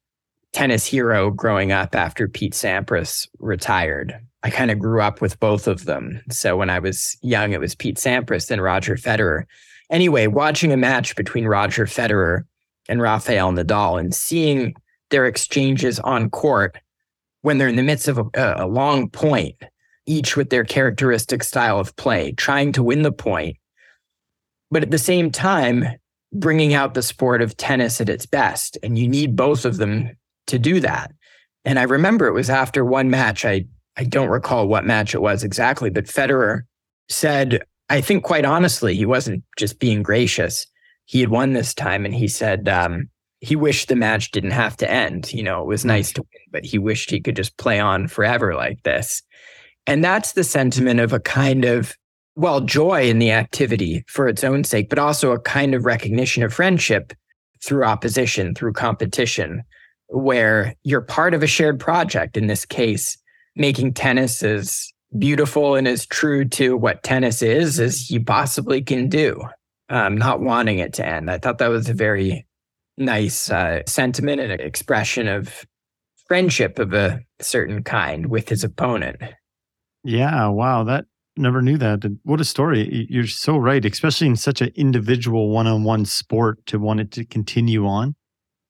tennis 0.53 0.85
hero 0.85 1.31
growing 1.31 1.71
up 1.71 1.95
after 1.95 2.27
Pete 2.27 2.53
Sampras 2.53 3.27
retired. 3.39 4.19
I 4.43 4.49
kind 4.49 4.71
of 4.71 4.79
grew 4.79 5.01
up 5.01 5.21
with 5.21 5.39
both 5.39 5.67
of 5.67 5.85
them. 5.85 6.21
So 6.29 6.57
when 6.57 6.69
I 6.69 6.79
was 6.79 7.17
young, 7.21 7.53
it 7.53 7.59
was 7.59 7.75
Pete 7.75 7.97
Sampras, 7.97 8.47
then 8.47 8.59
Roger 8.59 8.95
Federer. 8.95 9.43
Anyway, 9.89 10.27
watching 10.27 10.71
a 10.71 10.77
match 10.77 11.15
between 11.15 11.45
Roger 11.45 11.85
Federer 11.85 12.43
and 12.91 13.01
Rafael 13.01 13.51
Nadal 13.53 13.99
and 13.99 14.13
seeing 14.13 14.75
their 15.09 15.25
exchanges 15.25 15.99
on 16.01 16.29
court 16.29 16.77
when 17.41 17.57
they're 17.57 17.69
in 17.69 17.77
the 17.77 17.83
midst 17.83 18.07
of 18.07 18.19
a, 18.19 18.55
a 18.57 18.67
long 18.67 19.09
point, 19.09 19.55
each 20.05 20.35
with 20.35 20.49
their 20.49 20.65
characteristic 20.65 21.43
style 21.43 21.79
of 21.79 21.95
play, 21.95 22.33
trying 22.33 22.71
to 22.73 22.83
win 22.83 23.01
the 23.01 23.11
point. 23.11 23.57
But 24.69 24.83
at 24.83 24.91
the 24.91 24.97
same 24.97 25.31
time, 25.31 25.85
bringing 26.33 26.73
out 26.73 26.93
the 26.93 27.01
sport 27.01 27.41
of 27.41 27.57
tennis 27.57 28.01
at 28.01 28.09
its 28.09 28.25
best. 28.25 28.77
And 28.83 28.99
you 28.99 29.07
need 29.07 29.35
both 29.35 29.65
of 29.65 29.77
them 29.77 30.09
to 30.47 30.59
do 30.59 30.79
that. 30.81 31.11
And 31.65 31.79
I 31.79 31.83
remember 31.83 32.27
it 32.27 32.33
was 32.33 32.49
after 32.49 32.85
one 32.85 33.09
match. 33.09 33.45
I 33.45 33.65
I 33.97 34.05
don't 34.05 34.29
recall 34.29 34.67
what 34.67 34.85
match 34.85 35.13
it 35.13 35.21
was 35.21 35.43
exactly, 35.43 35.89
but 35.89 36.05
Federer 36.05 36.61
said, 37.09 37.61
I 37.89 37.99
think 37.99 38.23
quite 38.23 38.45
honestly, 38.45 38.95
he 38.95 39.05
wasn't 39.05 39.43
just 39.57 39.79
being 39.79 40.01
gracious. 40.01 40.65
He 41.05 41.19
had 41.19 41.29
won 41.29 41.53
this 41.53 41.73
time, 41.73 42.05
and 42.05 42.13
he 42.13 42.27
said 42.27 42.69
um, 42.69 43.09
he 43.39 43.55
wished 43.55 43.89
the 43.89 43.95
match 43.95 44.31
didn't 44.31 44.51
have 44.51 44.77
to 44.77 44.89
end. 44.89 45.33
You 45.33 45.43
know, 45.43 45.61
it 45.61 45.67
was 45.67 45.83
nice 45.83 46.11
to 46.13 46.21
win, 46.21 46.41
but 46.51 46.65
he 46.65 46.77
wished 46.77 47.11
he 47.11 47.19
could 47.19 47.35
just 47.35 47.57
play 47.57 47.79
on 47.79 48.07
forever 48.07 48.55
like 48.55 48.83
this. 48.83 49.21
And 49.87 50.03
that's 50.03 50.33
the 50.33 50.43
sentiment 50.43 50.99
of 50.99 51.11
a 51.11 51.19
kind 51.19 51.65
of 51.65 51.95
well, 52.35 52.61
joy 52.61 53.09
in 53.09 53.19
the 53.19 53.31
activity 53.31 54.03
for 54.07 54.27
its 54.27 54.43
own 54.43 54.63
sake, 54.63 54.89
but 54.89 54.99
also 54.99 55.31
a 55.31 55.39
kind 55.39 55.75
of 55.75 55.85
recognition 55.85 56.43
of 56.43 56.53
friendship 56.53 57.13
through 57.63 57.83
opposition, 57.83 58.55
through 58.55 58.73
competition, 58.73 59.63
where 60.07 60.73
you're 60.83 61.01
part 61.01 61.33
of 61.33 61.43
a 61.43 61.47
shared 61.47 61.79
project. 61.79 62.37
In 62.37 62.47
this 62.47 62.65
case, 62.65 63.17
making 63.55 63.93
tennis 63.93 64.43
as 64.43 64.91
beautiful 65.17 65.75
and 65.75 65.87
as 65.87 66.05
true 66.05 66.45
to 66.45 66.77
what 66.77 67.03
tennis 67.03 67.41
is 67.41 67.79
as 67.79 68.09
you 68.09 68.23
possibly 68.23 68.81
can 68.81 69.09
do, 69.09 69.41
um, 69.91 70.17
not 70.17 70.39
wanting 70.39 70.79
it 70.79 70.93
to 70.93 71.05
end. 71.05 71.29
I 71.29 71.37
thought 71.37 71.59
that 71.59 71.67
was 71.67 71.89
a 71.89 71.93
very 71.93 72.47
nice 72.97 73.51
uh, 73.51 73.81
sentiment 73.85 74.41
and 74.41 74.51
expression 74.53 75.27
of 75.27 75.65
friendship 76.27 76.79
of 76.79 76.93
a 76.93 77.19
certain 77.41 77.83
kind 77.83 78.27
with 78.27 78.49
his 78.49 78.63
opponent. 78.63 79.17
Yeah, 80.03 80.47
wow, 80.47 80.83
that 80.85 81.05
never 81.35 81.61
knew 81.61 81.77
that. 81.77 82.03
What 82.23 82.41
a 82.41 82.45
story. 82.45 83.05
You're 83.09 83.27
so 83.27 83.57
right, 83.57 83.83
especially 83.83 84.27
in 84.27 84.37
such 84.37 84.61
an 84.61 84.71
individual 84.75 85.49
one-on-one 85.49 86.05
sport 86.05 86.65
to 86.67 86.79
want 86.79 87.01
it 87.01 87.11
to 87.11 87.25
continue 87.25 87.85
on. 87.85 88.15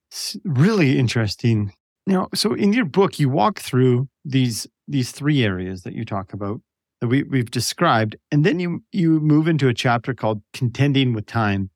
It's 0.09 0.35
really 0.43 0.97
interesting. 0.97 1.71
You 2.07 2.13
know, 2.13 2.29
so 2.33 2.53
in 2.53 2.73
your 2.73 2.85
book, 2.85 3.19
you 3.19 3.29
walk 3.29 3.59
through 3.59 4.09
these 4.25 4.67
these 4.87 5.11
three 5.11 5.43
areas 5.43 5.83
that 5.83 5.93
you 5.93 6.03
talk 6.03 6.33
about 6.33 6.61
that 7.01 7.07
we, 7.07 7.23
we've 7.23 7.51
described, 7.51 8.15
and 8.31 8.45
then 8.45 8.59
you 8.59 8.83
you 8.91 9.19
move 9.19 9.47
into 9.47 9.67
a 9.67 9.73
chapter 9.73 10.13
called 10.13 10.41
"Contending 10.53 11.13
with 11.13 11.25
Time." 11.25 11.69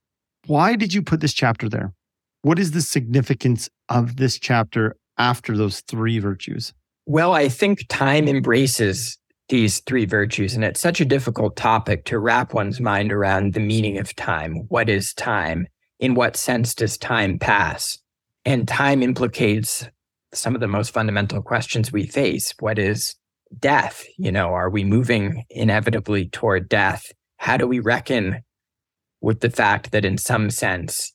Why 0.48 0.76
did 0.76 0.94
you 0.94 1.02
put 1.02 1.20
this 1.20 1.34
chapter 1.34 1.68
there? 1.68 1.94
What 2.44 2.60
is 2.60 2.72
the 2.72 2.82
significance 2.82 3.68
of 3.90 4.18
this 4.18 4.40
chapter 4.40 4.96
after 5.18 5.58
those 5.58 5.82
three 5.82 6.20
virtues? 6.20 6.74
Well, 7.08 7.34
I 7.34 7.50
think 7.50 7.88
time 7.90 8.28
embraces 8.28 9.18
these 9.50 9.80
three 9.82 10.06
virtues, 10.06 10.54
and 10.54 10.64
it's 10.64 10.80
such 10.80 11.02
a 11.02 11.06
difficult 11.06 11.56
topic 11.56 12.06
to 12.06 12.20
wrap 12.20 12.54
one's 12.54 12.80
mind 12.80 13.12
around 13.12 13.54
the 13.54 13.60
meaning 13.60 13.98
of 13.98 14.16
time. 14.16 14.66
What 14.70 14.90
is 14.90 15.14
time? 15.14 15.68
In 16.00 16.14
what 16.14 16.36
sense 16.36 16.76
does 16.76 16.98
time 16.98 17.40
pass? 17.40 17.98
And 18.44 18.68
time 18.68 19.02
implicates 19.02 19.88
some 20.34 20.54
of 20.54 20.62
the 20.62 20.68
most 20.68 20.92
fundamental 20.92 21.42
questions 21.42 21.92
we 21.92 22.06
face. 22.06 22.54
What 22.60 22.78
is 22.78 23.16
death? 23.60 24.04
You 24.18 24.32
know, 24.32 24.50
are 24.50 24.70
we 24.70 24.84
moving 24.84 25.44
inevitably 25.50 26.30
toward 26.30 26.70
death? 26.70 27.12
How 27.38 27.58
do 27.58 27.68
we 27.68 27.80
reckon 27.80 28.44
with 29.22 29.40
the 29.40 29.50
fact 29.50 29.92
that 29.92 30.06
in 30.06 30.18
some 30.18 30.50
sense 30.50 31.14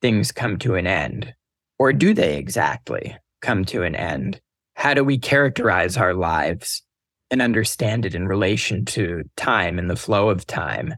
things 0.00 0.32
come 0.32 0.58
to 0.58 0.74
an 0.74 0.86
end? 0.86 1.34
Or 1.78 1.92
do 1.92 2.14
they 2.14 2.36
exactly 2.36 3.16
come 3.40 3.64
to 3.66 3.82
an 3.82 3.94
end? 3.94 4.40
How 4.74 4.94
do 4.94 5.04
we 5.04 5.18
characterize 5.18 5.96
our 5.96 6.14
lives 6.14 6.82
and 7.30 7.42
understand 7.42 8.06
it 8.06 8.14
in 8.14 8.26
relation 8.26 8.84
to 8.86 9.22
time 9.36 9.78
and 9.78 9.88
the 9.90 9.96
flow 9.96 10.30
of 10.30 10.46
time? 10.46 10.94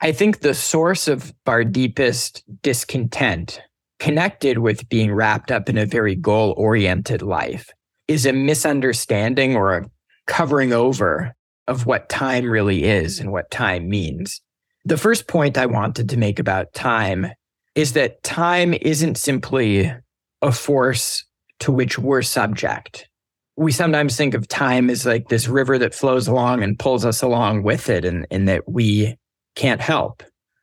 I 0.00 0.12
think 0.12 0.40
the 0.40 0.54
source 0.54 1.08
of 1.08 1.32
our 1.46 1.64
deepest 1.64 2.44
discontent, 2.62 3.60
connected 3.98 4.58
with 4.58 4.88
being 4.88 5.12
wrapped 5.12 5.50
up 5.50 5.68
in 5.68 5.76
a 5.76 5.86
very 5.86 6.14
goal 6.14 6.54
oriented 6.56 7.22
life, 7.22 7.70
is 8.06 8.24
a 8.24 8.32
misunderstanding 8.32 9.56
or 9.56 9.74
a 9.74 9.90
covering 10.28 10.72
over 10.72 11.34
of 11.66 11.86
what 11.86 12.08
time 12.08 12.48
really 12.48 12.84
is 12.84 13.18
and 13.18 13.32
what 13.32 13.50
time 13.50 13.88
means. 13.88 14.40
The 14.84 14.96
first 14.96 15.26
point 15.26 15.58
I 15.58 15.66
wanted 15.66 16.08
to 16.08 16.16
make 16.16 16.38
about 16.38 16.72
time 16.72 17.26
is 17.74 17.92
that 17.94 18.22
time 18.22 18.74
isn't 18.74 19.18
simply 19.18 19.92
a 20.40 20.52
force 20.52 21.24
to 21.60 21.72
which 21.72 21.98
we're 21.98 22.22
subject. 22.22 23.08
We 23.56 23.72
sometimes 23.72 24.16
think 24.16 24.34
of 24.34 24.46
time 24.46 24.88
as 24.88 25.04
like 25.04 25.28
this 25.28 25.48
river 25.48 25.78
that 25.78 25.94
flows 25.94 26.28
along 26.28 26.62
and 26.62 26.78
pulls 26.78 27.04
us 27.04 27.22
along 27.22 27.64
with 27.64 27.88
it, 27.88 28.04
and, 28.04 28.26
and 28.30 28.48
that 28.48 28.68
we 28.68 29.16
can't 29.56 29.80
help. 29.80 30.22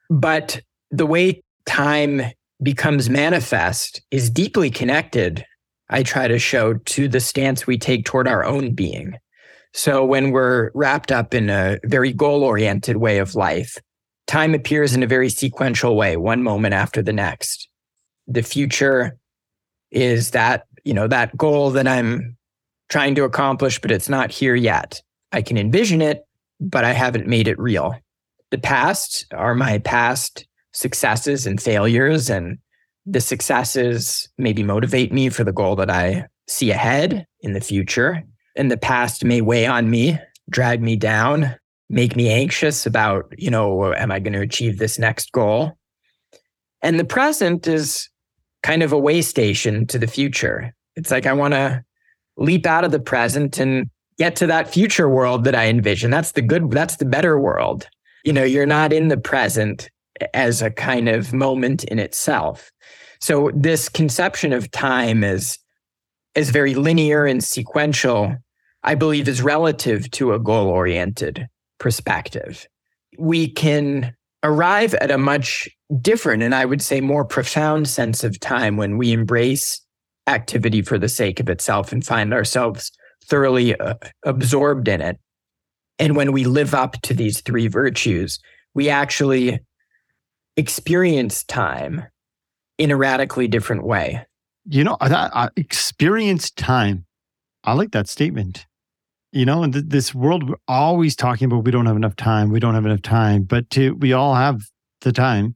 But 0.10 0.62
the 0.92 1.06
way 1.06 1.44
time 1.66 2.22
becomes 2.64 3.10
manifest 3.10 4.02
is 4.12 4.30
deeply 4.30 4.70
connected, 4.70 5.46
I 5.90 6.04
try 6.04 6.28
to 6.28 6.40
show, 6.40 6.76
to 6.76 7.08
the 7.08 7.20
stance 7.20 7.68
we 7.68 7.78
take 7.78 8.06
toward 8.06 8.28
our 8.28 8.46
own 8.46 8.74
being. 8.74 9.16
So 9.76 10.06
when 10.06 10.32
we're 10.32 10.72
wrapped 10.74 11.12
up 11.12 11.34
in 11.34 11.50
a 11.50 11.80
very 11.84 12.14
goal 12.14 12.44
oriented 12.44 12.98
way 12.98 13.20
of 13.20 13.36
life, 13.36 13.78
time 14.26 14.56
appears 14.56 14.96
in 14.96 15.04
a 15.04 15.08
very 15.08 15.30
sequential 15.30 15.96
way, 15.96 16.18
one 16.18 16.42
moment 16.42 16.74
after 16.74 17.02
the 17.02 17.14
next. 17.14 17.68
The 18.26 18.42
future 18.42 19.18
is 19.92 20.32
that, 20.32 20.66
you 20.84 20.94
know, 20.94 21.08
that 21.08 21.36
goal 21.38 21.72
that 21.72 21.88
I'm 21.88 22.38
trying 22.90 23.16
to 23.16 23.24
accomplish, 23.24 23.80
but 23.80 23.92
it's 23.92 24.10
not 24.10 24.32
here 24.32 24.56
yet. 24.56 25.02
I 25.32 25.42
can 25.42 25.58
envision 25.58 26.02
it, 26.02 26.26
but 26.60 26.86
I 26.86 26.94
haven't 26.94 27.28
made 27.28 27.48
it 27.48 27.60
real 27.60 27.96
the 28.52 28.62
past 28.62 29.26
are 29.34 29.54
my 29.54 29.80
past 29.80 30.48
successes 30.72 31.46
and 31.46 31.62
failures 31.62 32.30
and 32.30 32.58
the 33.06 33.20
successes 33.20 34.30
maybe 34.38 34.64
motivate 34.64 35.12
me 35.12 35.30
for 35.30 35.44
the 35.44 35.52
goal 35.52 35.76
that 35.76 35.90
I 35.90 36.28
see 36.48 36.72
ahead 36.72 37.26
in 37.42 37.52
the 37.52 37.60
future. 37.60 38.24
And 38.56 38.72
the 38.72 38.78
past 38.78 39.24
may 39.24 39.42
weigh 39.42 39.66
on 39.66 39.90
me, 39.90 40.18
drag 40.50 40.82
me 40.82 40.96
down, 40.96 41.56
make 41.90 42.16
me 42.16 42.30
anxious 42.30 42.86
about, 42.86 43.34
you 43.38 43.50
know, 43.50 43.94
am 43.94 44.12
I 44.12 44.20
going 44.20 44.34
to 44.34 44.42
achieve 44.42 44.78
this 44.78 44.98
next 44.98 45.32
goal? 45.32 45.78
And 46.82 47.00
the 47.00 47.06
present 47.06 47.68
is 47.68 48.10
kind 48.64 48.84
of 48.84 48.92
a 48.92 49.00
way 49.00 49.22
station 49.22 49.86
to 49.88 50.00
the 50.00 50.08
future. 50.08 50.74
It's 50.96 51.12
like 51.12 51.26
I 51.26 51.34
want 51.34 51.54
to 51.54 51.84
leap 52.38 52.66
out 52.66 52.84
of 52.84 52.92
the 52.92 53.00
present 53.00 53.60
and 53.60 53.90
get 54.18 54.36
to 54.38 54.48
that 54.48 54.70
future 54.70 55.10
world 55.10 55.44
that 55.44 55.56
I 55.56 55.68
envision. 55.68 56.12
That's 56.12 56.32
the 56.32 56.42
good, 56.42 56.72
that's 56.72 56.98
the 56.98 57.06
better 57.06 57.40
world 57.40 57.88
you 58.26 58.34
know, 58.34 58.44
you're 58.44 58.66
not 58.66 58.92
in 58.92 59.08
the 59.08 59.18
present 59.18 59.90
as 60.34 60.62
a 60.62 60.72
kind 60.72 61.08
of 61.08 61.32
moment 61.32 61.84
in 61.86 62.00
itself. 62.00 62.72
So 63.22 63.52
this 63.54 63.88
conception 63.88 64.52
of 64.52 64.72
time 64.72 65.24
is 65.24 65.58
is 66.34 66.50
very 66.50 66.76
linear 66.76 67.26
and 67.26 67.42
sequential, 67.42 68.36
I 68.86 68.94
believe 68.94 69.28
is 69.28 69.42
relative 69.42 70.10
to 70.12 70.34
a 70.34 70.40
goal-oriented 70.40 71.48
perspective. 71.80 72.68
We 73.18 73.50
can 73.50 74.14
arrive 74.44 74.94
at 74.96 75.10
a 75.10 75.18
much 75.18 75.68
different 76.02 76.44
and 76.44 76.54
I 76.54 76.66
would 76.66 76.82
say 76.82 77.02
more 77.02 77.26
profound 77.26 77.88
sense 77.88 78.24
of 78.24 78.40
time 78.40 78.78
when 78.78 78.98
we 78.98 79.12
embrace 79.12 79.82
activity 80.28 80.84
for 80.84 81.00
the 81.00 81.10
sake 81.10 81.40
of 81.40 81.50
itself 81.50 81.92
and 81.92 82.06
find 82.06 82.32
ourselves 82.32 82.92
thoroughly 83.26 83.78
uh, 83.80 83.96
absorbed 84.24 84.88
in 84.88 85.02
it. 85.02 85.18
And 85.98 86.16
when 86.16 86.32
we 86.32 86.44
live 86.44 86.76
up 86.76 87.02
to 87.04 87.16
these 87.16 87.42
three 87.42 87.68
virtues, 87.68 88.40
we 88.76 88.90
actually 88.90 89.60
experience 90.58 91.44
time 91.44 92.04
in 92.78 92.92
a 92.92 92.98
radically 92.98 93.48
different 93.48 93.84
way. 93.84 94.26
You 94.68 94.84
know, 94.84 94.98
that 95.02 95.32
uh, 95.34 95.50
experience 95.56 96.52
time. 96.52 97.06
I 97.64 97.74
like 97.74 97.92
that 97.92 98.08
statement. 98.08 98.68
You 99.36 99.44
know, 99.44 99.64
in 99.64 99.74
th- 99.74 99.86
this 99.90 100.16
world, 100.16 100.48
we're 100.48 100.56
always 100.66 101.14
talking 101.14 101.48
about 101.48 101.66
we 101.66 101.72
don't 101.72 101.88
have 101.88 101.98
enough 101.98 102.16
time, 102.16 102.52
we 102.52 102.62
don't 102.62 102.74
have 102.74 102.86
enough 102.86 103.02
time, 103.02 103.44
but 103.44 103.70
to, 103.72 103.94
we 103.96 104.14
all 104.14 104.34
have 104.34 104.62
the 105.02 105.12
time. 105.12 105.56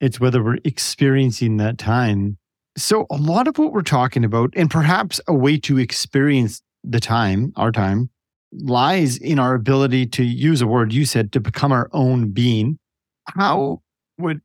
It's 0.00 0.18
whether 0.18 0.42
we're 0.42 0.58
experiencing 0.64 1.58
that 1.58 1.78
time. 1.78 2.36
So, 2.76 3.06
a 3.12 3.16
lot 3.16 3.46
of 3.46 3.58
what 3.58 3.72
we're 3.72 3.82
talking 3.82 4.24
about, 4.24 4.52
and 4.56 4.68
perhaps 4.68 5.20
a 5.28 5.34
way 5.34 5.56
to 5.58 5.78
experience 5.78 6.62
the 6.82 6.98
time, 6.98 7.52
our 7.54 7.70
time, 7.70 8.10
lies 8.50 9.18
in 9.18 9.38
our 9.38 9.54
ability 9.54 10.06
to 10.06 10.24
use 10.24 10.60
a 10.60 10.66
word 10.66 10.92
you 10.92 11.04
said 11.04 11.30
to 11.30 11.38
become 11.38 11.70
our 11.70 11.88
own 11.92 12.32
being. 12.32 12.80
How 13.28 13.82
would 14.18 14.40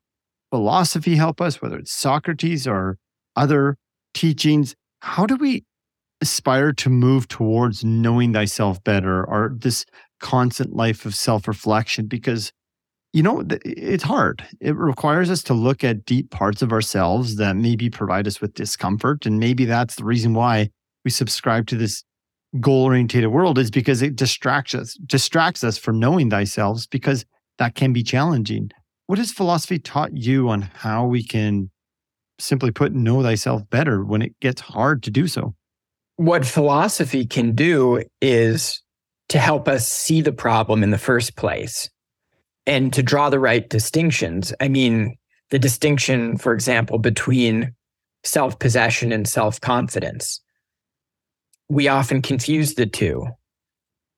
philosophy 0.52 1.16
help 1.16 1.42
us, 1.42 1.64
whether 1.64 1.80
it's 1.80 1.92
Socrates 1.92 2.68
or 2.68 3.00
other 3.36 3.78
teachings? 4.14 4.76
How 5.00 5.26
do 5.26 5.36
we 5.36 5.66
aspire 6.22 6.74
to 6.74 6.90
move 6.90 7.28
towards 7.28 7.84
knowing 7.84 8.34
thyself 8.34 8.84
better 8.84 9.24
or 9.24 9.56
this 9.58 9.86
constant 10.20 10.76
life 10.76 11.06
of 11.06 11.16
self 11.16 11.48
reflection? 11.48 12.08
Because 12.08 12.52
you 13.14 13.24
know, 13.24 13.44
it's 13.66 14.04
hard. 14.04 14.46
It 14.60 14.76
requires 14.76 15.32
us 15.32 15.42
to 15.44 15.54
look 15.54 15.84
at 15.84 16.06
deep 16.06 16.30
parts 16.30 16.62
of 16.62 16.72
ourselves 16.72 17.38
that 17.38 17.56
maybe 17.56 17.90
provide 17.90 18.28
us 18.28 18.42
with 18.42 18.54
discomfort. 18.54 19.26
And 19.26 19.40
maybe 19.40 19.66
that's 19.66 19.96
the 19.96 20.04
reason 20.04 20.34
why 20.34 20.70
we 21.04 21.10
subscribe 21.10 21.68
to 21.68 21.76
this 21.76 22.04
goal 22.60 22.84
oriented 22.84 23.26
world 23.28 23.58
is 23.58 23.72
because 23.72 24.02
it 24.02 24.16
distracts 24.16 24.76
us, 24.76 24.94
distracts 25.06 25.64
us 25.64 25.78
from 25.78 26.00
knowing 26.00 26.30
thyself 26.30 26.86
because 26.92 27.26
that 27.58 27.76
can 27.76 27.92
be 27.92 28.04
challenging. 28.04 28.70
What 29.08 29.18
has 29.18 29.32
philosophy 29.32 29.80
taught 29.80 30.16
you 30.16 30.50
on 30.50 30.62
how 30.62 31.06
we 31.06 31.24
can 31.24 31.72
simply 32.40 32.72
put 32.72 32.94
know 32.94 33.24
thyself 33.24 33.68
better 33.70 34.04
when 34.04 34.22
it 34.22 34.40
gets 34.42 34.62
hard 34.62 35.02
to 35.04 35.12
do 35.12 35.28
so? 35.28 35.56
What 36.18 36.46
philosophy 36.46 37.26
can 37.26 37.54
do 37.54 38.04
is 38.22 38.82
to 39.30 39.40
help 39.40 39.68
us 39.68 39.88
see 39.88 40.22
the 40.22 40.32
problem 40.32 40.84
in 40.84 40.92
the 40.92 40.98
first 40.98 41.36
place 41.36 41.90
and 42.66 42.92
to 42.94 43.02
draw 43.04 43.30
the 43.30 43.40
right 43.40 43.68
distinctions. 43.70 44.54
I 44.60 44.68
mean, 44.68 45.16
the 45.50 45.60
distinction, 45.60 46.38
for 46.38 46.54
example, 46.54 47.00
between 47.00 47.74
self 48.24 48.60
possession 48.60 49.12
and 49.12 49.28
self 49.28 49.62
confidence 49.62 50.42
we 51.70 51.88
often 51.88 52.22
confuse 52.22 52.76
the 52.76 52.86
two. 52.86 53.28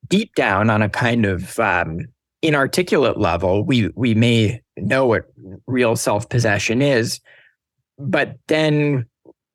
Deep 0.08 0.34
down, 0.34 0.70
on 0.70 0.82
a 0.82 0.88
kind 0.88 1.26
of 1.26 1.58
um, 1.58 2.00
inarticulate 2.42 3.18
level, 3.18 3.64
we 3.64 3.90
we 3.94 4.14
may 4.14 4.60
know 4.76 5.06
what 5.06 5.24
real 5.66 5.94
self 5.96 6.28
possession 6.28 6.82
is, 6.82 7.20
but 7.98 8.36
then 8.48 9.06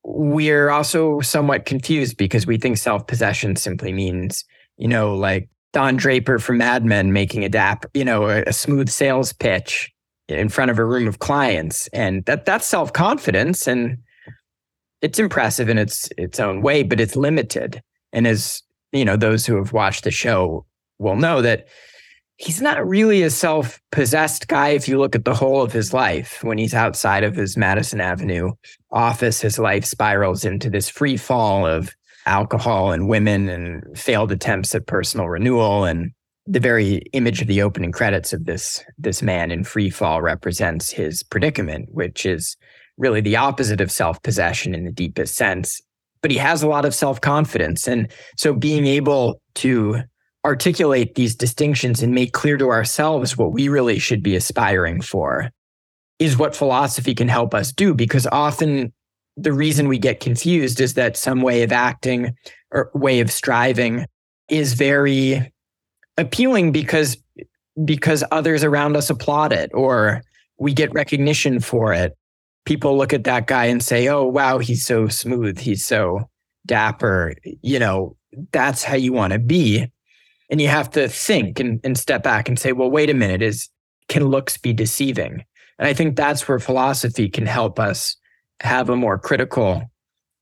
we're 0.05 0.69
also 0.69 1.19
somewhat 1.21 1.65
confused 1.65 2.15
because 2.15 2.45
we 2.45 2.57
think 2.57 2.77
self 2.77 3.07
possession 3.07 3.55
simply 3.55 3.91
means, 3.91 4.45
you 4.77 4.87
know, 4.87 5.15
like 5.15 5.49
Don 5.73 5.97
Draper 5.97 6.37
from 6.37 6.59
Mad 6.59 6.85
Men 6.85 7.11
making 7.11 7.43
a 7.43 7.49
dap, 7.49 7.85
you 7.93 8.05
know, 8.05 8.29
a, 8.29 8.43
a 8.43 8.53
smooth 8.53 8.87
sales 8.87 9.33
pitch 9.33 9.91
in 10.27 10.49
front 10.49 10.71
of 10.71 10.79
a 10.79 10.85
room 10.85 11.07
of 11.07 11.19
clients, 11.19 11.87
and 11.87 12.23
that 12.25 12.45
that's 12.45 12.67
self 12.67 12.93
confidence 12.93 13.67
and 13.67 13.97
it's 15.01 15.19
impressive 15.19 15.69
in 15.69 15.77
its 15.79 16.07
its 16.17 16.39
own 16.39 16.61
way, 16.61 16.83
but 16.83 16.99
it's 16.99 17.15
limited. 17.15 17.81
And 18.13 18.27
as 18.27 18.61
you 18.91 19.05
know, 19.05 19.17
those 19.17 19.45
who 19.45 19.55
have 19.57 19.73
watched 19.73 20.03
the 20.03 20.11
show 20.11 20.65
will 20.99 21.15
know 21.15 21.41
that 21.41 21.67
he's 22.37 22.61
not 22.61 22.85
really 22.85 23.23
a 23.23 23.29
self-possessed 23.29 24.47
guy 24.47 24.69
if 24.69 24.87
you 24.87 24.99
look 24.99 25.15
at 25.15 25.25
the 25.25 25.33
whole 25.33 25.61
of 25.61 25.71
his 25.71 25.93
life. 25.93 26.43
When 26.43 26.57
he's 26.57 26.73
outside 26.73 27.23
of 27.23 27.35
his 27.35 27.55
Madison 27.55 28.01
Avenue 28.01 28.51
office, 28.91 29.41
his 29.41 29.57
life 29.57 29.85
spirals 29.85 30.43
into 30.43 30.69
this 30.69 30.89
free 30.89 31.17
fall 31.17 31.65
of 31.65 31.95
alcohol 32.25 32.91
and 32.91 33.07
women 33.07 33.47
and 33.47 33.97
failed 33.97 34.31
attempts 34.31 34.75
at 34.75 34.87
personal 34.87 35.29
renewal. 35.29 35.85
And 35.85 36.11
the 36.45 36.59
very 36.59 36.97
image 37.13 37.41
of 37.41 37.47
the 37.47 37.61
opening 37.61 37.91
credits 37.91 38.33
of 38.33 38.45
this 38.45 38.83
this 38.97 39.21
man 39.21 39.51
in 39.51 39.63
free 39.63 39.89
fall 39.89 40.21
represents 40.21 40.91
his 40.91 41.23
predicament 41.23 41.89
which 41.91 42.25
is 42.25 42.55
really 42.97 43.21
the 43.21 43.35
opposite 43.35 43.81
of 43.81 43.91
self-possession 43.91 44.73
in 44.73 44.85
the 44.85 44.91
deepest 44.91 45.35
sense. 45.35 45.81
But 46.21 46.31
he 46.31 46.37
has 46.37 46.63
a 46.63 46.67
lot 46.67 46.85
of 46.85 46.95
self-confidence. 46.95 47.87
And 47.87 48.11
so 48.37 48.53
being 48.53 48.85
able 48.87 49.41
to 49.55 50.01
articulate 50.45 51.15
these 51.15 51.35
distinctions 51.35 52.01
and 52.01 52.13
make 52.13 52.31
clear 52.31 52.57
to 52.57 52.69
ourselves 52.69 53.37
what 53.37 53.51
we 53.51 53.67
really 53.67 53.99
should 53.99 54.23
be 54.23 54.35
aspiring 54.35 55.01
for 55.01 55.51
is 56.19 56.37
what 56.37 56.55
philosophy 56.55 57.13
can 57.13 57.27
help 57.27 57.53
us 57.53 57.71
do 57.71 57.93
because 57.93 58.25
often 58.27 58.93
the 59.35 59.51
reason 59.51 59.89
we 59.89 59.97
get 59.97 60.21
confused 60.21 60.79
is 60.79 60.93
that 60.93 61.17
some 61.17 61.41
way 61.41 61.63
of 61.63 61.71
acting 61.73 62.33
or 62.71 62.89
way 62.93 63.19
of 63.19 63.29
striving 63.29 64.05
is 64.47 64.73
very 64.73 65.51
appealing 66.17 66.71
because 66.71 67.17
because 67.83 68.23
others 68.31 68.63
around 68.63 68.95
us 68.95 69.09
applaud 69.09 69.51
it 69.51 69.69
or 69.73 70.21
we 70.57 70.73
get 70.73 70.93
recognition 70.93 71.59
for 71.59 71.93
it 71.93 72.15
people 72.65 72.97
look 72.97 73.13
at 73.13 73.23
that 73.23 73.47
guy 73.47 73.65
and 73.65 73.81
say, 73.81 74.07
oh, 74.07 74.25
wow, 74.25 74.57
he's 74.57 74.85
so 74.85 75.07
smooth. 75.07 75.59
He's 75.59 75.85
so 75.85 76.29
dapper. 76.65 77.33
You 77.61 77.79
know, 77.79 78.17
that's 78.51 78.83
how 78.83 78.95
you 78.95 79.13
want 79.13 79.33
to 79.33 79.39
be. 79.39 79.87
And 80.49 80.61
you 80.61 80.67
have 80.67 80.89
to 80.91 81.07
think 81.07 81.59
and, 81.59 81.79
and 81.83 81.97
step 81.97 82.23
back 82.23 82.47
and 82.47 82.59
say, 82.59 82.71
well, 82.71 82.91
wait 82.91 83.09
a 83.09 83.13
minute, 83.13 83.41
is 83.41 83.69
can 84.07 84.27
looks 84.27 84.57
be 84.57 84.73
deceiving? 84.73 85.43
And 85.79 85.87
I 85.87 85.93
think 85.93 86.15
that's 86.15 86.47
where 86.47 86.59
philosophy 86.59 87.29
can 87.29 87.45
help 87.45 87.79
us 87.79 88.15
have 88.61 88.89
a 88.89 88.95
more 88.95 89.17
critical 89.17 89.83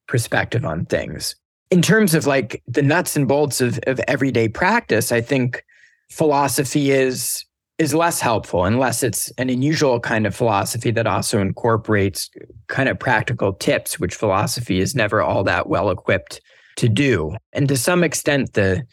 perspective 0.07 0.65
on 0.65 0.85
things. 0.85 1.35
In 1.71 1.81
terms 1.81 2.13
of 2.13 2.27
like 2.27 2.61
the 2.67 2.81
nuts 2.81 3.15
and 3.15 3.27
bolts 3.27 3.61
of, 3.61 3.79
of 3.87 3.99
everyday 4.07 4.47
practice, 4.47 5.11
I 5.11 5.21
think 5.21 5.63
philosophy 6.09 6.91
is 6.91 7.45
is 7.79 7.95
less 7.95 8.21
helpful 8.21 8.65
unless 8.65 9.01
it's 9.01 9.31
an 9.39 9.49
unusual 9.49 9.99
kind 9.99 10.27
of 10.27 10.35
philosophy 10.35 10.91
that 10.91 11.07
also 11.07 11.41
incorporates 11.41 12.29
kind 12.67 12.87
of 12.87 12.99
practical 12.99 13.51
tips, 13.53 13.99
which 13.99 14.13
philosophy 14.13 14.79
is 14.79 14.93
never 14.93 15.21
all 15.21 15.43
that 15.43 15.67
well 15.67 15.89
equipped 15.89 16.39
to 16.77 16.87
do. 16.87 17.35
And 17.51 17.67
to 17.67 17.75
some 17.75 18.03
extent, 18.03 18.53
the 18.53 18.85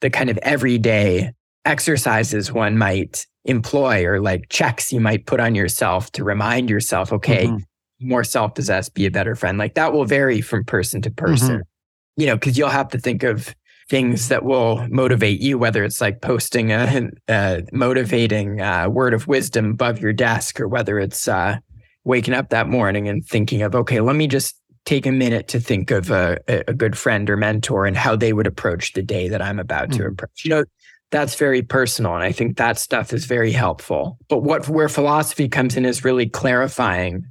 the 0.00 0.10
kind 0.10 0.30
of 0.30 0.38
everyday 0.38 1.32
exercises 1.64 2.52
one 2.52 2.78
might 2.78 3.26
employ 3.44 4.04
or 4.04 4.20
like 4.20 4.48
checks 4.48 4.92
you 4.92 5.00
might 5.00 5.26
put 5.26 5.40
on 5.40 5.54
yourself 5.54 6.10
to 6.12 6.24
remind 6.24 6.68
yourself, 6.70 7.12
okay, 7.12 7.46
mm-hmm. 7.46 8.08
more 8.08 8.24
self-possessed, 8.24 8.94
be 8.94 9.06
a 9.06 9.10
better 9.10 9.34
friend. 9.34 9.58
Like 9.58 9.74
that 9.74 9.92
will 9.92 10.04
vary 10.04 10.40
from 10.40 10.64
person 10.64 11.02
to 11.02 11.10
person. 11.10 11.56
Mm-hmm. 11.56 12.20
You 12.20 12.26
know, 12.26 12.34
because 12.34 12.58
you'll 12.58 12.68
have 12.68 12.88
to 12.88 12.98
think 12.98 13.22
of 13.22 13.54
things 13.88 14.28
that 14.28 14.44
will 14.44 14.86
motivate 14.88 15.40
you, 15.40 15.58
whether 15.58 15.82
it's 15.82 16.00
like 16.00 16.20
posting 16.20 16.70
a, 16.70 17.08
a 17.28 17.62
motivating 17.72 18.60
uh, 18.60 18.88
word 18.88 19.14
of 19.14 19.26
wisdom 19.26 19.70
above 19.70 20.00
your 20.00 20.12
desk, 20.12 20.60
or 20.60 20.68
whether 20.68 20.98
it's 20.98 21.26
uh, 21.26 21.56
waking 22.04 22.34
up 22.34 22.50
that 22.50 22.68
morning 22.68 23.08
and 23.08 23.24
thinking 23.24 23.62
of, 23.62 23.74
okay, 23.74 24.00
let 24.00 24.16
me 24.16 24.26
just 24.26 24.59
take 24.86 25.06
a 25.06 25.12
minute 25.12 25.48
to 25.48 25.60
think 25.60 25.90
of 25.90 26.10
a, 26.10 26.38
a 26.48 26.74
good 26.74 26.96
friend 26.96 27.28
or 27.28 27.36
mentor 27.36 27.86
and 27.86 27.96
how 27.96 28.16
they 28.16 28.32
would 28.32 28.46
approach 28.46 28.92
the 28.92 29.02
day 29.02 29.28
that 29.28 29.42
I'm 29.42 29.58
about 29.58 29.90
mm-hmm. 29.90 30.02
to 30.02 30.08
approach. 30.08 30.44
You 30.44 30.50
know, 30.50 30.64
that's 31.10 31.34
very 31.34 31.62
personal. 31.62 32.14
And 32.14 32.22
I 32.22 32.32
think 32.32 32.56
that 32.56 32.78
stuff 32.78 33.12
is 33.12 33.24
very 33.24 33.52
helpful. 33.52 34.18
But 34.28 34.42
what 34.42 34.68
where 34.68 34.88
philosophy 34.88 35.48
comes 35.48 35.76
in 35.76 35.84
is 35.84 36.04
really 36.04 36.28
clarifying 36.28 37.24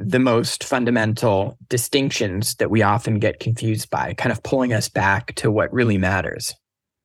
the 0.00 0.18
most 0.18 0.64
fundamental 0.64 1.58
distinctions 1.68 2.54
that 2.56 2.70
we 2.70 2.82
often 2.82 3.18
get 3.18 3.38
confused 3.38 3.90
by, 3.90 4.14
kind 4.14 4.32
of 4.32 4.42
pulling 4.42 4.72
us 4.72 4.88
back 4.88 5.34
to 5.36 5.50
what 5.50 5.72
really 5.72 5.98
matters. 5.98 6.54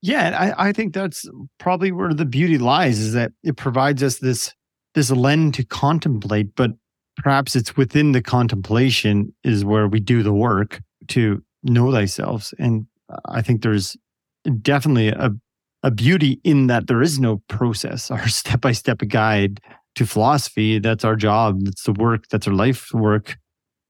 Yeah, 0.02 0.54
I, 0.58 0.70
I 0.70 0.72
think 0.72 0.94
that's 0.94 1.30
probably 1.58 1.92
where 1.92 2.14
the 2.14 2.26
beauty 2.26 2.58
lies 2.58 3.00
is 3.00 3.14
that 3.14 3.32
it 3.44 3.58
provides 3.58 4.02
us 4.02 4.20
this 4.20 4.54
this 4.96 5.12
lens 5.12 5.56
to 5.58 5.64
contemplate, 5.66 6.56
but 6.56 6.72
perhaps 7.24 7.56
it's 7.56 7.78
within 7.78 8.12
the 8.14 8.22
contemplation 8.22 9.34
is 9.44 9.66
where 9.66 9.88
we 9.88 10.00
do 10.00 10.24
the 10.24 10.34
work 10.34 10.82
to 11.10 11.44
know 11.64 11.92
thyself. 11.92 12.54
And 12.58 12.86
I 13.26 13.42
think 13.42 13.62
there's 13.62 13.96
definitely 14.62 15.10
a 15.10 15.32
a 15.84 15.92
beauty 15.92 16.42
in 16.44 16.68
that 16.68 16.88
there 16.88 17.02
is 17.02 17.20
no 17.20 17.42
process 17.48 18.12
or 18.12 18.28
step 18.28 18.62
by 18.62 18.72
step 18.72 19.02
guide 19.08 19.62
to 19.96 20.06
philosophy. 20.06 20.80
That's 20.80 21.06
our 21.06 21.16
job. 21.16 21.62
That's 21.64 21.84
the 21.84 21.94
work. 21.94 22.28
That's 22.30 22.48
our 22.48 22.54
life 22.54 22.90
work 22.94 23.38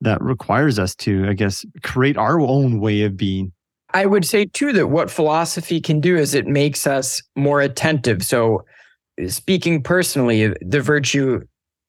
that 0.02 0.22
requires 0.22 0.80
us 0.80 0.96
to, 0.96 1.28
I 1.28 1.34
guess, 1.34 1.66
create 1.84 2.16
our 2.18 2.40
own 2.40 2.80
way 2.80 3.02
of 3.04 3.18
being. 3.18 3.52
I 3.94 4.06
would 4.06 4.24
say 4.24 4.46
too 4.46 4.72
that 4.74 4.88
what 4.88 5.10
philosophy 5.10 5.82
can 5.82 6.00
do 6.00 6.16
is 6.16 6.34
it 6.34 6.46
makes 6.46 6.86
us 6.86 7.22
more 7.36 7.60
attentive. 7.60 8.24
So, 8.24 8.64
speaking 9.28 9.82
personally, 9.82 10.54
the 10.62 10.80
virtue 10.80 11.42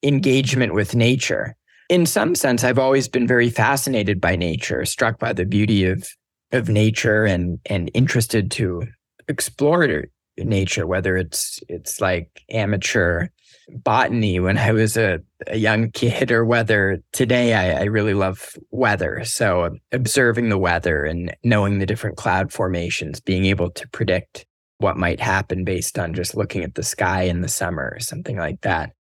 engagement 0.03 0.75
with 0.75 0.95
nature. 0.95 1.57
In 1.89 2.07
some 2.07 2.35
sense, 2.35 2.63
I've 2.63 2.79
always 2.79 3.09
been 3.09 3.27
very 3.27 3.51
fascinated 3.51 4.21
by 4.21 4.37
nature, 4.37 4.85
struck 4.85 5.19
by 5.19 5.33
the 5.33 5.45
beauty 5.45 5.87
of 5.87 6.09
of 6.53 6.69
nature 6.69 7.25
and 7.25 7.59
and 7.67 7.91
interested 7.95 8.51
to 8.53 8.83
explore 9.29 10.05
nature, 10.37 10.87
whether 10.87 11.17
it's 11.17 11.61
it's 11.69 12.01
like 12.01 12.43
amateur 12.51 13.29
botany 13.69 14.41
when 14.41 14.59
I 14.59 14.73
was 14.73 14.97
a, 14.97 15.21
a 15.47 15.57
young 15.57 15.91
kid, 15.93 16.31
or 16.31 16.45
whether 16.45 17.03
today 17.13 17.55
I, 17.55 17.83
I, 17.83 17.85
really 17.85 18.15
love 18.15 18.57
weather. 18.71 19.25
So 19.25 19.77
observing 19.93 20.49
the 20.49 20.59
weather 20.59 21.05
and 21.05 21.37
knowing 21.45 21.79
the 21.79 21.87
different 21.87 22.17
cloud 22.17 22.53
formations, 22.53 23.21
being 23.21 23.45
able 23.45 23.71
to 23.71 23.89
predict 23.89 24.45
what 24.79 24.97
might 24.97 25.21
happen 25.21 25.65
based 25.65 25.99
on 25.99 26.15
just 26.15 26.37
looking 26.37 26.65
at 26.65 26.75
the 26.75 26.83
sky 26.83 27.23
in 27.23 27.43
the 27.43 27.49
summer 27.49 27.93
or 27.95 28.01
something 28.01 28.37
like 28.37 28.63
that. 28.63 28.93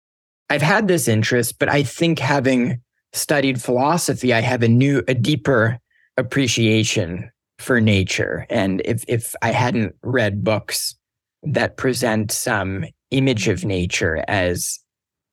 I've 0.51 0.63
had 0.63 0.89
this 0.89 1.09
interest, 1.09 1.59
but 1.59 1.69
I 1.69 1.83
think 1.83 2.19
having 2.19 2.81
studied 3.13 3.61
philosophy, 3.61 4.33
I 4.33 4.41
have 4.41 4.63
a 4.63 4.69
new, 4.69 5.03
a 5.09 5.15
deeper 5.15 5.79
appreciation 6.17 7.31
for 7.59 7.81
nature. 7.81 8.47
And 8.49 8.81
if 8.85 9.05
if 9.09 9.35
I 9.43 9.51
hadn't 9.51 9.95
read 10.03 10.45
books 10.45 10.95
that 11.43 11.77
present 11.77 12.31
some 12.33 12.85
image 13.11 13.49
of 13.49 13.65
nature 13.65 14.25
as 14.29 14.79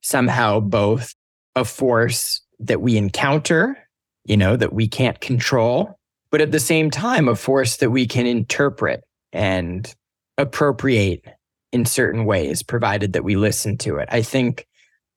somehow 0.02 0.60
both 0.60 1.14
a 1.54 1.64
force 1.64 2.40
that 2.60 2.80
we 2.80 2.96
encounter, 2.96 3.76
you 4.24 4.36
know, 4.36 4.56
that 4.56 4.72
we 4.72 4.88
can't 4.88 5.20
control, 5.20 5.98
but 6.30 6.40
at 6.40 6.52
the 6.52 6.60
same 6.60 6.90
time, 6.90 7.28
a 7.28 7.34
force 7.34 7.78
that 7.78 7.90
we 7.90 8.06
can 8.06 8.26
interpret 8.26 9.04
and 9.32 9.94
appropriate 10.38 11.24
in 11.72 11.84
certain 11.84 12.24
ways, 12.24 12.62
provided 12.62 13.12
that 13.12 13.24
we 13.24 13.36
listen 13.36 13.76
to 13.78 13.96
it. 13.96 14.08
I 14.10 14.22
think 14.22 14.66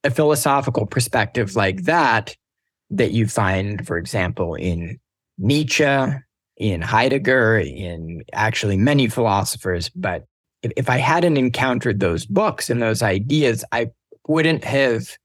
a 0.03 0.11
philosophical 0.11 0.85
perspective 0.85 1.55
like 1.55 1.77
mm-hmm. 1.77 1.85
that, 1.85 2.35
that 2.91 3.11
you 3.11 3.27
find, 3.27 3.85
for 3.85 3.97
example, 3.97 4.55
in 4.55 4.99
Nietzsche, 5.37 6.07
in 6.57 6.81
Heidegger, 6.81 7.57
in 7.59 8.23
actually 8.33 8.77
many 8.77 9.07
philosophers, 9.07 9.89
but 9.89 10.25
if, 10.61 10.71
if 10.75 10.89
I 10.89 10.97
hadn't 10.97 11.37
encountered 11.37 11.99
those 11.99 12.25
books 12.25 12.69
and 12.69 12.81
those 12.81 13.01
ideas, 13.01 13.63
I 13.71 13.91
wouldn't 14.27 14.63
have 14.63 15.17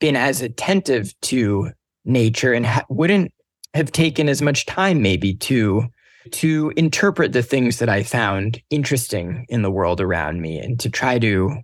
been 0.00 0.16
as 0.16 0.42
attentive 0.42 1.14
to 1.22 1.70
nature 2.04 2.52
and 2.52 2.66
ha- 2.66 2.84
wouldn't 2.88 3.32
have 3.74 3.92
taken 3.92 4.28
as 4.28 4.42
much 4.42 4.66
time 4.66 5.00
maybe 5.02 5.34
to 5.34 5.86
to 6.32 6.72
interpret 6.76 7.32
the 7.32 7.42
things 7.42 7.78
that 7.78 7.88
I 7.88 8.02
found 8.02 8.60
interesting 8.68 9.46
in 9.48 9.62
the 9.62 9.70
world 9.70 10.00
around 10.00 10.42
me 10.42 10.58
and 10.58 10.78
to 10.80 10.90
try 10.90 11.18
to 11.18 11.56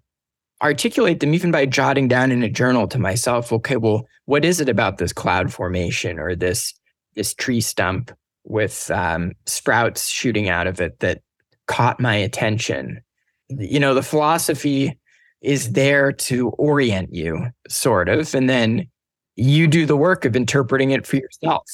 articulate 0.62 1.20
them 1.20 1.34
even 1.34 1.50
by 1.50 1.66
jotting 1.66 2.08
down 2.08 2.32
in 2.32 2.42
a 2.42 2.48
journal 2.48 2.88
to 2.88 2.98
myself 2.98 3.52
okay 3.52 3.76
well 3.76 4.06
what 4.24 4.44
is 4.44 4.60
it 4.60 4.68
about 4.68 4.98
this 4.98 5.12
cloud 5.12 5.52
formation 5.52 6.18
or 6.18 6.34
this 6.34 6.72
this 7.14 7.34
tree 7.34 7.60
stump 7.60 8.10
with 8.44 8.90
um, 8.90 9.32
sprouts 9.44 10.08
shooting 10.08 10.48
out 10.48 10.66
of 10.66 10.80
it 10.80 10.98
that 11.00 11.20
caught 11.66 12.00
my 12.00 12.14
attention 12.14 13.02
you 13.48 13.80
know, 13.80 13.94
the 13.94 14.02
philosophy 14.02 14.98
is 15.40 15.72
there 15.72 16.12
to 16.12 16.50
orient 16.50 17.12
you, 17.12 17.48
sort 17.68 18.08
of, 18.08 18.34
and 18.34 18.48
then 18.48 18.88
you 19.36 19.66
do 19.66 19.86
the 19.86 19.96
work 19.96 20.24
of 20.24 20.34
interpreting 20.34 20.90
it 20.90 21.06
for 21.06 21.16
yourself. 21.16 21.64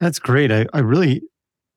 That's 0.00 0.18
great. 0.18 0.50
I, 0.50 0.66
I 0.72 0.80
really 0.80 1.22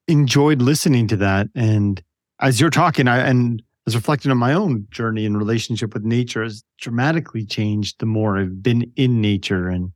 enjoyed 0.07 0.61
listening 0.61 1.07
to 1.09 1.17
that. 1.17 1.47
And 1.53 2.01
as 2.39 2.59
you're 2.59 2.69
talking, 2.69 3.07
I 3.07 3.19
and 3.19 3.61
as 3.87 3.95
reflecting 3.95 4.29
on 4.29 4.37
my 4.37 4.53
own 4.53 4.85
journey 4.91 5.25
and 5.25 5.37
relationship 5.37 5.93
with 5.93 6.03
nature 6.03 6.43
has 6.43 6.63
dramatically 6.77 7.45
changed 7.45 7.99
the 7.99 8.05
more 8.05 8.37
I've 8.37 8.61
been 8.61 8.91
in 8.97 9.21
nature. 9.21 9.69
And 9.69 9.91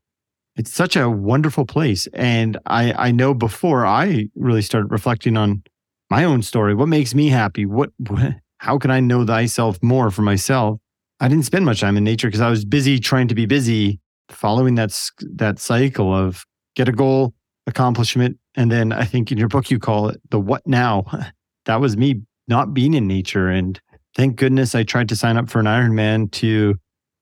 it's 0.55 0.73
such 0.73 0.95
a 0.95 1.09
wonderful 1.09 1.65
place. 1.65 2.07
And 2.13 2.57
I, 2.65 2.93
I 2.93 3.11
know 3.11 3.33
before 3.33 3.85
I 3.85 4.29
really 4.33 4.61
started 4.61 4.91
reflecting 4.91 5.35
on 5.35 5.63
my 6.09 6.23
own 6.23 6.41
story, 6.41 6.73
what 6.73 6.87
makes 6.87 7.13
me 7.13 7.27
happy? 7.27 7.65
What, 7.65 7.91
what 7.97 8.35
how 8.59 8.77
can 8.77 8.91
I 8.91 8.99
know 8.99 9.25
thyself 9.25 9.77
more 9.81 10.09
for 10.09 10.21
myself? 10.21 10.79
I 11.19 11.27
didn't 11.27 11.45
spend 11.45 11.65
much 11.65 11.81
time 11.81 11.97
in 11.97 12.03
nature 12.03 12.27
because 12.27 12.41
I 12.41 12.49
was 12.49 12.63
busy 12.63 12.99
trying 12.99 13.27
to 13.27 13.35
be 13.35 13.45
busy, 13.45 13.99
following 14.29 14.75
that 14.75 14.97
that 15.35 15.59
cycle 15.59 16.13
of 16.13 16.45
get 16.75 16.87
a 16.87 16.91
goal, 16.91 17.33
accomplishment, 17.67 18.37
and 18.55 18.71
then 18.71 18.91
I 18.91 19.05
think 19.05 19.31
in 19.31 19.37
your 19.37 19.47
book 19.47 19.71
you 19.71 19.79
call 19.79 20.09
it 20.09 20.21
the 20.29 20.39
what 20.39 20.65
now. 20.65 21.05
that 21.65 21.81
was 21.81 21.97
me 21.97 22.21
not 22.51 22.73
being 22.73 22.93
in 22.93 23.07
nature, 23.07 23.47
and 23.47 23.79
thank 24.15 24.35
goodness 24.35 24.75
I 24.75 24.83
tried 24.83 25.09
to 25.09 25.15
sign 25.15 25.37
up 25.37 25.49
for 25.49 25.59
an 25.59 25.65
Ironman 25.65 26.29
to 26.33 26.75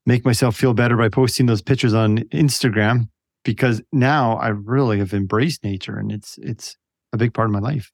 make 0.06 0.26
myself 0.26 0.58
feel 0.58 0.74
better 0.74 0.98
by 0.98 1.08
posting 1.08 1.46
those 1.46 1.62
pictures 1.62 1.94
on 1.94 2.18
Instagram 2.30 3.08
because 3.46 3.82
now 3.94 4.38
I 4.38 4.50
really 4.50 4.98
have 4.98 5.14
embraced 5.14 5.64
nature 5.64 5.98
and 5.98 6.12
it's 6.12 6.38
it's 6.40 6.76
a 7.14 7.18
big 7.18 7.34
part 7.34 7.48
of 7.48 7.52
my 7.52 7.60
life. 7.60 7.92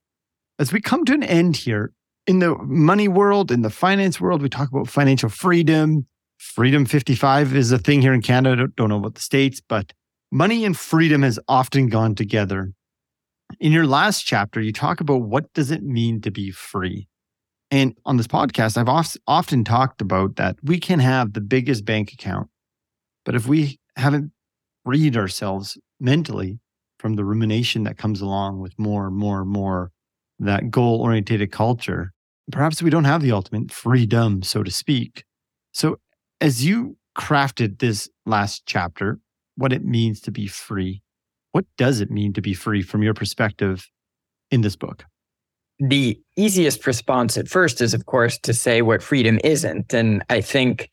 As 0.57 0.71
we 0.71 0.79
come 0.79 1.03
to 1.05 1.13
an 1.13 1.23
end 1.23 1.57
here, 1.57 1.91
in 2.25 2.39
the 2.39 2.55
money 2.55 3.07
world, 3.09 3.51
in 3.51 3.61
the 3.61 3.69
finance 3.69 4.19
world, 4.19 4.41
we 4.41 4.49
talk 4.49 4.69
about 4.71 4.88
financial 4.88 5.29
freedom. 5.29 6.07
Freedom 6.38 6.86
55 6.86 7.55
is 7.55 7.71
a 7.71 7.77
thing 7.77 8.01
here 8.01 8.13
in 8.13 8.21
Canada. 8.21 8.67
Don't 8.75 8.89
know 8.89 8.97
about 8.97 9.15
the 9.15 9.21
States, 9.21 9.61
but 9.67 9.93
money 10.31 10.65
and 10.65 10.77
freedom 10.77 11.21
has 11.21 11.38
often 11.47 11.88
gone 11.88 12.15
together. 12.15 12.71
In 13.59 13.71
your 13.71 13.86
last 13.86 14.23
chapter, 14.23 14.61
you 14.61 14.71
talk 14.71 15.01
about 15.01 15.21
what 15.21 15.53
does 15.53 15.69
it 15.69 15.83
mean 15.83 16.21
to 16.21 16.31
be 16.31 16.49
free? 16.51 17.07
And 17.72 17.97
on 18.05 18.18
this 18.18 18.28
podcast, 18.28 18.78
I've 18.78 19.18
often 19.28 19.63
talked 19.63 20.01
about 20.01 20.36
that 20.36 20.57
we 20.63 20.80
can 20.80 20.99
have 20.99 21.34
the 21.34 21.41
biggest 21.41 21.84
bank 21.84 22.13
account, 22.13 22.47
but 23.26 23.36
if 23.36 23.47
we 23.47 23.80
haven't 23.95 24.32
freed 24.86 25.18
ourselves 25.18 25.78
mentally 25.99 26.59
from 26.99 27.16
the 27.16 27.26
rumination 27.26 27.84
that 27.84 27.97
comes 27.97 28.22
along 28.22 28.59
with 28.59 28.78
more, 28.78 29.07
and 29.07 29.16
more, 29.16 29.41
and 29.41 29.49
more, 29.49 29.91
that 30.39 30.70
goal 30.70 31.01
oriented 31.01 31.51
culture, 31.51 32.11
perhaps 32.51 32.82
we 32.82 32.89
don't 32.89 33.05
have 33.05 33.22
the 33.22 33.32
ultimate 33.32 33.72
freedom, 33.72 34.43
so 34.43 34.63
to 34.63 34.72
speak. 34.72 35.24
So, 35.72 35.99
as 36.41 36.66
you 36.66 36.97
crafted 37.18 37.80
this 37.80 38.09
last 38.26 38.63
chapter, 38.66 39.20
what 39.55 39.74
it 39.74 39.84
means 39.84 40.20
to 40.22 40.32
be 40.32 40.47
free. 40.47 41.01
What 41.51 41.66
does 41.78 42.01
it 42.01 42.11
mean 42.11 42.34
to 42.34 42.41
be 42.41 42.53
free 42.53 42.82
from 42.82 43.01
your 43.01 43.13
perspective 43.13 43.89
in 44.51 44.61
this 44.61 44.76
book? 44.76 45.05
The 45.80 46.19
easiest 46.38 46.88
response 46.88 47.38
at 47.38 47.47
first 47.47 47.82
is, 47.82 47.93
of 47.93 48.05
course, 48.05 48.38
to 48.39 48.53
say 48.53 48.82
what 48.82 49.03
freedom 49.03 49.39
isn't. 49.43 49.93
And 49.93 50.23
I 50.30 50.41
think 50.41 50.89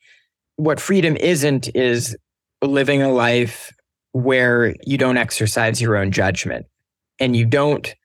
what 0.57 0.79
freedom 0.79 1.15
isn't 1.17 1.73
is 1.75 2.17
living 2.61 3.01
a 3.01 3.11
life 3.11 3.73
where 4.11 4.75
you 4.85 4.97
don't 4.97 5.17
exercise 5.17 5.81
your 5.81 5.97
own 5.97 6.11
judgment 6.11 6.65
and 7.19 7.35
you 7.35 7.45
don't 7.45 7.95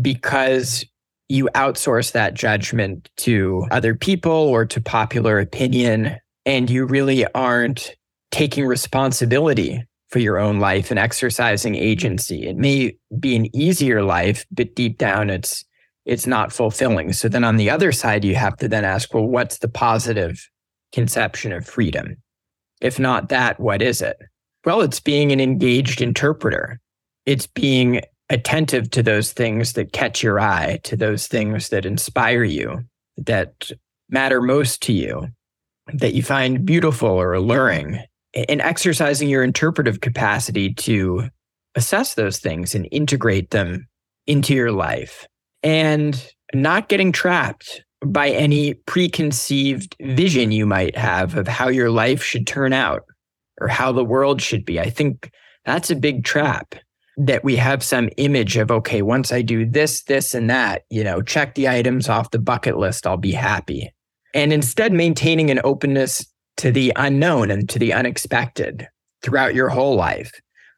because 0.00 0.84
you 1.28 1.48
outsource 1.54 2.12
that 2.12 2.34
judgment 2.34 3.08
to 3.16 3.66
other 3.70 3.94
people 3.94 4.32
or 4.32 4.66
to 4.66 4.80
popular 4.80 5.38
opinion 5.38 6.16
and 6.44 6.68
you 6.68 6.84
really 6.84 7.26
aren't 7.34 7.94
taking 8.30 8.66
responsibility 8.66 9.82
for 10.08 10.18
your 10.18 10.38
own 10.38 10.60
life 10.60 10.90
and 10.90 10.98
exercising 10.98 11.74
agency. 11.74 12.46
It 12.46 12.56
may 12.56 12.96
be 13.18 13.34
an 13.36 13.54
easier 13.56 14.02
life, 14.02 14.44
but 14.50 14.74
deep 14.74 14.98
down 14.98 15.30
it's 15.30 15.64
it's 16.04 16.26
not 16.26 16.52
fulfilling. 16.52 17.12
So 17.12 17.28
then 17.28 17.44
on 17.44 17.56
the 17.56 17.70
other 17.70 17.92
side, 17.92 18.24
you 18.24 18.34
have 18.34 18.56
to 18.58 18.68
then 18.68 18.84
ask, 18.84 19.14
well, 19.14 19.26
what's 19.26 19.58
the 19.58 19.68
positive 19.68 20.48
conception 20.92 21.52
of 21.52 21.66
freedom? 21.66 22.16
If 22.80 22.98
not 22.98 23.28
that, 23.28 23.60
what 23.60 23.80
is 23.80 24.02
it? 24.02 24.16
Well, 24.64 24.80
it's 24.80 25.00
being 25.00 25.32
an 25.32 25.40
engaged 25.40 26.00
interpreter. 26.00 26.80
It's 27.26 27.46
being 27.46 28.02
attentive 28.30 28.90
to 28.90 29.02
those 29.02 29.32
things 29.32 29.74
that 29.74 29.92
catch 29.92 30.22
your 30.22 30.40
eye, 30.40 30.80
to 30.84 30.96
those 30.96 31.26
things 31.26 31.68
that 31.68 31.86
inspire 31.86 32.44
you, 32.44 32.80
that 33.16 33.70
matter 34.08 34.40
most 34.40 34.82
to 34.82 34.92
you, 34.92 35.28
that 35.92 36.14
you 36.14 36.22
find 36.22 36.64
beautiful 36.64 37.08
or 37.08 37.34
alluring, 37.34 38.00
and 38.34 38.60
exercising 38.60 39.28
your 39.28 39.44
interpretive 39.44 40.00
capacity 40.00 40.72
to 40.74 41.28
assess 41.74 42.14
those 42.14 42.38
things 42.38 42.74
and 42.74 42.88
integrate 42.90 43.50
them 43.50 43.86
into 44.26 44.54
your 44.54 44.72
life 44.72 45.26
and 45.62 46.32
not 46.54 46.88
getting 46.88 47.12
trapped 47.12 47.84
by 48.04 48.30
any 48.30 48.74
preconceived 48.74 49.96
vision 50.00 50.52
you 50.52 50.66
might 50.66 50.96
have 50.96 51.36
of 51.36 51.46
how 51.46 51.68
your 51.68 51.90
life 51.90 52.22
should 52.22 52.46
turn 52.46 52.72
out 52.72 53.02
or 53.60 53.68
how 53.68 53.92
the 53.92 54.04
world 54.04 54.42
should 54.42 54.64
be. 54.64 54.80
I 54.80 54.90
think 54.90 55.30
that's 55.64 55.90
a 55.90 55.96
big 55.96 56.24
trap 56.24 56.74
that 57.16 57.44
we 57.44 57.56
have 57.56 57.82
some 57.82 58.08
image 58.16 58.56
of, 58.56 58.70
okay, 58.70 59.02
once 59.02 59.32
I 59.32 59.42
do 59.42 59.68
this, 59.68 60.02
this, 60.04 60.34
and 60.34 60.50
that, 60.50 60.82
you 60.90 61.04
know, 61.04 61.22
check 61.22 61.54
the 61.54 61.68
items 61.68 62.08
off 62.08 62.30
the 62.30 62.38
bucket 62.38 62.76
list, 62.76 63.06
I'll 63.06 63.16
be 63.16 63.32
happy 63.32 63.92
and 64.34 64.52
instead 64.52 64.92
maintaining 64.92 65.50
an 65.50 65.60
openness 65.64 66.24
to 66.58 66.70
the 66.70 66.92
unknown 66.96 67.50
and 67.50 67.68
to 67.68 67.78
the 67.78 67.92
unexpected 67.92 68.88
throughout 69.22 69.54
your 69.54 69.68
whole 69.68 69.94
life, 69.94 70.32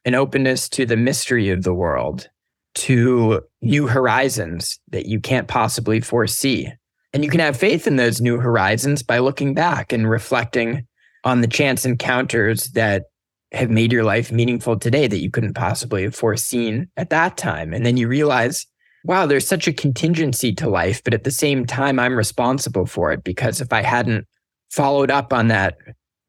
an 0.05 0.15
openness 0.15 0.69
to 0.71 0.87
the 0.87 0.97
mystery 0.97 1.51
of 1.51 1.63
the 1.63 1.75
world, 1.75 2.29
to 2.75 3.41
new 3.63 3.87
horizons 3.87 4.79
that 4.91 5.07
you 5.07 5.21
can't 5.21 5.49
possibly 5.49 6.01
foresee. 6.01 6.71
And 7.13 7.25
you 7.25 7.31
can 7.31 7.41
have 7.41 7.57
faith 7.57 7.87
in 7.87 7.97
those 7.97 8.21
new 8.21 8.39
horizons 8.39 9.03
by 9.03 9.19
looking 9.19 9.55
back 9.55 9.93
and 9.93 10.09
reflecting 10.09 10.87
on 11.23 11.41
the 11.41 11.49
chance 11.49 11.85
encounters 11.85 12.73
that 12.73 13.05
have 13.53 13.71
made 13.71 13.93
your 13.93 14.05
life 14.05 14.33
meaningful 14.33 14.79
today 14.79 15.07
that 15.07 15.21
you 15.21 15.31
couldn't 15.31 15.55
possibly 15.55 16.03
have 16.03 16.15
foreseen 16.15 16.89
at 16.97 17.11
that 17.11 17.37
time. 17.37 17.73
And 17.73 17.87
then 17.87 17.97
you 17.97 18.09
realize 18.09 18.67
wow, 19.05 19.27
there's 19.27 19.47
such 19.47 19.69
a 19.69 19.73
contingency 19.73 20.53
to 20.55 20.69
life, 20.69 21.05
but 21.05 21.15
at 21.15 21.25
the 21.25 21.31
same 21.31 21.67
time, 21.67 21.99
I'm 21.99 22.17
responsible 22.17 22.87
for 22.87 23.13
it 23.13 23.23
because 23.23 23.61
if 23.61 23.73
I 23.73 23.83
hadn't 23.83 24.27
followed 24.71 25.11
up 25.11 25.33
on 25.33 25.49
that 25.49 25.77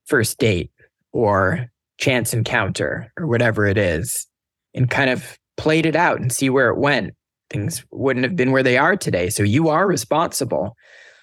first 0.05 0.37
date 0.39 0.71
or 1.13 1.67
chance 1.97 2.33
encounter 2.33 3.11
or 3.17 3.27
whatever 3.27 3.65
it 3.65 3.77
is 3.77 4.27
and 4.73 4.89
kind 4.89 5.09
of 5.09 5.37
played 5.57 5.85
it 5.85 5.95
out 5.95 6.19
and 6.19 6.31
see 6.31 6.49
where 6.49 6.69
it 6.69 6.77
went, 6.77 7.13
things 7.49 7.85
wouldn't 7.91 8.25
have 8.25 8.35
been 8.35 8.51
where 8.51 8.63
they 8.63 8.77
are 8.77 8.95
today. 8.95 9.29
So 9.29 9.43
you 9.43 9.69
are 9.69 9.87
responsible. 9.87 10.75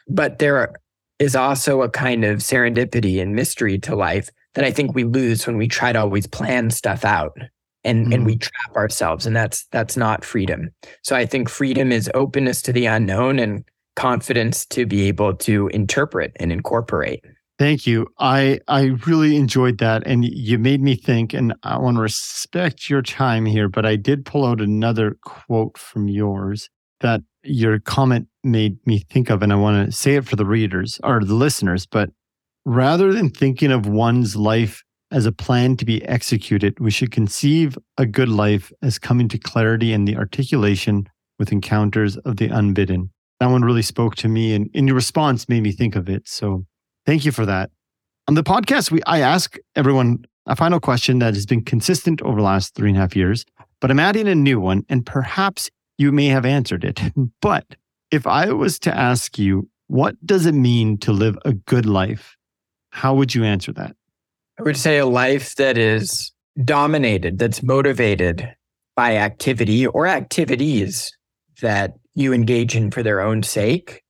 But 0.09 0.39
there 0.39 0.75
is 1.19 1.37
also 1.37 1.83
a 1.83 1.91
kind 1.91 2.25
of 2.25 2.39
serendipity 2.39 3.21
and 3.21 3.35
mystery 3.35 3.79
to 3.81 3.95
life 3.95 4.29
that 4.55 4.65
I 4.65 4.71
think 4.71 4.95
we 4.95 5.05
lose 5.05 5.47
when 5.47 5.57
we 5.57 5.69
try 5.69 5.93
to 5.93 6.01
always 6.01 6.27
plan 6.27 6.71
stuff 6.71 7.05
out 7.05 7.37
and 7.85 8.09
mm. 8.09 8.15
and 8.15 8.27
we 8.27 8.37
mm. 8.37 8.41
trap 8.41 8.77
ourselves 8.77 9.27
and 9.27 9.35
that's 9.35 9.67
that's 9.71 9.97
not 9.97 10.25
freedom 10.25 10.71
so 11.03 11.17
i 11.17 11.27
think 11.27 11.49
freedom 11.49 11.93
is 11.93 12.11
openness 12.15 12.63
to 12.63 12.73
the 12.73 12.87
unknown 12.87 13.39
and 13.39 13.65
confidence 13.97 14.65
to 14.67 14.87
be 14.87 15.09
able 15.09 15.35
to 15.35 15.69
interpret 15.69 16.33
and 16.37 16.53
incorporate 16.53 17.25
thank 17.63 17.87
you 17.87 18.07
i 18.19 18.59
i 18.67 18.87
really 19.07 19.37
enjoyed 19.37 19.79
that 19.79 20.03
and 20.05 20.25
you 20.25 20.59
made 20.59 20.83
me 20.83 20.97
think 20.97 21.33
and 21.33 21.55
i 21.63 21.79
want 21.79 21.97
to 21.97 22.03
respect 22.03 22.91
your 22.91 23.03
time 23.03 23.47
here 23.47 23.69
but 23.69 23.87
i 23.87 23.95
did 23.95 24.25
pull 24.25 24.45
out 24.45 24.61
another 24.61 25.17
quote 25.25 25.79
from 25.79 26.09
yours 26.09 26.69
that 27.01 27.21
your 27.45 27.79
comment 27.79 28.27
made 28.43 28.77
me 28.85 28.99
think 28.99 29.31
of 29.31 29.43
and 29.43 29.53
i 29.53 29.57
want 29.57 29.87
to 29.87 29.97
say 29.97 30.17
it 30.17 30.25
for 30.25 30.35
the 30.35 30.45
readers 30.45 30.99
or 31.05 31.21
the 31.21 31.35
listeners 31.35 31.87
but 31.87 32.11
rather 32.65 33.13
than 33.13 33.31
thinking 33.31 33.71
of 33.71 33.87
one's 33.87 34.35
life 34.35 34.83
as 35.13 35.27
a 35.27 35.33
plan 35.33 35.77
to 35.77 35.85
be 35.85 36.03
executed, 36.07 36.81
we 36.81 36.91
should 36.91 37.11
conceive 37.11 37.77
a 37.99 38.07
good 38.07 38.31
life 38.31 38.73
as 38.81 38.99
coming 38.99 39.29
to 39.29 39.39
clarity 39.39 39.93
in 39.93 40.07
the 40.07 40.17
articulation 40.17 41.07
with 41.39 41.53
encounters 41.53 42.17
of 42.17 42.39
the 42.39 42.47
unbidden. 42.47 43.11
That 43.39 43.51
one 43.51 43.63
really 43.63 43.83
spoke 43.83 44.15
to 44.17 44.29
me, 44.29 44.55
and 44.55 44.71
in 44.73 44.87
your 44.87 44.97
response 44.97 45.51
made 45.51 45.63
me 45.63 45.73
think 45.73 45.97
of 45.97 46.09
it. 46.09 46.27
So 46.27 46.65
thank 47.07 47.25
you 47.25 47.33
for 47.33 47.47
that. 47.47 47.71
On 48.29 48.35
the 48.35 48.45
podcast, 48.45 48.91
we 48.91 49.03
I 49.07 49.21
ask 49.21 49.57
everyone 49.75 50.25
a 50.47 50.57
final 50.57 50.81
question 50.81 51.19
that 51.21 51.35
has 51.35 51.47
been 51.47 51.65
consistent 51.65 52.23
over 52.23 52.37
the 52.37 52.45
last 52.45 52.75
three 52.75 52.89
and 52.89 52.99
a 52.99 53.01
half 53.01 53.17
years, 53.17 53.45
but 53.81 53.91
I'm 53.91 54.01
adding 54.01 54.29
a 54.29 54.35
new 54.35 54.61
one, 54.61 54.85
and 54.89 55.05
perhaps 55.05 55.71
you 55.99 56.13
may 56.13 56.27
have 56.27 56.45
answered 56.45 56.85
it. 56.85 57.01
but 57.41 57.77
if 58.11 58.27
I 58.27 58.53
was 58.53 58.79
to 58.81 58.97
ask 58.97 59.39
you, 59.39 59.69
what 59.87 60.15
does 60.25 60.47
it 60.47 60.53
mean 60.53 60.99
to 60.99 61.13
live 61.13 61.39
a 61.45 61.53
good 61.53 61.87
life? 61.87 62.37
How 62.91 63.15
would 63.15 63.35
you 63.35 63.45
answer 63.45 63.73
that? 63.73 63.97
I 64.59 64.63
would 64.63 64.77
say 64.77 64.99
a 64.99 65.07
life 65.07 65.55
that 65.57 65.79
is 65.79 66.31
dominated, 66.65 67.39
that's 67.39 67.63
motivated 67.63 68.55
by 68.95 69.17
activity 69.17 69.87
or 69.87 70.07
activities 70.07 71.11
that 71.63 71.95
you 72.15 72.33
engage 72.33 72.77
in 72.77 72.91
for 72.91 73.03
their 73.03 73.21
own 73.21 73.43
sake, 73.43 74.03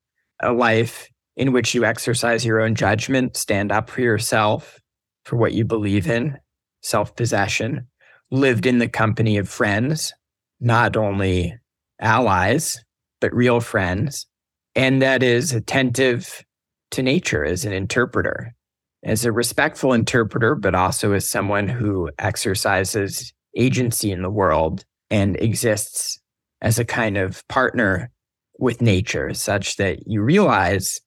a 0.43 0.53
life 0.53 1.09
in 1.37 1.53
which 1.53 1.74
you 1.74 1.85
exercise 1.85 2.45
your 2.45 2.61
own 2.61 2.74
judgment, 2.74 3.37
stand 3.37 3.72
up 3.72 3.89
for 3.89 4.01
yourself, 4.01 4.78
for 5.24 5.37
what 5.37 5.53
you 5.53 5.64
believe 5.64 6.09
in, 6.09 6.39
self 6.83 7.14
possession, 7.16 7.87
lived 8.30 8.66
in 8.66 8.78
the 8.78 8.89
company 8.89 9.37
of 9.39 9.49
friends, 9.49 10.12
not 10.61 10.97
only 10.97 11.55
allies, 12.01 12.83
but 13.20 13.33
real 13.35 13.61
friends, 13.61 14.26
and 14.74 15.01
that 15.01 15.22
is 15.22 15.53
attentive 15.53 16.45
to 16.91 17.03
nature 17.03 17.45
as 17.45 17.64
an 17.64 17.72
interpreter, 17.72 18.55
as 19.03 19.24
a 19.24 19.33
respectful 19.33 19.93
interpreter, 19.93 20.55
but 20.55 20.74
also 20.74 21.12
as 21.12 21.28
someone 21.28 21.68
who 21.68 22.11
exercises 22.18 23.33
agency 23.57 24.11
in 24.11 24.22
the 24.22 24.30
world 24.30 24.85
and 25.11 25.37
exists 25.41 26.18
as 26.61 26.78
a 26.78 26.85
kind 26.85 27.16
of 27.16 27.47
partner 27.49 28.11
with 28.59 28.80
nature, 28.80 29.35
such 29.35 29.76
that 29.76 30.07
you 30.07 30.22
realize 30.22 31.01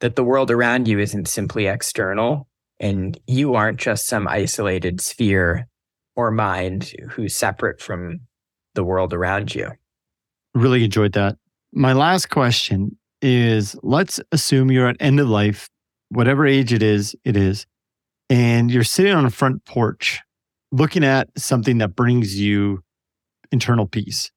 that 0.00 0.16
the 0.16 0.24
world 0.24 0.50
around 0.50 0.88
you 0.88 0.98
isn't 0.98 1.28
simply 1.28 1.66
external 1.66 2.48
and 2.78 3.18
you 3.26 3.54
aren't 3.54 3.78
just 3.78 4.06
some 4.06 4.26
isolated 4.26 5.00
sphere 5.00 5.68
or 6.16 6.30
mind 6.30 6.92
who's 7.10 7.34
separate 7.34 7.80
from 7.80 8.20
the 8.74 8.84
world 8.84 9.12
around 9.12 9.54
you. 9.54 9.70
Really 10.54 10.84
enjoyed 10.84 11.12
that. 11.12 11.36
My 11.72 11.92
last 11.92 12.30
question 12.30 12.96
is 13.22 13.76
let's 13.82 14.18
assume 14.32 14.70
you're 14.70 14.88
at 14.88 14.96
end 15.00 15.20
of 15.20 15.28
life 15.28 15.68
whatever 16.10 16.46
age 16.46 16.72
it 16.72 16.82
is, 16.82 17.16
it 17.24 17.36
is. 17.36 17.66
And 18.28 18.70
you're 18.70 18.84
sitting 18.84 19.14
on 19.14 19.24
a 19.24 19.30
front 19.30 19.64
porch 19.64 20.20
looking 20.70 21.02
at 21.02 21.28
something 21.36 21.78
that 21.78 21.96
brings 21.96 22.38
you 22.38 22.82
internal 23.50 23.86
peace. 23.86 24.30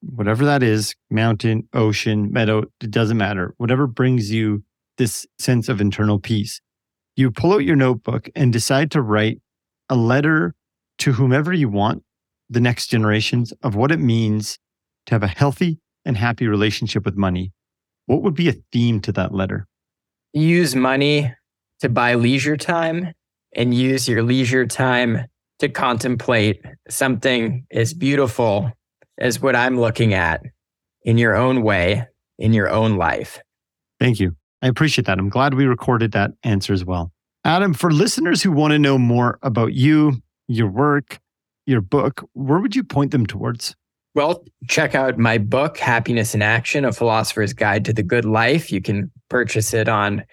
Whatever 0.00 0.44
that 0.44 0.62
is, 0.62 0.94
mountain, 1.10 1.68
ocean, 1.72 2.32
meadow, 2.32 2.64
it 2.80 2.90
doesn't 2.90 3.16
matter. 3.16 3.54
Whatever 3.56 3.86
brings 3.86 4.30
you 4.30 4.64
this 4.98 5.26
sense 5.38 5.68
of 5.68 5.80
internal 5.80 6.18
peace. 6.18 6.60
You 7.16 7.30
pull 7.30 7.52
out 7.52 7.64
your 7.64 7.76
notebook 7.76 8.28
and 8.34 8.52
decide 8.52 8.90
to 8.92 9.02
write 9.02 9.40
a 9.88 9.96
letter 9.96 10.54
to 10.98 11.12
whomever 11.12 11.52
you 11.52 11.68
want, 11.68 12.02
the 12.48 12.60
next 12.60 12.88
generations, 12.88 13.52
of 13.62 13.74
what 13.74 13.90
it 13.90 14.00
means 14.00 14.58
to 15.06 15.14
have 15.14 15.22
a 15.22 15.28
healthy 15.28 15.78
and 16.04 16.16
happy 16.16 16.46
relationship 16.46 17.04
with 17.04 17.16
money. 17.16 17.52
What 18.06 18.22
would 18.22 18.34
be 18.34 18.48
a 18.48 18.54
theme 18.72 19.00
to 19.00 19.12
that 19.12 19.32
letter? 19.32 19.66
use 20.32 20.74
money 20.74 21.32
to 21.80 21.88
buy 21.88 22.14
leisure 22.14 22.56
time 22.56 23.12
and 23.54 23.74
use 23.74 24.08
your 24.08 24.22
leisure 24.22 24.66
time 24.66 25.26
to 25.58 25.68
contemplate 25.68 26.64
something 26.88 27.66
as 27.70 27.94
beautiful 27.94 28.70
as 29.18 29.40
what 29.40 29.54
I'm 29.54 29.78
looking 29.78 30.14
at 30.14 30.42
in 31.04 31.18
your 31.18 31.36
own 31.36 31.62
way, 31.62 32.06
in 32.38 32.52
your 32.52 32.70
own 32.70 32.96
life. 32.96 33.40
Thank 34.00 34.20
you. 34.20 34.36
I 34.62 34.68
appreciate 34.68 35.06
that. 35.06 35.18
I'm 35.18 35.28
glad 35.28 35.54
we 35.54 35.66
recorded 35.66 36.12
that 36.12 36.30
answer 36.44 36.72
as 36.72 36.84
well. 36.84 37.12
Adam, 37.44 37.74
for 37.74 37.90
listeners 37.90 38.42
who 38.42 38.52
want 38.52 38.72
to 38.72 38.78
know 38.78 38.96
more 38.96 39.38
about 39.42 39.74
you, 39.74 40.22
your 40.46 40.68
work, 40.68 41.18
your 41.66 41.80
book, 41.80 42.24
where 42.34 42.60
would 42.60 42.76
you 42.76 42.84
point 42.84 43.10
them 43.10 43.26
towards? 43.26 43.74
Well, 44.14 44.44
check 44.68 44.94
out 44.94 45.18
my 45.18 45.38
book, 45.38 45.78
Happiness 45.78 46.34
in 46.34 46.42
Action 46.42 46.84
A 46.84 46.92
Philosopher's 46.92 47.52
Guide 47.52 47.84
to 47.86 47.92
the 47.92 48.02
Good 48.02 48.24
Life. 48.24 48.70
You 48.70 48.80
can 48.80 49.10
purchase 49.28 49.74
it 49.74 49.88
on 49.88 50.24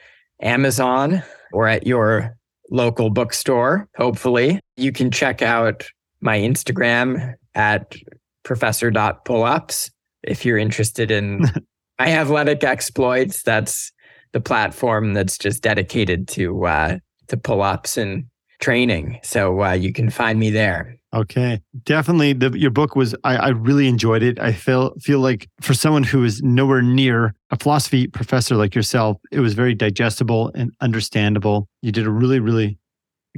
Amazon 0.41 1.23
or 1.53 1.67
at 1.67 1.87
your 1.87 2.37
local 2.69 3.09
bookstore, 3.09 3.87
hopefully. 3.95 4.59
You 4.77 4.91
can 4.91 5.11
check 5.11 5.41
out 5.41 5.87
my 6.21 6.37
Instagram 6.37 7.35
at 7.55 7.95
professor.pullups 8.43 9.91
if 10.23 10.45
you're 10.45 10.57
interested 10.57 11.09
in 11.09 11.45
my 11.99 12.11
athletic 12.11 12.63
exploits. 12.63 13.43
That's 13.43 13.91
the 14.33 14.41
platform 14.41 15.13
that's 15.13 15.37
just 15.37 15.61
dedicated 15.61 16.27
to 16.29 16.65
uh, 16.65 16.97
to 17.27 17.37
pull 17.37 17.61
ups 17.61 17.97
and 17.97 18.25
training. 18.59 19.19
So 19.23 19.63
uh, 19.63 19.73
you 19.73 19.93
can 19.93 20.09
find 20.09 20.39
me 20.39 20.49
there. 20.49 20.95
Okay, 21.13 21.59
definitely. 21.83 22.33
The, 22.33 22.51
your 22.51 22.69
book 22.69 22.95
was 22.95 23.15
I, 23.23 23.35
I 23.35 23.47
really 23.49 23.87
enjoyed 23.87 24.21
it. 24.21 24.39
I 24.39 24.51
feel 24.51 24.93
feel 24.99 25.19
like 25.19 25.49
for 25.59 25.73
someone 25.73 26.03
who 26.03 26.23
is 26.23 26.41
nowhere 26.43 26.83
near 26.83 27.33
a 27.49 27.57
philosophy 27.57 28.07
professor 28.07 28.55
like 28.55 28.75
yourself, 28.75 29.17
it 29.31 29.39
was 29.39 29.55
very 29.55 29.73
digestible 29.73 30.51
and 30.53 30.71
understandable. 30.81 31.67
You 31.81 31.91
did 31.91 32.05
a 32.05 32.11
really 32.11 32.39
really 32.39 32.77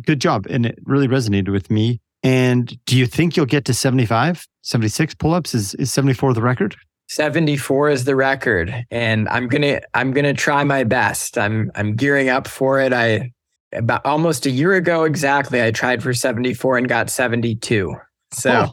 good 0.05 0.19
job, 0.19 0.47
and 0.49 0.65
it 0.65 0.79
really 0.83 1.07
resonated 1.07 1.49
with 1.49 1.71
me. 1.71 2.01
And 2.23 2.77
do 2.85 2.97
you 2.97 3.07
think 3.07 3.35
you'll 3.35 3.47
get 3.47 3.65
to 3.65 3.73
75, 3.73 4.45
76 4.61 5.15
pull-ups? 5.15 5.55
Is 5.55 5.73
is 5.75 5.93
74 5.93 6.33
the 6.33 6.41
record? 6.41 6.75
74 7.11 7.89
is 7.89 8.05
the 8.05 8.15
record 8.15 8.73
and 8.89 9.27
I'm 9.27 9.49
going 9.49 9.63
to 9.63 9.81
I'm 9.93 10.13
going 10.13 10.23
to 10.23 10.33
try 10.33 10.63
my 10.63 10.85
best. 10.85 11.37
I'm 11.37 11.69
I'm 11.75 11.93
gearing 11.93 12.29
up 12.29 12.47
for 12.47 12.79
it. 12.79 12.93
I 12.93 13.33
about 13.73 14.05
almost 14.05 14.45
a 14.45 14.49
year 14.49 14.75
ago 14.75 15.03
exactly 15.03 15.61
I 15.61 15.71
tried 15.71 16.01
for 16.01 16.13
74 16.13 16.77
and 16.77 16.87
got 16.87 17.09
72. 17.09 17.93
So 18.31 18.69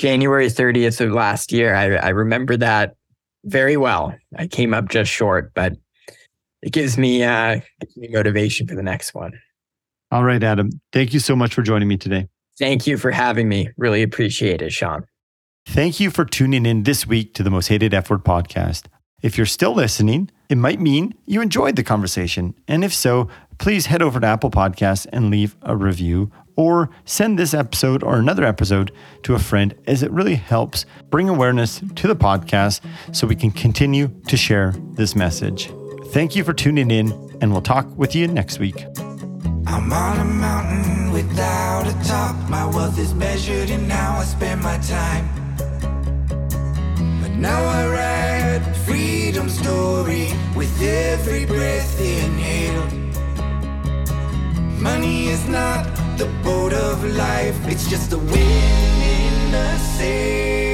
January 0.00 0.48
30th 0.48 1.00
of 1.00 1.12
last 1.12 1.52
year 1.52 1.76
I 1.76 1.94
I 1.94 2.08
remember 2.08 2.56
that 2.56 2.96
very 3.44 3.76
well. 3.76 4.16
I 4.36 4.48
came 4.48 4.74
up 4.74 4.88
just 4.88 5.12
short, 5.12 5.52
but 5.54 5.74
it 6.62 6.72
gives 6.72 6.98
me 6.98 7.22
uh 7.22 7.60
gives 7.78 7.96
me 7.96 8.08
motivation 8.10 8.66
for 8.66 8.74
the 8.74 8.82
next 8.82 9.14
one. 9.14 9.30
All 10.10 10.24
right, 10.24 10.42
Adam. 10.42 10.70
Thank 10.92 11.14
you 11.14 11.20
so 11.20 11.36
much 11.36 11.54
for 11.54 11.62
joining 11.62 11.86
me 11.86 11.98
today. 11.98 12.26
Thank 12.58 12.88
you 12.88 12.96
for 12.98 13.12
having 13.12 13.48
me. 13.48 13.68
Really 13.76 14.02
appreciate 14.02 14.60
it, 14.60 14.72
Sean. 14.72 15.04
Thank 15.66 16.00
you 16.00 16.10
for 16.10 16.24
tuning 16.24 16.66
in 16.66 16.82
this 16.82 17.06
week 17.06 17.34
to 17.34 17.42
the 17.42 17.50
Most 17.50 17.68
Hated 17.68 17.94
F 17.94 18.10
Word 18.10 18.24
podcast. 18.24 18.86
If 19.22 19.36
you're 19.36 19.46
still 19.46 19.74
listening, 19.74 20.30
it 20.48 20.58
might 20.58 20.80
mean 20.80 21.14
you 21.26 21.40
enjoyed 21.40 21.76
the 21.76 21.84
conversation. 21.84 22.54
And 22.66 22.82
if 22.82 22.92
so, 22.92 23.28
please 23.58 23.86
head 23.86 24.02
over 24.02 24.18
to 24.18 24.26
Apple 24.26 24.50
Podcasts 24.50 25.06
and 25.12 25.30
leave 25.30 25.56
a 25.62 25.76
review 25.76 26.32
or 26.56 26.90
send 27.04 27.38
this 27.38 27.54
episode 27.54 28.02
or 28.02 28.16
another 28.18 28.44
episode 28.44 28.90
to 29.22 29.34
a 29.34 29.38
friend 29.38 29.74
as 29.86 30.02
it 30.02 30.10
really 30.10 30.34
helps 30.34 30.86
bring 31.10 31.28
awareness 31.28 31.80
to 31.94 32.08
the 32.08 32.16
podcast 32.16 32.80
so 33.12 33.26
we 33.26 33.36
can 33.36 33.50
continue 33.50 34.08
to 34.26 34.36
share 34.36 34.74
this 34.92 35.14
message. 35.14 35.70
Thank 36.06 36.34
you 36.34 36.42
for 36.42 36.52
tuning 36.52 36.90
in, 36.90 37.12
and 37.40 37.52
we'll 37.52 37.62
talk 37.62 37.86
with 37.96 38.16
you 38.16 38.26
next 38.26 38.58
week. 38.58 38.84
I'm 39.66 39.92
on 39.92 40.18
a 40.18 40.24
mountain 40.24 41.12
without 41.12 41.86
a 41.86 42.08
top. 42.08 42.34
My 42.50 42.66
wealth 42.66 42.98
is 42.98 43.14
measured 43.14 43.70
in 43.70 43.88
how 43.88 44.18
I 44.18 44.24
spend 44.24 44.62
my 44.62 44.78
time. 44.78 45.49
Now 47.40 47.64
I 47.64 47.86
write 47.86 48.76
freedom 48.84 49.48
story 49.48 50.28
with 50.54 50.70
every 50.82 51.46
breath 51.46 51.98
inhaled. 51.98 52.92
Money 54.78 55.28
is 55.28 55.48
not 55.48 55.86
the 56.18 56.26
boat 56.44 56.74
of 56.74 57.02
life, 57.16 57.56
it's 57.66 57.88
just 57.88 58.10
the 58.10 58.18
wind 58.18 59.02
in 59.02 59.52
the 59.52 59.78
sail. 59.78 60.69